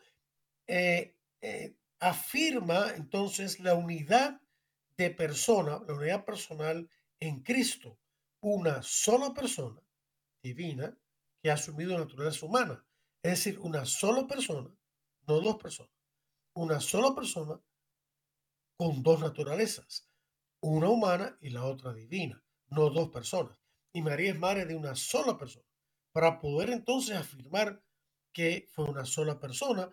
eh, 0.68 1.16
eh, 1.41 1.77
afirma 1.99 2.93
entonces 2.95 3.59
la 3.59 3.75
unidad 3.75 4.41
de 4.97 5.11
persona, 5.11 5.83
la 5.89 5.95
unidad 5.95 6.25
personal 6.25 6.89
en 7.18 7.43
Cristo, 7.43 7.99
una 8.41 8.81
sola 8.85 9.35
persona 9.35 9.83
divina 10.45 10.97
que 11.43 11.51
ha 11.51 11.55
asumido 11.55 11.99
naturaleza 11.99 12.47
humana, 12.47 12.87
es 13.20 13.33
decir, 13.33 13.59
una 13.59 13.85
sola 13.85 14.29
persona, 14.29 14.72
no 15.27 15.41
dos 15.41 15.57
personas, 15.57 15.93
una 16.55 16.79
sola 16.79 17.16
persona 17.16 17.61
con 18.77 19.03
dos 19.03 19.18
naturalezas, 19.18 20.09
una 20.71 20.89
humana 20.89 21.37
y 21.41 21.51
la 21.51 21.65
otra 21.65 21.93
divina, 21.93 22.43
no 22.69 22.91
dos 22.91 23.11
personas. 23.11 23.59
Y 23.93 24.03
María 24.03 24.33
es 24.33 24.39
madre 24.39 24.65
de 24.65 24.75
una 24.75 24.95
sola 24.95 25.37
persona. 25.37 25.67
Para 26.12 26.39
poder 26.39 26.71
entonces 26.71 27.17
afirmar 27.17 27.83
que 28.33 28.67
fue 28.73 28.87
una 28.87 29.05
sola 29.05 29.39
persona, 29.39 29.91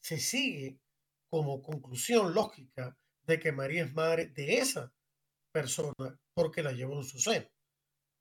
se 0.00 0.18
sigue 0.18 0.80
como 1.28 1.62
conclusión 1.62 2.32
lógica 2.32 2.96
de 3.22 3.38
que 3.38 3.52
María 3.52 3.84
es 3.84 3.92
madre 3.92 4.28
de 4.28 4.58
esa 4.58 4.92
persona 5.52 6.18
porque 6.32 6.62
la 6.62 6.72
llevó 6.72 6.96
en 6.96 7.04
su 7.04 7.18
seno. 7.18 7.46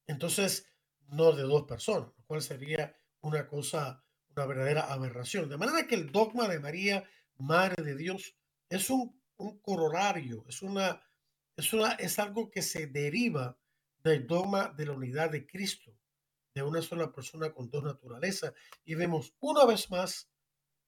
Entonces, 0.06 0.68
no 1.08 1.32
de 1.32 1.43
dos 1.43 1.64
personas, 1.64 2.12
lo 2.18 2.26
cual 2.26 2.41
sería 2.41 2.95
una 3.22 3.47
cosa, 3.47 4.04
una 4.36 4.45
verdadera 4.45 4.91
aberración. 4.91 5.47
De 5.47 5.58
manera 5.58 5.88
que 5.88 5.95
el 5.95 6.12
dogma 6.12 6.47
de 6.47 6.60
María, 6.60 7.10
Madre 7.38 7.84
de 7.84 7.95
Dios, 7.95 8.36
es 8.70 8.89
un, 8.89 9.22
un 9.38 9.60
corolario, 9.60 10.45
es, 10.47 10.62
una, 10.62 11.01
es, 11.56 11.74
una, 11.74 11.93
es 11.93 12.20
algo 12.20 12.49
que 12.49 12.62
se 12.62 12.88
deriva 12.88 13.58
del 14.04 14.28
dogma 14.28 14.70
de 14.70 14.86
la 14.86 14.93
unidad 14.93 15.32
de 15.32 15.45
Cristo, 15.45 15.95
de 16.54 16.64
una 16.64 16.82
sola 16.82 17.12
persona 17.12 17.54
con 17.54 17.70
dos 17.70 17.84
naturalezas. 17.84 18.54
Y 18.86 18.95
vemos 18.95 19.34
una 19.39 19.66
vez 19.66 19.89
más 19.89 20.30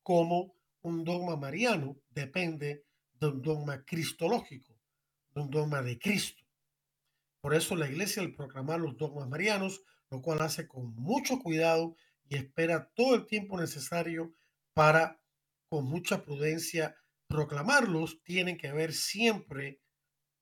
cómo 0.03 0.55
un 0.81 1.03
dogma 1.03 1.35
mariano 1.35 1.97
depende 2.09 2.85
de 3.19 3.27
un 3.27 3.41
dogma 3.41 3.83
cristológico, 3.83 4.77
de 5.33 5.41
un 5.41 5.49
dogma 5.49 5.81
de 5.81 5.97
Cristo. 5.97 6.43
Por 7.41 7.53
eso 7.53 7.75
la 7.75 7.89
iglesia 7.89 8.21
al 8.21 8.33
proclamar 8.33 8.79
los 8.79 8.97
dogmas 8.97 9.27
marianos, 9.27 9.83
lo 10.09 10.21
cual 10.21 10.41
hace 10.41 10.67
con 10.67 10.95
mucho 10.95 11.39
cuidado 11.39 11.95
y 12.27 12.35
espera 12.35 12.91
todo 12.95 13.15
el 13.15 13.25
tiempo 13.25 13.59
necesario 13.59 14.33
para, 14.73 15.21
con 15.69 15.85
mucha 15.85 16.23
prudencia, 16.23 16.95
proclamarlos, 17.27 18.21
tienen 18.23 18.57
que 18.57 18.71
ver 18.71 18.93
siempre 18.93 19.81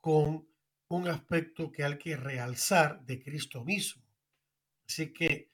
con 0.04 0.46
un 0.90 1.08
aspecto 1.08 1.72
que 1.72 1.86
hay 1.86 1.98
que 1.98 2.18
realzar 2.18 3.06
de 3.06 3.24
Cristo 3.24 3.64
mismo. 3.64 4.04
Así 4.86 5.14
que 5.14 5.50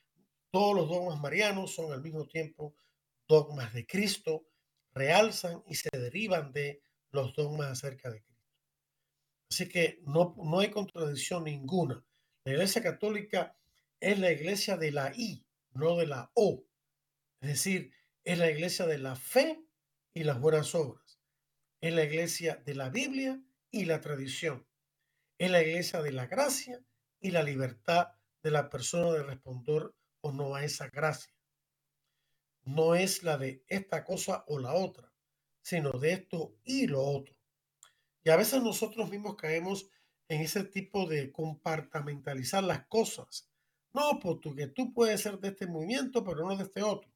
todos 0.50 0.76
los 0.76 0.90
dogmas 0.90 1.20
marianos 1.20 1.76
son 1.76 1.94
al 1.94 2.02
mismo 2.02 2.26
tiempo 2.26 2.76
dogmas 3.28 3.72
de 3.76 3.86
Cristo, 3.86 4.48
realzan 4.92 5.62
y 5.68 5.76
se 5.76 5.90
derivan 5.94 6.52
de 6.52 6.82
los 7.12 7.36
dogmas 7.36 7.68
acerca 7.68 8.10
de 8.10 8.24
Cristo. 8.24 8.44
Así 9.52 9.70
que 9.70 10.02
no, 10.08 10.36
no 10.44 10.62
hay 10.62 10.72
contradicción 10.72 11.44
ninguna. 11.44 12.04
La 12.44 12.54
Iglesia 12.54 12.82
Católica 12.82 13.56
es 14.00 14.18
la 14.18 14.32
iglesia 14.32 14.78
de 14.78 14.92
la 14.92 15.12
I, 15.16 15.46
no 15.74 15.96
de 15.98 16.08
la 16.08 16.32
O. 16.34 16.66
Es 17.40 17.50
decir, 17.50 17.94
es 18.24 18.40
la 18.40 18.50
iglesia 18.50 18.88
de 18.88 18.98
la 18.98 19.16
fe 19.16 19.64
y 20.12 20.24
las 20.24 20.40
buenas 20.40 20.74
obras. 20.74 21.20
Es 21.82 21.94
la 21.94 22.04
iglesia 22.04 22.56
de 22.66 22.74
la 22.74 22.90
Biblia 22.90 23.40
y 23.72 23.86
la 23.86 24.02
tradición. 24.02 24.66
Es 25.38 25.52
la 25.52 25.62
iglesia 25.62 26.02
de 26.02 26.12
la 26.12 26.28
gracia 26.28 26.84
y 27.20 27.32
la 27.32 27.44
libertad 27.44 28.10
de 28.44 28.52
la 28.52 28.70
persona 28.70 29.12
de 29.12 29.24
responder 29.24 29.94
o 30.22 30.32
no 30.32 30.56
a 30.56 30.64
esa 30.64 30.90
gracia. 30.90 31.34
No 32.64 32.96
es 32.96 33.24
la 33.24 33.38
de 33.38 33.64
esta 33.68 34.04
cosa 34.04 34.44
o 34.48 34.60
la 34.60 34.74
otra, 34.74 35.12
sino 35.62 35.92
de 35.92 36.14
esto 36.14 36.56
y 36.64 36.88
lo 36.88 37.02
otro. 37.02 37.36
Y 38.24 38.30
a 38.30 38.36
veces 38.36 38.62
nosotros 38.62 39.10
mismos 39.10 39.36
caemos 39.36 39.90
en 40.28 40.42
ese 40.42 40.64
tipo 40.64 41.08
de 41.08 41.32
compartamentalizar 41.32 42.64
las 42.64 42.86
cosas. 42.88 43.50
No, 43.94 44.20
porque 44.20 44.68
tú 44.68 44.94
puedes 44.94 45.22
ser 45.22 45.40
de 45.40 45.50
este 45.50 45.68
movimiento, 45.68 46.24
pero 46.24 46.46
no 46.46 46.56
de 46.56 46.64
este 46.64 46.84
otro. 46.84 47.12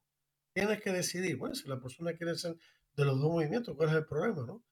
Tienes 0.54 0.82
que 0.82 0.92
decidir, 0.92 1.38
bueno, 1.38 1.56
si 1.56 1.68
la 1.68 1.80
persona 1.80 2.14
quiere 2.14 2.36
ser 2.36 2.58
de 2.96 3.06
los 3.06 3.20
dos 3.20 3.32
movimientos, 3.32 3.76
¿cuál 3.76 3.90
es 3.90 3.96
el 3.96 4.06
problema, 4.06 4.46
no? 4.46 4.64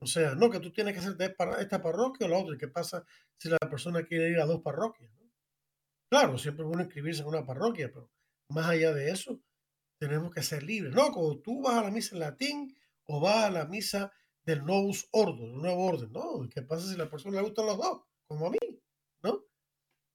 O 0.00 0.06
sea, 0.06 0.34
no, 0.34 0.48
que 0.50 0.60
tú 0.60 0.72
tienes 0.72 0.94
que 0.94 1.00
ser 1.00 1.16
de 1.16 1.34
esta 1.60 1.82
parroquia 1.82 2.26
o 2.26 2.30
la 2.30 2.38
otra. 2.38 2.54
¿Y 2.54 2.58
qué 2.58 2.68
pasa 2.68 3.04
si 3.36 3.48
la 3.48 3.58
persona 3.58 4.04
quiere 4.04 4.30
ir 4.30 4.40
a 4.40 4.46
dos 4.46 4.62
parroquias? 4.62 5.10
Claro, 6.10 6.38
siempre 6.38 6.64
es 6.64 6.68
bueno 6.68 6.84
inscribirse 6.84 7.22
en 7.22 7.28
una 7.28 7.44
parroquia, 7.44 7.90
pero 7.92 8.10
más 8.50 8.66
allá 8.66 8.94
de 8.94 9.10
eso, 9.10 9.42
tenemos 9.98 10.32
que 10.32 10.42
ser 10.42 10.62
libres. 10.62 10.94
No, 10.94 11.12
cuando 11.12 11.40
tú 11.40 11.62
vas 11.62 11.74
a 11.74 11.84
la 11.84 11.90
misa 11.90 12.14
en 12.14 12.20
latín 12.20 12.76
o 13.04 13.20
vas 13.20 13.44
a 13.44 13.50
la 13.50 13.66
misa 13.66 14.12
del 14.44 14.64
novus 14.64 15.06
ordo, 15.10 15.48
del 15.48 15.60
nuevo 15.60 15.84
orden. 15.84 16.12
No, 16.12 16.48
¿qué 16.48 16.62
pasa 16.62 16.86
si 16.86 16.94
a 16.94 16.98
la 16.98 17.10
persona 17.10 17.36
le 17.36 17.42
gustan 17.42 17.66
los 17.66 17.76
dos? 17.76 18.02
Como 18.26 18.46
a 18.46 18.50
mí, 18.50 18.58
¿no? 19.22 19.44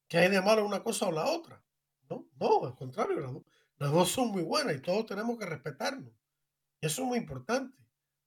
¿Qué 0.07 0.17
hay 0.17 0.29
de 0.29 0.41
malo 0.41 0.65
una 0.65 0.81
cosa 0.81 1.07
o 1.07 1.11
la 1.11 1.25
otra? 1.25 1.63
No, 2.09 2.27
no, 2.39 2.65
al 2.65 2.75
contrario, 2.75 3.19
las 3.19 3.34
dos, 3.34 3.43
las 3.77 3.91
dos 3.91 4.09
son 4.09 4.29
muy 4.29 4.41
buenas 4.43 4.75
y 4.75 4.81
todos 4.81 5.05
tenemos 5.05 5.38
que 5.38 5.45
respetarnos. 5.45 6.13
Eso 6.81 7.03
es 7.03 7.07
muy 7.07 7.17
importante. 7.19 7.82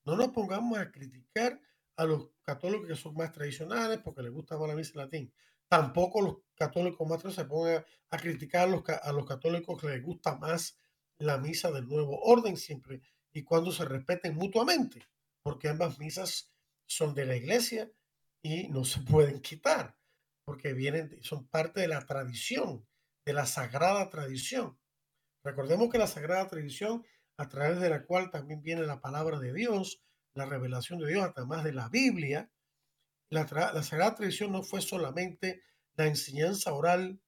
No 0.06 0.16
nos 0.16 0.28
pongamos 0.28 0.78
a 0.78 0.90
criticar 0.90 1.60
a 1.96 2.04
los 2.04 2.30
católicos 2.42 2.86
que 2.88 2.96
son 2.96 3.14
más 3.14 3.32
tradicionales 3.32 4.00
porque 4.02 4.22
les 4.22 4.32
gusta 4.32 4.56
más 4.56 4.68
la 4.68 4.74
misa 4.74 4.92
latín. 4.94 5.32
Tampoco 5.68 6.22
los 6.22 6.36
católicos 6.54 7.06
más 7.06 7.34
se 7.34 7.44
pongan 7.44 7.84
a, 8.10 8.16
criticar 8.16 8.62
a 8.62 8.66
los, 8.66 8.82
a 8.88 9.12
los 9.12 9.26
católicos 9.26 9.80
que 9.80 9.88
les 9.88 10.02
gusta 10.02 10.36
más 10.36 10.78
la 11.18 11.36
misa 11.36 11.70
del 11.70 11.86
nuevo 11.86 12.18
orden 12.20 12.56
siempre 12.56 13.02
y 13.32 13.42
cuando 13.42 13.72
se 13.72 13.84
respeten 13.84 14.34
mutuamente 14.34 15.06
porque 15.46 15.68
ambas 15.68 16.00
misas 16.00 16.52
son 16.86 17.14
de 17.14 17.24
la 17.24 17.36
iglesia 17.36 17.88
y 18.42 18.66
no 18.66 18.84
se 18.84 19.00
pueden 19.02 19.40
quitar, 19.40 19.96
porque 20.44 20.72
vienen, 20.72 21.22
son 21.22 21.46
parte 21.46 21.82
de 21.82 21.86
la 21.86 22.04
tradición, 22.04 22.84
de 23.24 23.32
la 23.32 23.46
sagrada 23.46 24.10
tradición. 24.10 24.76
Recordemos 25.44 25.88
que 25.88 25.98
la 25.98 26.08
sagrada 26.08 26.48
tradición, 26.48 27.06
a 27.36 27.48
través 27.48 27.80
de 27.80 27.90
la 27.90 28.04
cual 28.04 28.30
también 28.30 28.62
viene 28.62 28.82
la 28.86 29.00
palabra 29.00 29.38
de 29.38 29.52
Dios, 29.52 30.02
la 30.34 30.46
revelación 30.46 30.98
de 30.98 31.08
Dios, 31.08 31.32
además 31.36 31.64
de 31.64 31.72
la 31.72 31.88
Biblia, 31.88 32.50
la, 33.28 33.46
la 33.74 33.82
sagrada 33.82 34.14
tradición 34.14 34.52
no 34.52 34.62
fue 34.62 34.80
solamente 34.80 35.62
la 35.96 36.06
enseñanza 36.06 36.72
oral 36.72 37.20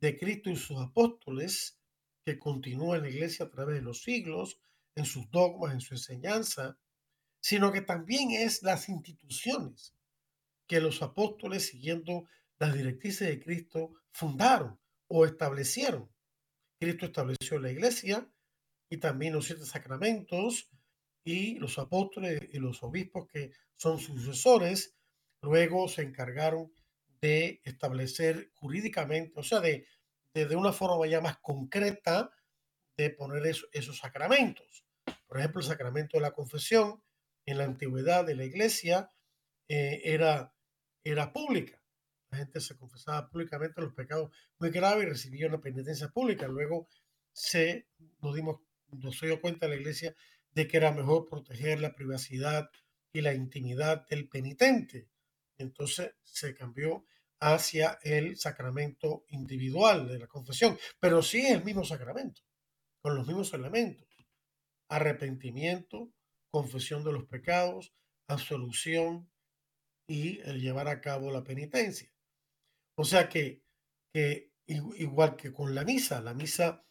de 0.00 0.18
Cristo 0.18 0.50
y 0.50 0.56
sus 0.56 0.78
apóstoles, 0.78 1.78
que 2.24 2.38
continúa 2.38 2.96
en 2.96 3.02
la 3.02 3.08
iglesia 3.08 3.46
a 3.46 3.50
través 3.50 3.76
de 3.76 3.82
los 3.82 4.02
siglos, 4.02 4.60
en 4.94 5.04
sus 5.04 5.30
dogmas, 5.30 5.72
en 5.72 5.80
su 5.80 5.94
enseñanza, 5.94 6.78
sino 7.40 7.72
que 7.72 7.80
también 7.80 8.30
es 8.32 8.62
las 8.62 8.88
instituciones 8.88 9.94
que 10.66 10.80
los 10.80 11.02
apóstoles, 11.02 11.66
siguiendo 11.66 12.28
las 12.58 12.74
directrices 12.74 13.28
de 13.28 13.40
Cristo, 13.40 13.94
fundaron 14.12 14.78
o 15.06 15.24
establecieron. 15.24 16.10
Cristo 16.78 17.06
estableció 17.06 17.58
la 17.58 17.70
iglesia 17.70 18.30
y 18.90 18.98
también 18.98 19.34
los 19.34 19.46
siete 19.46 19.64
sacramentos 19.64 20.70
y 21.24 21.56
los 21.58 21.78
apóstoles 21.78 22.40
y 22.52 22.58
los 22.58 22.82
obispos 22.82 23.26
que 23.28 23.52
son 23.76 23.98
sucesores, 23.98 24.96
luego 25.42 25.88
se 25.88 26.02
encargaron 26.02 26.72
de 27.20 27.60
establecer 27.64 28.50
jurídicamente, 28.54 29.32
o 29.36 29.42
sea, 29.42 29.60
de, 29.60 29.86
de, 30.32 30.56
una 30.56 30.72
forma 30.72 31.06
ya 31.06 31.20
más 31.20 31.38
concreta 31.38 32.30
de 32.96 33.10
poner 33.10 33.44
esos 33.72 33.98
sacramentos. 33.98 34.84
Por 35.26 35.38
ejemplo, 35.38 35.60
el 35.60 35.66
sacramento 35.66 36.16
de 36.16 36.22
la 36.22 36.32
confesión, 36.32 37.02
en 37.46 37.58
la 37.58 37.64
antigüedad 37.64 38.24
de 38.24 38.36
la 38.36 38.44
iglesia 38.44 39.10
eh, 39.68 40.02
era, 40.04 40.54
era 41.02 41.32
pública. 41.32 41.82
La 42.30 42.38
gente 42.38 42.60
se 42.60 42.76
confesaba 42.76 43.30
públicamente 43.30 43.80
los 43.80 43.94
pecados 43.94 44.30
muy 44.58 44.70
graves 44.70 45.04
y 45.04 45.08
recibía 45.08 45.48
una 45.48 45.60
penitencia 45.60 46.08
pública. 46.08 46.46
Luego 46.46 46.88
se, 47.32 47.88
nos 48.20 48.34
dimos, 48.34 48.60
nos 48.90 49.20
dio 49.20 49.40
cuenta 49.40 49.68
la 49.68 49.76
iglesia 49.76 50.14
de 50.52 50.66
que 50.66 50.76
era 50.76 50.92
mejor 50.92 51.26
proteger 51.26 51.80
la 51.80 51.94
privacidad 51.94 52.70
y 53.12 53.20
la 53.20 53.34
intimidad 53.34 54.06
del 54.08 54.28
penitente. 54.28 55.08
Entonces 55.56 56.14
se 56.24 56.54
cambió 56.54 57.04
hacia 57.40 57.98
el 58.02 58.36
sacramento 58.36 59.24
individual 59.28 60.08
de 60.08 60.18
la 60.18 60.26
confesión, 60.26 60.78
pero 60.98 61.22
sí 61.22 61.40
es 61.40 61.52
el 61.52 61.64
mismo 61.64 61.84
sacramento, 61.84 62.42
con 63.00 63.14
los 63.14 63.26
mismos 63.26 63.52
elementos. 63.54 64.08
Arrepentimiento, 64.88 66.12
confesión 66.50 67.04
de 67.04 67.12
los 67.12 67.26
pecados, 67.26 67.92
absolución 68.26 69.30
y 70.06 70.40
el 70.40 70.60
llevar 70.60 70.88
a 70.88 71.00
cabo 71.00 71.30
la 71.30 71.44
penitencia. 71.44 72.10
O 72.96 73.04
sea 73.04 73.28
que 73.28 73.62
igual 74.66 75.36
que 75.36 75.52
con 75.52 75.74
la 75.74 75.84
misa, 75.84 76.20
la 76.20 76.34
misa 76.34 76.84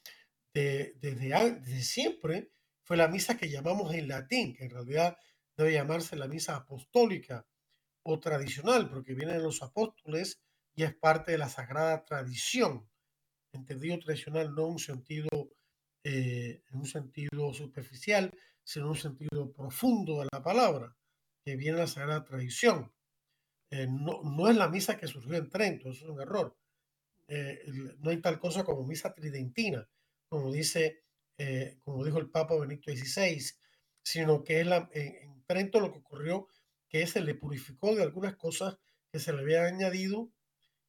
de, 0.58 0.94
desde, 1.00 1.84
siempre 1.84 2.52
fue 2.84 2.98
la 2.98 3.08
misa 3.08 3.38
que 3.38 3.50
llamamos 3.50 3.94
en 3.94 4.08
latín, 4.08 4.56
que 4.56 4.66
en 4.66 4.72
realidad 4.72 5.18
debe 5.56 5.74
llamarse 5.74 6.16
la 6.16 6.28
misa 6.28 6.56
apostólica 6.56 7.46
o 8.04 8.20
tradicional, 8.20 8.90
porque 8.90 9.14
viene 9.14 9.34
de 9.34 9.44
los 9.44 9.62
apóstoles 9.62 10.40
y 10.76 10.84
es 10.84 10.96
parte 10.96 11.34
de 11.34 11.38
la 11.38 11.50
sagrada 11.50 12.06
tradición. 12.06 12.90
Entendido 13.52 14.00
tradicional 14.00 14.54
no 14.54 14.66
en 14.66 14.72
un 14.74 14.80
sentido, 14.80 15.30
eh, 16.04 16.64
en 16.70 16.80
un 16.80 16.86
sentido 16.86 17.54
superficial, 17.54 18.32
sino 18.64 18.90
un 18.90 18.96
sentido 18.96 19.52
profundo 19.52 20.22
de 20.22 20.28
la 20.32 20.44
palabra, 20.44 20.96
que 21.44 21.56
viene 21.56 21.78
de 21.78 21.84
la 21.84 21.88
Sagrada 21.88 22.26
Tradición. 22.26 22.92
Eh, 23.70 23.88
no, 23.88 24.22
no, 24.24 24.50
es 24.50 24.56
la 24.56 24.70
misa 24.70 24.98
que 24.98 25.08
surgió 25.08 25.36
en 25.36 25.50
Trento, 25.50 25.90
eso 25.90 26.06
es 26.06 26.12
un 26.12 26.22
error. 26.22 26.58
Eh, 27.28 27.62
no 28.00 28.10
hay 28.10 28.18
tal 28.22 28.40
cosa 28.40 28.64
como 28.64 28.86
misa 28.86 29.14
tridentina, 29.14 29.88
como 30.30 30.52
dice, 30.52 31.04
eh, 31.38 31.80
como 31.84 32.04
dijo 32.04 32.20
el 32.20 32.30
Papa 32.30 32.58
Benito 32.60 32.92
XVI, 32.92 33.42
sino 34.04 34.44
que 34.44 34.62
es 34.62 34.68
la, 34.68 34.90
en, 34.94 35.44
lo 35.74 35.92
que 35.92 36.00
ocurrió 36.00 36.48
que 36.90 37.06
se 37.08 37.22
le 37.22 37.36
purificó 37.36 37.96
de 37.96 38.04
algunas 38.04 38.36
cosas 38.36 38.78
que 39.12 39.20
se 39.20 39.34
le 39.34 39.42
habían 39.42 39.66
añadido 39.66 40.32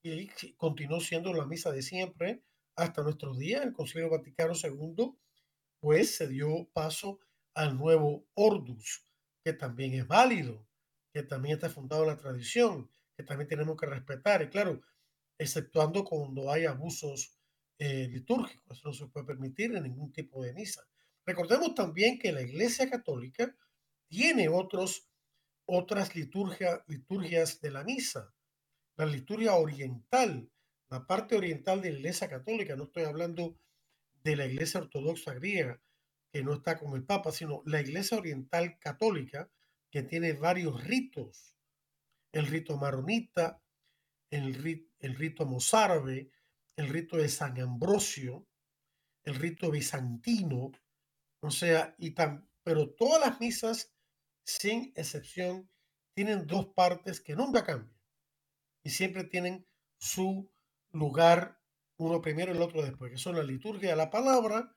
y 0.03 0.28
continuó 0.57 1.01
siendo 1.01 1.32
la 1.32 1.47
misa 1.47 1.72
de 1.72 1.82
siempre 1.82 2.43
hasta 2.76 3.03
nuestros 3.03 3.39
días. 3.39 3.62
El 3.62 3.72
Concilio 3.72 4.11
Vaticano 4.11 4.55
II, 4.55 5.16
pues 5.80 6.16
se 6.16 6.28
dio 6.28 6.68
paso 6.72 7.18
al 7.55 7.76
nuevo 7.76 8.26
Ordus, 8.34 9.05
que 9.45 9.53
también 9.53 9.95
es 9.95 10.07
válido, 10.07 10.66
que 11.12 11.22
también 11.22 11.57
está 11.57 11.68
fundado 11.68 12.03
en 12.03 12.11
la 12.11 12.16
tradición, 12.16 12.91
que 13.16 13.24
también 13.24 13.49
tenemos 13.49 13.76
que 13.76 13.86
respetar. 13.86 14.43
Y 14.43 14.49
claro, 14.49 14.80
exceptuando 15.39 16.05
cuando 16.05 16.51
hay 16.53 16.66
abusos 16.66 17.38
eh, 17.79 18.09
litúrgicos, 18.09 18.79
eso 18.79 18.89
no 18.89 18.95
se 18.95 19.07
puede 19.07 19.26
permitir 19.26 19.74
en 19.74 19.85
ningún 19.85 20.12
tipo 20.12 20.43
de 20.43 20.53
misa. 20.53 20.87
Recordemos 21.24 21.74
también 21.74 22.18
que 22.18 22.33
la 22.33 22.43
Iglesia 22.43 22.91
Católica 22.91 23.55
tiene 24.09 24.49
otros, 24.49 25.09
otras 25.66 26.14
liturgias 26.16 27.61
de 27.61 27.70
la 27.70 27.85
misa. 27.85 28.35
La 28.97 29.07
liturgia 29.07 29.55
oriental, 29.55 30.51
la 30.89 31.07
parte 31.07 31.37
oriental 31.37 31.81
de 31.81 31.93
la 31.93 31.99
Iglesia 31.99 32.29
Católica, 32.29 32.74
no 32.74 32.85
estoy 32.85 33.05
hablando 33.05 33.57
de 34.24 34.37
la 34.37 34.47
Iglesia 34.47 34.81
Ortodoxa 34.81 35.35
griega, 35.35 35.81
que 36.33 36.43
no 36.43 36.55
está 36.55 36.79
con 36.79 36.95
el 36.97 37.05
Papa, 37.05 37.31
sino 37.31 37.62
la 37.66 37.81
Iglesia 37.81 38.18
Oriental 38.18 38.79
Católica, 38.79 39.49
que 39.91 40.03
tiene 40.03 40.33
varios 40.33 40.83
ritos. 40.85 41.55
El 42.33 42.47
rito 42.47 42.76
maronita, 42.76 43.62
el, 44.31 44.87
el 44.99 45.14
rito 45.14 45.47
mozárabe, 45.47 46.31
el 46.79 46.89
rito 46.89 47.16
de 47.16 47.29
San 47.29 47.61
Ambrosio, 47.61 48.47
el 49.24 49.35
rito 49.35 49.68
bizantino, 49.68 50.70
o 51.41 51.51
sea, 51.51 51.97
y 51.99 52.12
tan, 52.12 52.49
pero 52.62 52.91
todas 52.95 53.20
las 53.20 53.41
misas, 53.41 53.93
sin 54.45 54.93
excepción, 54.95 55.68
tienen 56.14 56.47
dos 56.47 56.68
partes 56.68 57.20
que 57.20 57.35
nunca 57.35 57.64
cambian 57.64 58.01
y 58.85 58.91
siempre 58.91 59.24
tienen 59.24 59.66
su 59.99 60.49
lugar, 60.93 61.61
uno 61.97 62.22
primero 62.22 62.53
y 62.53 62.57
el 62.57 62.62
otro 62.62 62.81
después, 62.83 63.11
que 63.11 63.18
son 63.18 63.35
la 63.35 63.43
liturgia 63.43 63.91
de 63.91 63.97
la 63.97 64.09
palabra, 64.09 64.72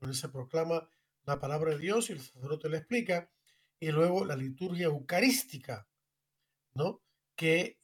donde 0.00 0.16
se 0.16 0.30
proclama 0.30 0.88
la 1.24 1.38
palabra 1.38 1.72
de 1.72 1.78
Dios 1.78 2.08
y 2.08 2.14
el 2.14 2.20
sacerdote 2.20 2.70
le 2.70 2.78
explica, 2.78 3.30
y 3.78 3.90
luego 3.90 4.24
la 4.24 4.36
liturgia 4.36 4.86
eucarística, 4.86 5.86
¿no? 6.72 7.02
Que, 7.36 7.78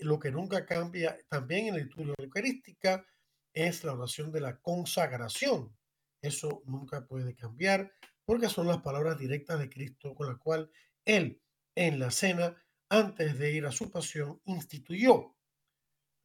lo 0.00 0.18
que 0.18 0.32
nunca 0.32 0.66
cambia 0.66 1.16
también 1.28 1.68
en 1.68 1.74
la 1.74 1.82
liturgia 1.82 2.14
eucarística 2.18 3.06
es 3.54 3.84
la 3.84 3.94
oración 3.94 4.32
de 4.32 4.40
la 4.40 4.58
consagración. 4.58 5.76
Eso 6.20 6.62
nunca 6.66 7.06
puede 7.06 7.34
cambiar 7.34 7.92
porque 8.24 8.48
son 8.48 8.66
las 8.66 8.82
palabras 8.82 9.18
directas 9.18 9.58
de 9.58 9.70
Cristo 9.70 10.14
con 10.14 10.28
la 10.28 10.36
cual 10.36 10.70
Él 11.04 11.40
en 11.74 11.98
la 11.98 12.10
cena, 12.10 12.56
antes 12.88 13.38
de 13.38 13.52
ir 13.52 13.64
a 13.66 13.72
su 13.72 13.90
pasión, 13.90 14.40
instituyó. 14.44 15.36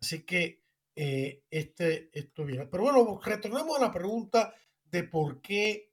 Así 0.02 0.24
que 0.24 0.64
eh, 0.96 1.44
este, 1.50 2.10
esto 2.18 2.46
viene. 2.46 2.68
Pero 2.68 2.84
bueno, 2.84 3.20
retornamos 3.24 3.78
a 3.78 3.82
la 3.82 3.92
pregunta 3.92 4.54
de 4.86 5.04
por 5.04 5.42
qué 5.42 5.92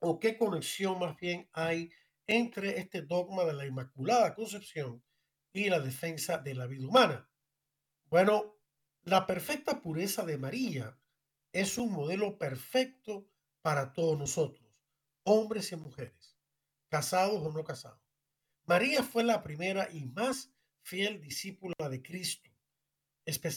o 0.00 0.18
qué 0.18 0.36
conexión 0.36 0.98
más 0.98 1.16
bien 1.16 1.48
hay 1.52 1.90
entre 2.26 2.78
este 2.78 3.02
dogma 3.02 3.44
de 3.44 3.54
la 3.54 3.66
Inmaculada 3.66 4.34
Concepción 4.34 5.02
y 5.56 5.70
la 5.70 5.80
defensa 5.80 6.36
de 6.36 6.54
la 6.54 6.66
vida 6.66 6.86
humana. 6.86 7.30
Bueno, 8.10 8.58
la 9.04 9.26
perfecta 9.26 9.80
pureza 9.80 10.24
de 10.26 10.36
María 10.36 10.98
es 11.50 11.78
un 11.78 11.92
modelo 11.92 12.36
perfecto 12.36 13.26
para 13.62 13.94
todos 13.94 14.18
nosotros, 14.18 14.84
hombres 15.22 15.72
y 15.72 15.76
mujeres, 15.76 16.36
casados 16.90 17.40
o 17.42 17.50
no 17.52 17.64
casados. 17.64 18.02
María 18.66 19.02
fue 19.02 19.24
la 19.24 19.42
primera 19.42 19.88
y 19.90 20.04
más 20.04 20.52
fiel 20.82 21.22
discípula 21.22 21.74
de 21.88 22.02
Cristo. 22.02 22.50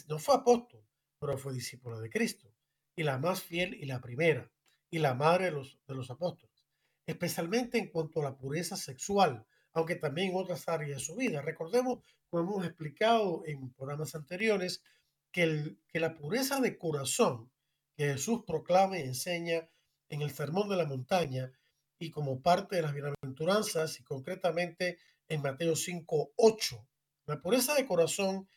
No 0.08 0.20
fue 0.20 0.36
apóstol, 0.36 0.88
pero 1.20 1.38
fue 1.38 1.54
discípula 1.54 2.00
de 2.00 2.10
Cristo. 2.10 2.56
Y 2.96 3.04
la 3.04 3.18
más 3.18 3.44
fiel 3.44 3.74
y 3.74 3.86
la 3.86 4.00
primera, 4.00 4.50
y 4.90 5.00
la 5.00 5.16
madre 5.16 5.46
de 5.46 5.52
los, 5.52 5.80
de 5.86 5.96
los 5.96 6.10
apóstoles, 6.10 6.66
especialmente 7.06 7.78
en 7.78 7.90
cuanto 7.90 8.22
a 8.22 8.24
la 8.24 8.38
pureza 8.38 8.78
sexual, 8.78 9.46
aunque 9.80 9.96
también 9.96 10.32
en 10.32 10.38
otras 10.38 10.68
áreas 10.68 11.00
de 11.00 11.06
su 11.06 11.16
vida. 11.16 11.42
Recordemos, 11.42 12.00
como 12.30 12.44
hemos 12.44 12.66
explicado 12.66 13.44
en 13.46 13.72
programas 13.72 14.14
anteriores, 14.16 14.84
que, 15.32 15.76
que 15.88 16.00
la 16.00 16.16
pureza 16.16 16.60
de 16.60 16.78
corazón 16.78 17.52
que 17.96 18.14
Jesús 18.14 18.44
proclama 18.46 18.98
y 18.98 19.04
enseña 19.04 19.68
en 20.10 20.22
el 20.22 20.32
Sermón 20.32 20.70
de 20.70 20.78
la 20.78 20.86
Montaña 20.86 21.52
y 22.00 22.12
como 22.12 22.42
parte 22.42 22.78
de 22.78 22.82
las 22.82 22.94
bienaventuranzas 22.94 24.00
y 24.00 24.04
concretamente 24.04 24.98
en 25.28 25.42
Mateo 25.42 25.76
5, 25.76 26.32
8. 26.36 26.88
La 27.26 27.42
pureza 27.42 27.76
de 27.76 27.86
corazón 27.86 28.48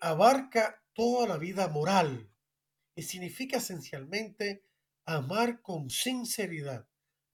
abarca 0.00 0.82
toda 0.92 1.26
la 1.26 1.38
vida 1.38 1.68
moral 1.68 2.30
y 2.94 3.02
significa 3.02 3.58
esencialmente 3.58 4.64
amar 5.04 5.62
con 5.62 5.88
sinceridad 5.88 6.86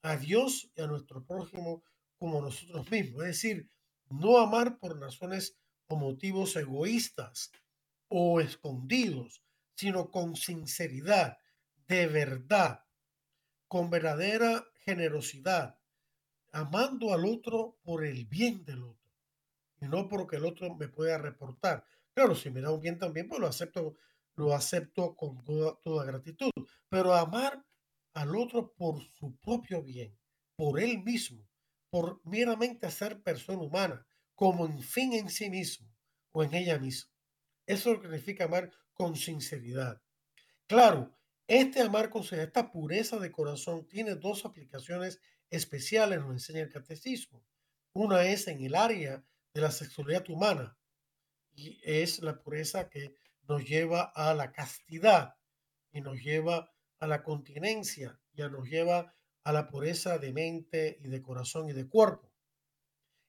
a 0.02 0.16
Dios 0.16 0.70
y 0.76 0.82
a 0.82 0.86
nuestro 0.86 1.24
prójimo 1.24 1.82
como 2.18 2.40
nosotros 2.40 2.90
mismos. 2.90 3.22
Es 3.22 3.28
decir, 3.28 3.70
no 4.10 4.38
amar 4.38 4.78
por 4.78 4.98
razones 4.98 5.56
o 5.86 5.96
motivos 5.96 6.56
egoístas 6.56 7.52
o 8.08 8.40
escondidos, 8.40 9.42
sino 9.74 10.10
con 10.10 10.36
sinceridad, 10.36 11.38
de 11.88 12.06
verdad, 12.06 12.84
con 13.68 13.90
verdadera 13.90 14.64
generosidad, 14.84 15.78
amando 16.52 17.12
al 17.12 17.24
otro 17.26 17.78
por 17.82 18.04
el 18.04 18.26
bien 18.26 18.64
del 18.64 18.84
otro 18.84 19.04
y 19.84 19.88
no 19.88 20.08
porque 20.08 20.36
el 20.36 20.44
otro 20.44 20.74
me 20.74 20.88
pueda 20.88 21.18
reportar. 21.18 21.84
Claro, 22.14 22.34
si 22.34 22.50
me 22.50 22.60
da 22.60 22.70
un 22.70 22.80
bien 22.80 22.98
también, 22.98 23.28
pues 23.28 23.40
lo 23.40 23.46
acepto, 23.46 23.96
lo 24.36 24.54
acepto 24.54 25.14
con 25.14 25.42
toda, 25.44 25.76
toda 25.82 26.04
gratitud. 26.04 26.50
Pero 26.88 27.14
amar 27.14 27.64
al 28.14 28.36
otro 28.36 28.72
por 28.72 29.02
su 29.02 29.36
propio 29.36 29.82
bien, 29.82 30.16
por 30.56 30.80
él 30.80 31.02
mismo, 31.02 31.46
por 31.95 32.20
meramente 32.24 32.90
ser 32.90 33.22
persona 33.22 33.62
humana, 33.62 34.05
como 34.34 34.66
en 34.66 34.82
fin 34.82 35.12
en 35.12 35.30
sí 35.30 35.49
mismo 35.49 35.95
o 36.32 36.42
en 36.42 36.53
ella 36.53 36.76
misma. 36.76 37.12
Eso 37.66 38.03
significa 38.03 38.47
amar 38.47 38.72
con 38.92 39.14
sinceridad. 39.14 40.03
Claro, 40.66 41.16
este 41.47 41.80
amar 41.82 42.11
con 42.11 42.22
sinceridad, 42.22 42.49
esta 42.49 42.72
pureza 42.72 43.20
de 43.20 43.30
corazón 43.30 43.86
tiene 43.86 44.16
dos 44.16 44.45
aplicaciones 44.45 45.20
especiales, 45.51 46.18
nos 46.18 46.32
enseña 46.32 46.62
el 46.62 46.72
catecismo. 46.72 47.47
Una 47.92 48.24
es 48.24 48.49
en 48.49 48.61
el 48.61 48.74
área 48.74 49.24
de 49.53 49.61
la 49.61 49.70
sexualidad 49.70 50.28
humana 50.28 50.76
y 51.55 51.78
es 51.84 52.20
la 52.24 52.42
pureza 52.42 52.90
que 52.90 53.14
nos 53.47 53.64
lleva 53.64 54.03
a 54.03 54.34
la 54.34 54.51
castidad 54.51 55.36
y 55.92 56.01
nos 56.01 56.20
lleva 56.20 56.74
a 56.99 57.07
la 57.07 57.22
continencia, 57.22 58.18
ya 58.32 58.49
nos 58.49 58.68
lleva 58.68 59.14
a 59.45 59.53
la 59.53 59.68
pureza 59.68 60.18
de 60.18 60.32
mente 60.32 60.99
y 61.03 61.09
de 61.09 61.22
corazón 61.22 61.68
y 61.68 61.72
de 61.72 61.86
cuerpo. 61.86 62.32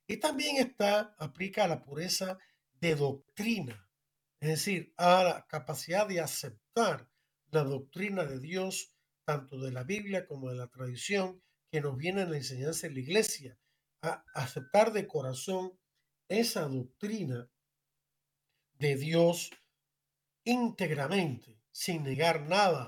Y 0.06 0.16
también 0.18 0.56
está, 0.56 1.14
aplica 1.18 1.64
a 1.64 1.68
la 1.68 1.82
pureza 1.82 2.38
de 2.80 2.94
doctrina, 2.94 3.88
es 4.40 4.48
decir, 4.48 4.94
a 4.96 5.24
la 5.24 5.46
capacidad 5.46 6.06
de 6.06 6.20
aceptar 6.20 7.08
la 7.50 7.64
doctrina 7.64 8.24
de 8.24 8.38
Dios, 8.38 8.94
tanto 9.24 9.58
de 9.58 9.72
la 9.72 9.82
Biblia 9.82 10.26
como 10.26 10.50
de 10.50 10.56
la 10.56 10.68
tradición 10.68 11.42
que 11.70 11.80
nos 11.80 11.96
viene 11.96 12.22
en 12.22 12.30
la 12.30 12.36
enseñanza 12.36 12.86
de 12.86 12.94
la 12.94 13.00
iglesia, 13.00 13.58
a 14.02 14.24
aceptar 14.34 14.92
de 14.92 15.06
corazón 15.06 15.78
esa 16.28 16.62
doctrina 16.62 17.48
de 18.74 18.96
Dios 18.96 19.50
íntegramente, 20.44 21.60
sin 21.72 22.04
negar 22.04 22.42
nada, 22.42 22.86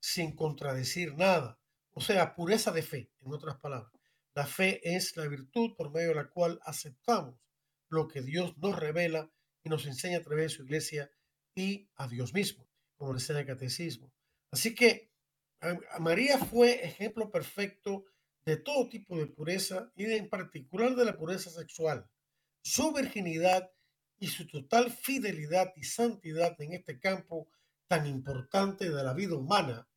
sin 0.00 0.34
contradecir 0.34 1.14
nada. 1.14 1.59
O 1.92 2.00
sea, 2.00 2.34
pureza 2.34 2.72
de 2.72 2.82
fe, 2.82 3.10
en 3.20 3.32
otras 3.32 3.56
palabras. 3.58 3.92
La 4.34 4.46
fe 4.46 4.80
es 4.96 5.16
la 5.16 5.26
virtud 5.26 5.74
por 5.76 5.90
medio 5.90 6.10
de 6.10 6.14
la 6.14 6.30
cual 6.30 6.60
aceptamos 6.64 7.34
lo 7.88 8.06
que 8.06 8.22
Dios 8.22 8.56
nos 8.58 8.78
revela 8.78 9.30
y 9.64 9.68
nos 9.68 9.86
enseña 9.86 10.18
a 10.18 10.22
través 10.22 10.44
de 10.52 10.56
su 10.56 10.62
iglesia 10.62 11.10
y 11.54 11.90
a 11.96 12.06
Dios 12.06 12.32
mismo, 12.32 12.68
como 12.96 13.14
dice 13.14 13.32
el 13.32 13.44
catecismo. 13.44 14.12
Así 14.52 14.74
que 14.74 15.10
María 15.98 16.38
fue 16.38 16.84
ejemplo 16.84 17.30
perfecto 17.30 18.04
de 18.44 18.56
todo 18.56 18.88
tipo 18.88 19.18
de 19.18 19.26
pureza 19.26 19.92
y 19.94 20.04
en 20.04 20.28
particular 20.28 20.94
de 20.94 21.04
la 21.04 21.16
pureza 21.16 21.50
sexual. 21.50 22.08
Su 22.62 22.92
virginidad 22.92 23.70
y 24.18 24.28
su 24.28 24.46
total 24.46 24.90
fidelidad 24.90 25.72
y 25.76 25.82
santidad 25.84 26.58
en 26.60 26.74
este 26.74 26.98
campo 26.98 27.48
tan 27.88 28.06
importante 28.06 28.88
de 28.88 29.02
la 29.02 29.12
vida 29.12 29.34
humana 29.34 29.89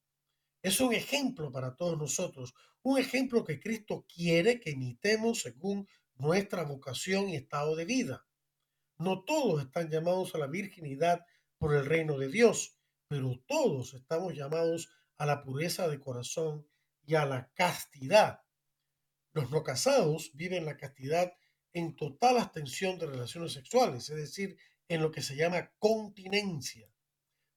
es 0.63 0.79
un 0.79 0.93
ejemplo 0.93 1.51
para 1.51 1.75
todos 1.75 1.97
nosotros, 1.97 2.55
un 2.83 2.97
ejemplo 2.97 3.43
que 3.43 3.59
Cristo 3.59 4.05
quiere 4.07 4.61
que 4.61 4.71
imitemos 4.71 5.41
según 5.41 5.87
nuestra 6.15 6.63
vocación 6.63 7.27
y 7.27 7.35
estado 7.35 7.75
de 7.75 7.83
vida. 7.83 8.25
No 8.97 9.25
todos 9.25 9.61
están 9.61 9.89
llamados 9.89 10.33
a 10.33 10.37
la 10.37 10.47
virginidad 10.47 11.25
por 11.57 11.75
el 11.75 11.85
reino 11.85 12.17
de 12.17 12.29
Dios, 12.29 12.77
pero 13.09 13.43
todos 13.45 13.93
estamos 13.93 14.33
llamados 14.33 14.89
a 15.17 15.25
la 15.25 15.43
pureza 15.43 15.89
de 15.89 15.99
corazón 15.99 16.65
y 17.05 17.15
a 17.15 17.25
la 17.25 17.51
castidad. 17.53 18.39
Los 19.33 19.51
no 19.51 19.63
casados 19.63 20.31
viven 20.33 20.65
la 20.65 20.77
castidad 20.77 21.33
en 21.73 21.95
total 21.97 22.37
abstención 22.37 22.97
de 22.97 23.07
relaciones 23.07 23.51
sexuales, 23.51 24.09
es 24.09 24.15
decir, 24.15 24.57
en 24.87 25.01
lo 25.01 25.11
que 25.11 25.21
se 25.21 25.35
llama 25.35 25.73
continencia. 25.77 26.89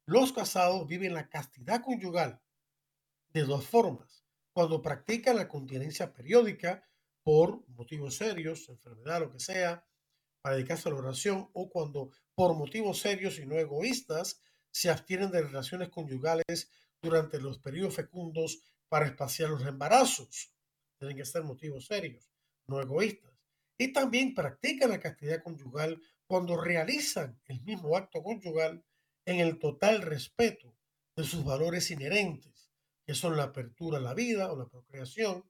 Los 0.07 0.33
casados 0.33 0.89
viven 0.89 1.15
la 1.15 1.29
castidad 1.29 1.83
conyugal 1.83 2.41
de 3.37 3.45
dos 3.45 3.67
formas. 3.67 4.25
Cuando 4.55 4.81
practican 4.81 5.37
la 5.37 5.47
continencia 5.47 6.15
periódica 6.15 6.83
por 7.23 7.69
motivos 7.69 8.17
serios, 8.17 8.67
enfermedad, 8.71 9.21
lo 9.21 9.31
que 9.31 9.41
sea, 9.41 9.87
para 10.41 10.57
dedicarse 10.57 10.89
a 10.89 10.93
la 10.93 10.99
oración, 10.99 11.51
o 11.53 11.69
cuando 11.69 12.13
por 12.35 12.55
motivos 12.55 12.99
serios 12.99 13.39
y 13.39 13.45
no 13.45 13.57
egoístas 13.57 14.41
se 14.71 14.89
abstienen 14.89 15.31
de 15.31 15.43
relaciones 15.43 15.91
conyugales 15.91 16.71
durante 17.03 17.39
los 17.39 17.59
periodos 17.59 17.97
fecundos 17.97 18.63
para 18.89 19.05
espaciar 19.05 19.51
los 19.51 19.67
embarazos. 19.67 20.55
Tienen 20.99 21.19
que 21.19 21.27
ser 21.27 21.43
motivos 21.43 21.85
serios, 21.85 22.31
no 22.69 22.81
egoístas. 22.81 23.35
Y 23.77 23.93
también 23.93 24.35
practican 24.35 24.89
la 24.89 25.01
castidad 25.01 25.43
conyugal 25.43 26.01
cuando 26.27 26.57
realizan 26.57 27.39
el 27.45 27.61
mismo 27.65 27.99
acto 27.99 28.23
conyugal 28.23 28.83
en 29.27 29.41
el 29.41 29.59
total 29.59 30.01
respeto 30.01 30.75
de 31.15 31.25
sus 31.25 31.45
valores 31.45 31.91
inherentes, 31.91 32.56
que 33.07 33.15
son 33.15 33.37
la 33.37 33.45
apertura 33.45 33.99
a 33.99 34.01
la 34.03 34.15
vida 34.15 34.53
o 34.53 34.59
la 34.59 34.67
procreación, 34.67 35.49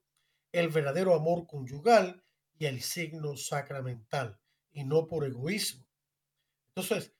el 0.51 0.69
verdadero 0.69 1.15
amor 1.15 1.47
conyugal 1.47 2.23
y 2.57 2.65
el 2.65 2.81
signo 2.81 3.35
sacramental, 3.35 4.39
y 4.71 4.83
no 4.83 5.07
por 5.07 5.25
egoísmo. 5.25 5.85
Entonces, 6.69 7.13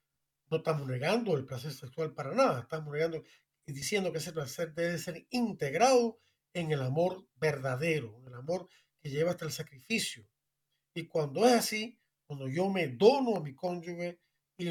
no 0.50 0.58
estamos 0.58 0.88
negando 0.88 1.36
el 1.36 1.46
placer 1.46 1.74
sexual 1.74 2.14
para 2.14 2.34
nada, 2.34 2.62
estamos 2.62 2.94
negando 2.94 3.24
y 3.66 3.74
diciendo 3.74 4.12
que 4.12 4.20
ese 4.20 4.32
placer 4.32 4.74
debe 4.74 4.98
ser 4.98 5.28
integrado 5.32 6.20
en 6.54 6.72
el 6.72 6.82
amor 6.82 7.28
verdadero, 7.36 8.18
en 8.20 8.28
el 8.28 8.36
amor 8.36 8.70
que 9.00 9.10
lleva 9.10 9.32
hasta 9.32 9.46
el 9.46 9.52
sacrificio. 9.52 10.28
Y 10.94 11.08
cuando 11.08 11.46
es 11.46 11.54
así, 11.54 12.00
cuando 12.26 12.48
yo 12.48 12.70
me 12.70 12.88
dono 12.88 13.36
a 13.36 13.42
mi 13.42 13.56
cónyuge 13.56 14.20
y, 14.58 14.66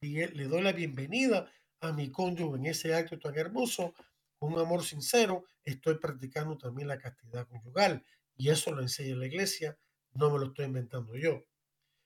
le 0.00 0.44
doy 0.44 0.62
la 0.62 0.72
bienvenida 0.72 1.50
a 1.80 1.92
mi 1.92 2.10
cónyuge 2.10 2.58
en 2.58 2.66
ese 2.66 2.94
acto 2.94 3.18
tan 3.18 3.36
hermoso, 3.36 3.94
un 4.40 4.58
amor 4.58 4.84
sincero, 4.84 5.44
estoy 5.64 5.98
practicando 5.98 6.56
también 6.56 6.88
la 6.88 6.98
castidad 6.98 7.46
conyugal. 7.46 8.04
Y 8.36 8.50
eso 8.50 8.70
lo 8.72 8.82
enseña 8.82 9.16
la 9.16 9.26
iglesia, 9.26 9.78
no 10.12 10.30
me 10.30 10.38
lo 10.38 10.46
estoy 10.46 10.66
inventando 10.66 11.16
yo. 11.16 11.44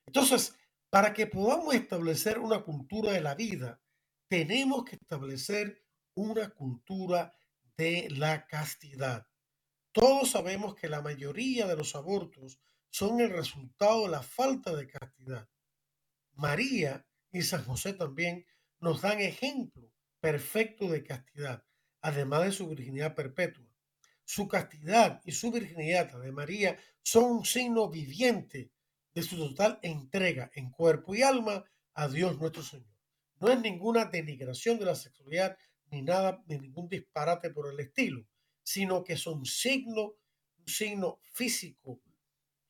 Entonces, 0.07 0.55
para 0.91 1.13
que 1.13 1.27
podamos 1.27 1.75
establecer 1.75 2.39
una 2.39 2.63
cultura 2.63 3.13
de 3.13 3.21
la 3.21 3.35
vida, 3.35 3.81
tenemos 4.29 4.85
que 4.85 4.97
establecer 4.97 5.85
una 6.15 6.51
cultura 6.51 7.35
de 7.77 8.09
la 8.11 8.47
castidad. 8.47 9.27
Todos 9.93 10.31
sabemos 10.31 10.75
que 10.75 10.89
la 10.89 11.03
mayoría 11.03 11.67
de 11.67 11.77
los 11.77 11.95
abortos 11.95 12.61
son 12.91 13.21
el 13.21 13.31
resultado 13.31 14.03
de 14.03 14.09
la 14.11 14.23
falta 14.23 14.75
de 14.75 14.87
castidad. 14.87 15.49
María 16.33 17.07
y 17.33 17.43
San 17.43 17.65
José 17.65 17.93
también 17.93 18.47
nos 18.81 19.03
dan 19.03 19.21
ejemplo 19.21 19.91
perfecto 20.21 20.89
de 20.89 21.03
castidad, 21.03 21.65
además 22.01 22.45
de 22.45 22.53
su 22.53 22.69
virginidad 22.69 23.15
perpetua. 23.15 23.65
Su 24.25 24.47
castidad 24.49 25.21
y 25.25 25.33
su 25.33 25.51
virginidad 25.51 26.13
de 26.13 26.33
María 26.33 26.79
son 27.03 27.25
un 27.25 27.45
signo 27.45 27.89
viviente 27.89 28.71
de 29.13 29.23
su 29.23 29.37
total 29.37 29.79
entrega 29.83 30.51
en 30.55 30.71
cuerpo 30.71 31.15
y 31.15 31.23
alma 31.23 31.65
a 31.95 32.09
Dios 32.09 32.39
nuestro 32.39 32.63
Señor. 32.63 32.95
No 33.41 33.51
es 33.51 33.61
ninguna 33.61 34.05
denigración 34.05 34.79
de 34.79 34.85
la 34.85 34.95
sexualidad 34.95 35.57
ni 35.91 36.03
nada, 36.03 36.43
ni 36.47 36.59
ningún 36.59 36.89
disparate 36.89 37.51
por 37.51 37.73
el 37.73 37.81
estilo, 37.81 38.25
sino 38.63 39.03
que 39.03 39.17
son 39.17 39.45
signo, 39.45 40.15
un 40.59 40.67
signo 40.69 41.21
físico 41.33 42.01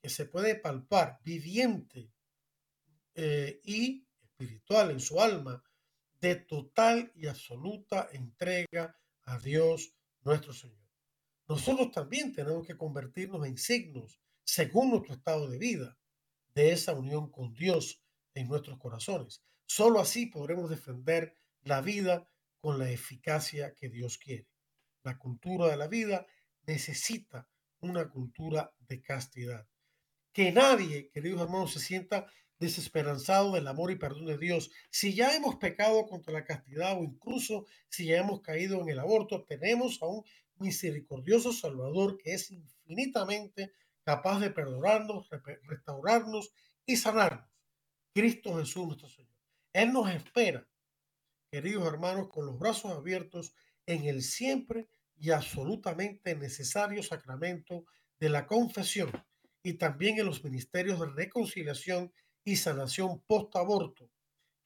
que 0.00 0.08
se 0.08 0.24
puede 0.24 0.54
palpar, 0.54 1.18
viviente 1.22 2.10
eh, 3.14 3.60
y 3.64 4.06
espiritual 4.22 4.92
en 4.92 5.00
su 5.00 5.20
alma, 5.20 5.62
de 6.20 6.36
total 6.36 7.12
y 7.14 7.26
absoluta 7.26 8.08
entrega 8.12 8.96
a 9.22 9.38
Dios 9.38 9.94
nuestro 10.22 10.52
Señor. 10.52 10.78
Nosotros 11.48 11.90
también 11.90 12.32
tenemos 12.32 12.66
que 12.66 12.76
convertirnos 12.76 13.46
en 13.46 13.56
signos, 13.56 14.20
según 14.44 14.90
nuestro 14.90 15.14
estado 15.14 15.48
de 15.48 15.58
vida, 15.58 15.98
de 16.54 16.72
esa 16.72 16.92
unión 16.92 17.30
con 17.30 17.54
Dios 17.54 18.02
en 18.34 18.48
nuestros 18.48 18.78
corazones. 18.78 19.42
Solo 19.66 20.00
así 20.00 20.26
podremos 20.26 20.70
defender 20.70 21.36
la 21.62 21.80
vida 21.80 22.28
con 22.60 22.78
la 22.78 22.90
eficacia 22.90 23.74
que 23.74 23.88
Dios 23.88 24.18
quiere. 24.18 24.48
La 25.02 25.18
cultura 25.18 25.68
de 25.68 25.76
la 25.76 25.88
vida 25.88 26.26
necesita 26.66 27.48
una 27.80 28.08
cultura 28.10 28.72
de 28.78 29.00
castidad. 29.00 29.66
Que 30.32 30.52
nadie, 30.52 31.10
queridos 31.10 31.40
hermanos, 31.40 31.72
se 31.72 31.80
sienta 31.80 32.30
desesperanzado 32.60 33.52
del 33.52 33.66
amor 33.66 33.90
y 33.90 33.96
perdón 33.96 34.26
de 34.26 34.38
Dios. 34.38 34.70
Si 34.90 35.14
ya 35.14 35.34
hemos 35.34 35.56
pecado 35.56 36.06
contra 36.06 36.32
la 36.32 36.44
castidad 36.44 36.96
o 36.96 37.02
incluso 37.02 37.66
si 37.88 38.06
ya 38.06 38.18
hemos 38.18 38.42
caído 38.42 38.80
en 38.82 38.90
el 38.90 39.00
aborto, 39.00 39.44
tenemos 39.44 40.00
a 40.02 40.06
un 40.06 40.22
misericordioso 40.58 41.52
Salvador 41.52 42.18
que 42.18 42.34
es 42.34 42.50
infinitamente 42.50 43.72
capaz 44.04 44.40
de 44.40 44.50
perdonarnos, 44.50 45.28
restaurarnos 45.64 46.52
y 46.84 46.96
sanarnos. 46.96 47.48
Cristo 48.14 48.58
Jesús 48.58 48.86
nuestro 48.86 49.08
Señor. 49.08 49.34
Él 49.72 49.92
nos 49.92 50.10
espera, 50.10 50.68
queridos 51.50 51.86
hermanos, 51.86 52.28
con 52.28 52.44
los 52.44 52.58
brazos 52.58 52.92
abiertos 52.92 53.54
en 53.86 54.04
el 54.04 54.22
siempre 54.22 54.88
y 55.16 55.30
absolutamente 55.30 56.34
necesario 56.34 57.02
sacramento 57.02 57.86
de 58.18 58.28
la 58.28 58.46
confesión 58.46 59.10
y 59.62 59.74
también 59.74 60.18
en 60.18 60.26
los 60.26 60.44
ministerios 60.44 61.00
de 61.00 61.06
reconciliación 61.06 62.12
y 62.44 62.56
sanación 62.56 63.20
post-aborto 63.26 64.10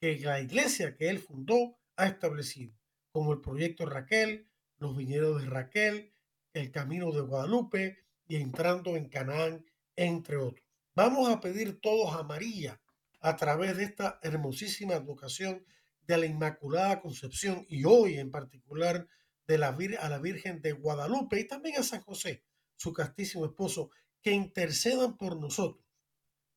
que 0.00 0.18
la 0.18 0.40
iglesia 0.40 0.96
que 0.96 1.08
él 1.08 1.18
fundó 1.18 1.78
ha 1.96 2.06
establecido, 2.06 2.74
como 3.10 3.32
el 3.32 3.40
proyecto 3.40 3.86
Raquel, 3.86 4.48
los 4.78 4.96
viñedos 4.96 5.42
de 5.42 5.48
Raquel, 5.48 6.12
el 6.52 6.70
camino 6.70 7.10
de 7.12 7.20
Guadalupe 7.20 7.98
y 8.26 8.36
entrando 8.36 8.96
en 8.96 9.08
Canaán, 9.08 9.64
entre 9.96 10.36
otros. 10.36 10.66
Vamos 10.94 11.28
a 11.28 11.40
pedir 11.40 11.80
todos 11.80 12.14
a 12.14 12.22
María 12.22 12.80
a 13.20 13.36
través 13.36 13.76
de 13.76 13.84
esta 13.84 14.20
hermosísima 14.22 14.94
educación 14.94 15.64
de 16.06 16.18
la 16.18 16.26
Inmaculada 16.26 17.00
Concepción 17.00 17.64
y 17.68 17.84
hoy 17.84 18.18
en 18.18 18.30
particular 18.30 19.08
de 19.46 19.58
la, 19.58 19.76
a 20.00 20.08
la 20.08 20.18
Virgen 20.18 20.60
de 20.60 20.72
Guadalupe 20.72 21.40
y 21.40 21.48
también 21.48 21.78
a 21.78 21.82
San 21.82 22.02
José, 22.02 22.44
su 22.76 22.92
castísimo 22.92 23.46
esposo, 23.46 23.90
que 24.22 24.32
intercedan 24.32 25.16
por 25.16 25.38
nosotros 25.38 25.83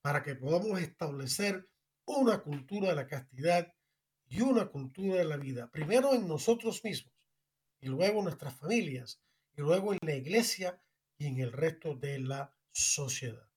para 0.07 0.23
que 0.23 0.35
podamos 0.35 0.79
establecer 0.79 1.67
una 2.05 2.37
cultura 2.37 2.87
de 2.87 2.95
la 2.95 3.07
castidad 3.07 3.73
y 4.29 4.39
una 4.39 4.67
cultura 4.67 5.15
de 5.15 5.25
la 5.25 5.35
vida, 5.35 5.69
primero 5.69 6.13
en 6.13 6.29
nosotros 6.29 6.81
mismos 6.85 7.13
y 7.81 7.87
luego 7.87 8.19
en 8.19 8.23
nuestras 8.23 8.55
familias 8.55 9.19
y 9.57 9.59
luego 9.59 9.91
en 9.91 9.99
la 10.01 10.15
iglesia 10.15 10.81
y 11.17 11.25
en 11.25 11.39
el 11.41 11.51
resto 11.51 11.93
de 11.93 12.19
la 12.19 12.55
sociedad. 12.71 13.49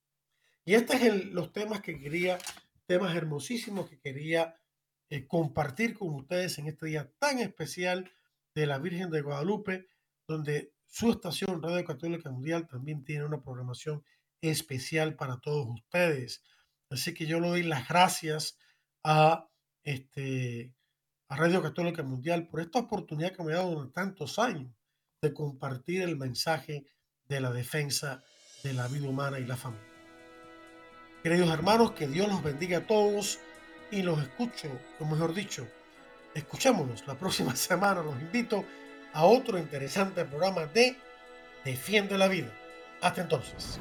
Y 0.64 0.74
estos 0.74 0.98
son 0.98 1.32
los 1.36 1.52
temas 1.52 1.82
que 1.82 2.00
quería, 2.00 2.36
temas 2.84 3.14
hermosísimos 3.14 3.88
que 3.88 4.00
quería 4.00 4.60
eh, 5.08 5.28
compartir 5.28 5.96
con 5.96 6.12
ustedes 6.16 6.58
en 6.58 6.66
este 6.66 6.86
día 6.86 7.12
tan 7.20 7.38
especial 7.38 8.10
de 8.56 8.66
la 8.66 8.80
Virgen 8.80 9.10
de 9.10 9.20
Guadalupe, 9.20 9.86
donde 10.26 10.74
su 10.84 11.12
estación 11.12 11.62
Radio 11.62 11.84
Católica 11.84 12.28
Mundial 12.28 12.66
también 12.66 13.04
tiene 13.04 13.24
una 13.24 13.40
programación 13.40 14.02
especial 14.40 15.14
para 15.14 15.38
todos 15.38 15.66
ustedes. 15.68 16.42
Así 16.90 17.14
que 17.14 17.26
yo 17.26 17.40
le 17.40 17.48
doy 17.48 17.62
las 17.62 17.88
gracias 17.88 18.58
a, 19.04 19.48
este, 19.84 20.74
a 21.28 21.36
Radio 21.36 21.62
Católica 21.62 22.02
Mundial 22.02 22.48
por 22.48 22.60
esta 22.60 22.80
oportunidad 22.80 23.32
que 23.32 23.42
me 23.42 23.52
ha 23.52 23.56
dado 23.56 23.70
durante 23.70 23.94
tantos 23.94 24.38
años 24.38 24.72
de 25.22 25.32
compartir 25.34 26.02
el 26.02 26.16
mensaje 26.16 26.86
de 27.28 27.40
la 27.40 27.52
defensa 27.52 28.24
de 28.64 28.72
la 28.72 28.88
vida 28.88 29.08
humana 29.08 29.38
y 29.38 29.44
la 29.44 29.56
familia. 29.56 29.86
Queridos 31.22 31.50
hermanos, 31.50 31.92
que 31.92 32.08
Dios 32.08 32.28
los 32.28 32.42
bendiga 32.42 32.78
a 32.78 32.86
todos 32.86 33.38
y 33.90 34.02
los 34.02 34.20
escucho, 34.22 34.68
o 34.98 35.04
mejor 35.04 35.34
dicho, 35.34 35.68
escuchémonos 36.34 37.06
la 37.06 37.14
próxima 37.18 37.54
semana. 37.56 38.02
Los 38.02 38.18
invito 38.20 38.64
a 39.12 39.24
otro 39.24 39.58
interesante 39.58 40.24
programa 40.24 40.66
de 40.66 40.96
Defiende 41.64 42.16
la 42.16 42.28
Vida. 42.28 42.52
Hasta 43.02 43.22
entonces. 43.22 43.78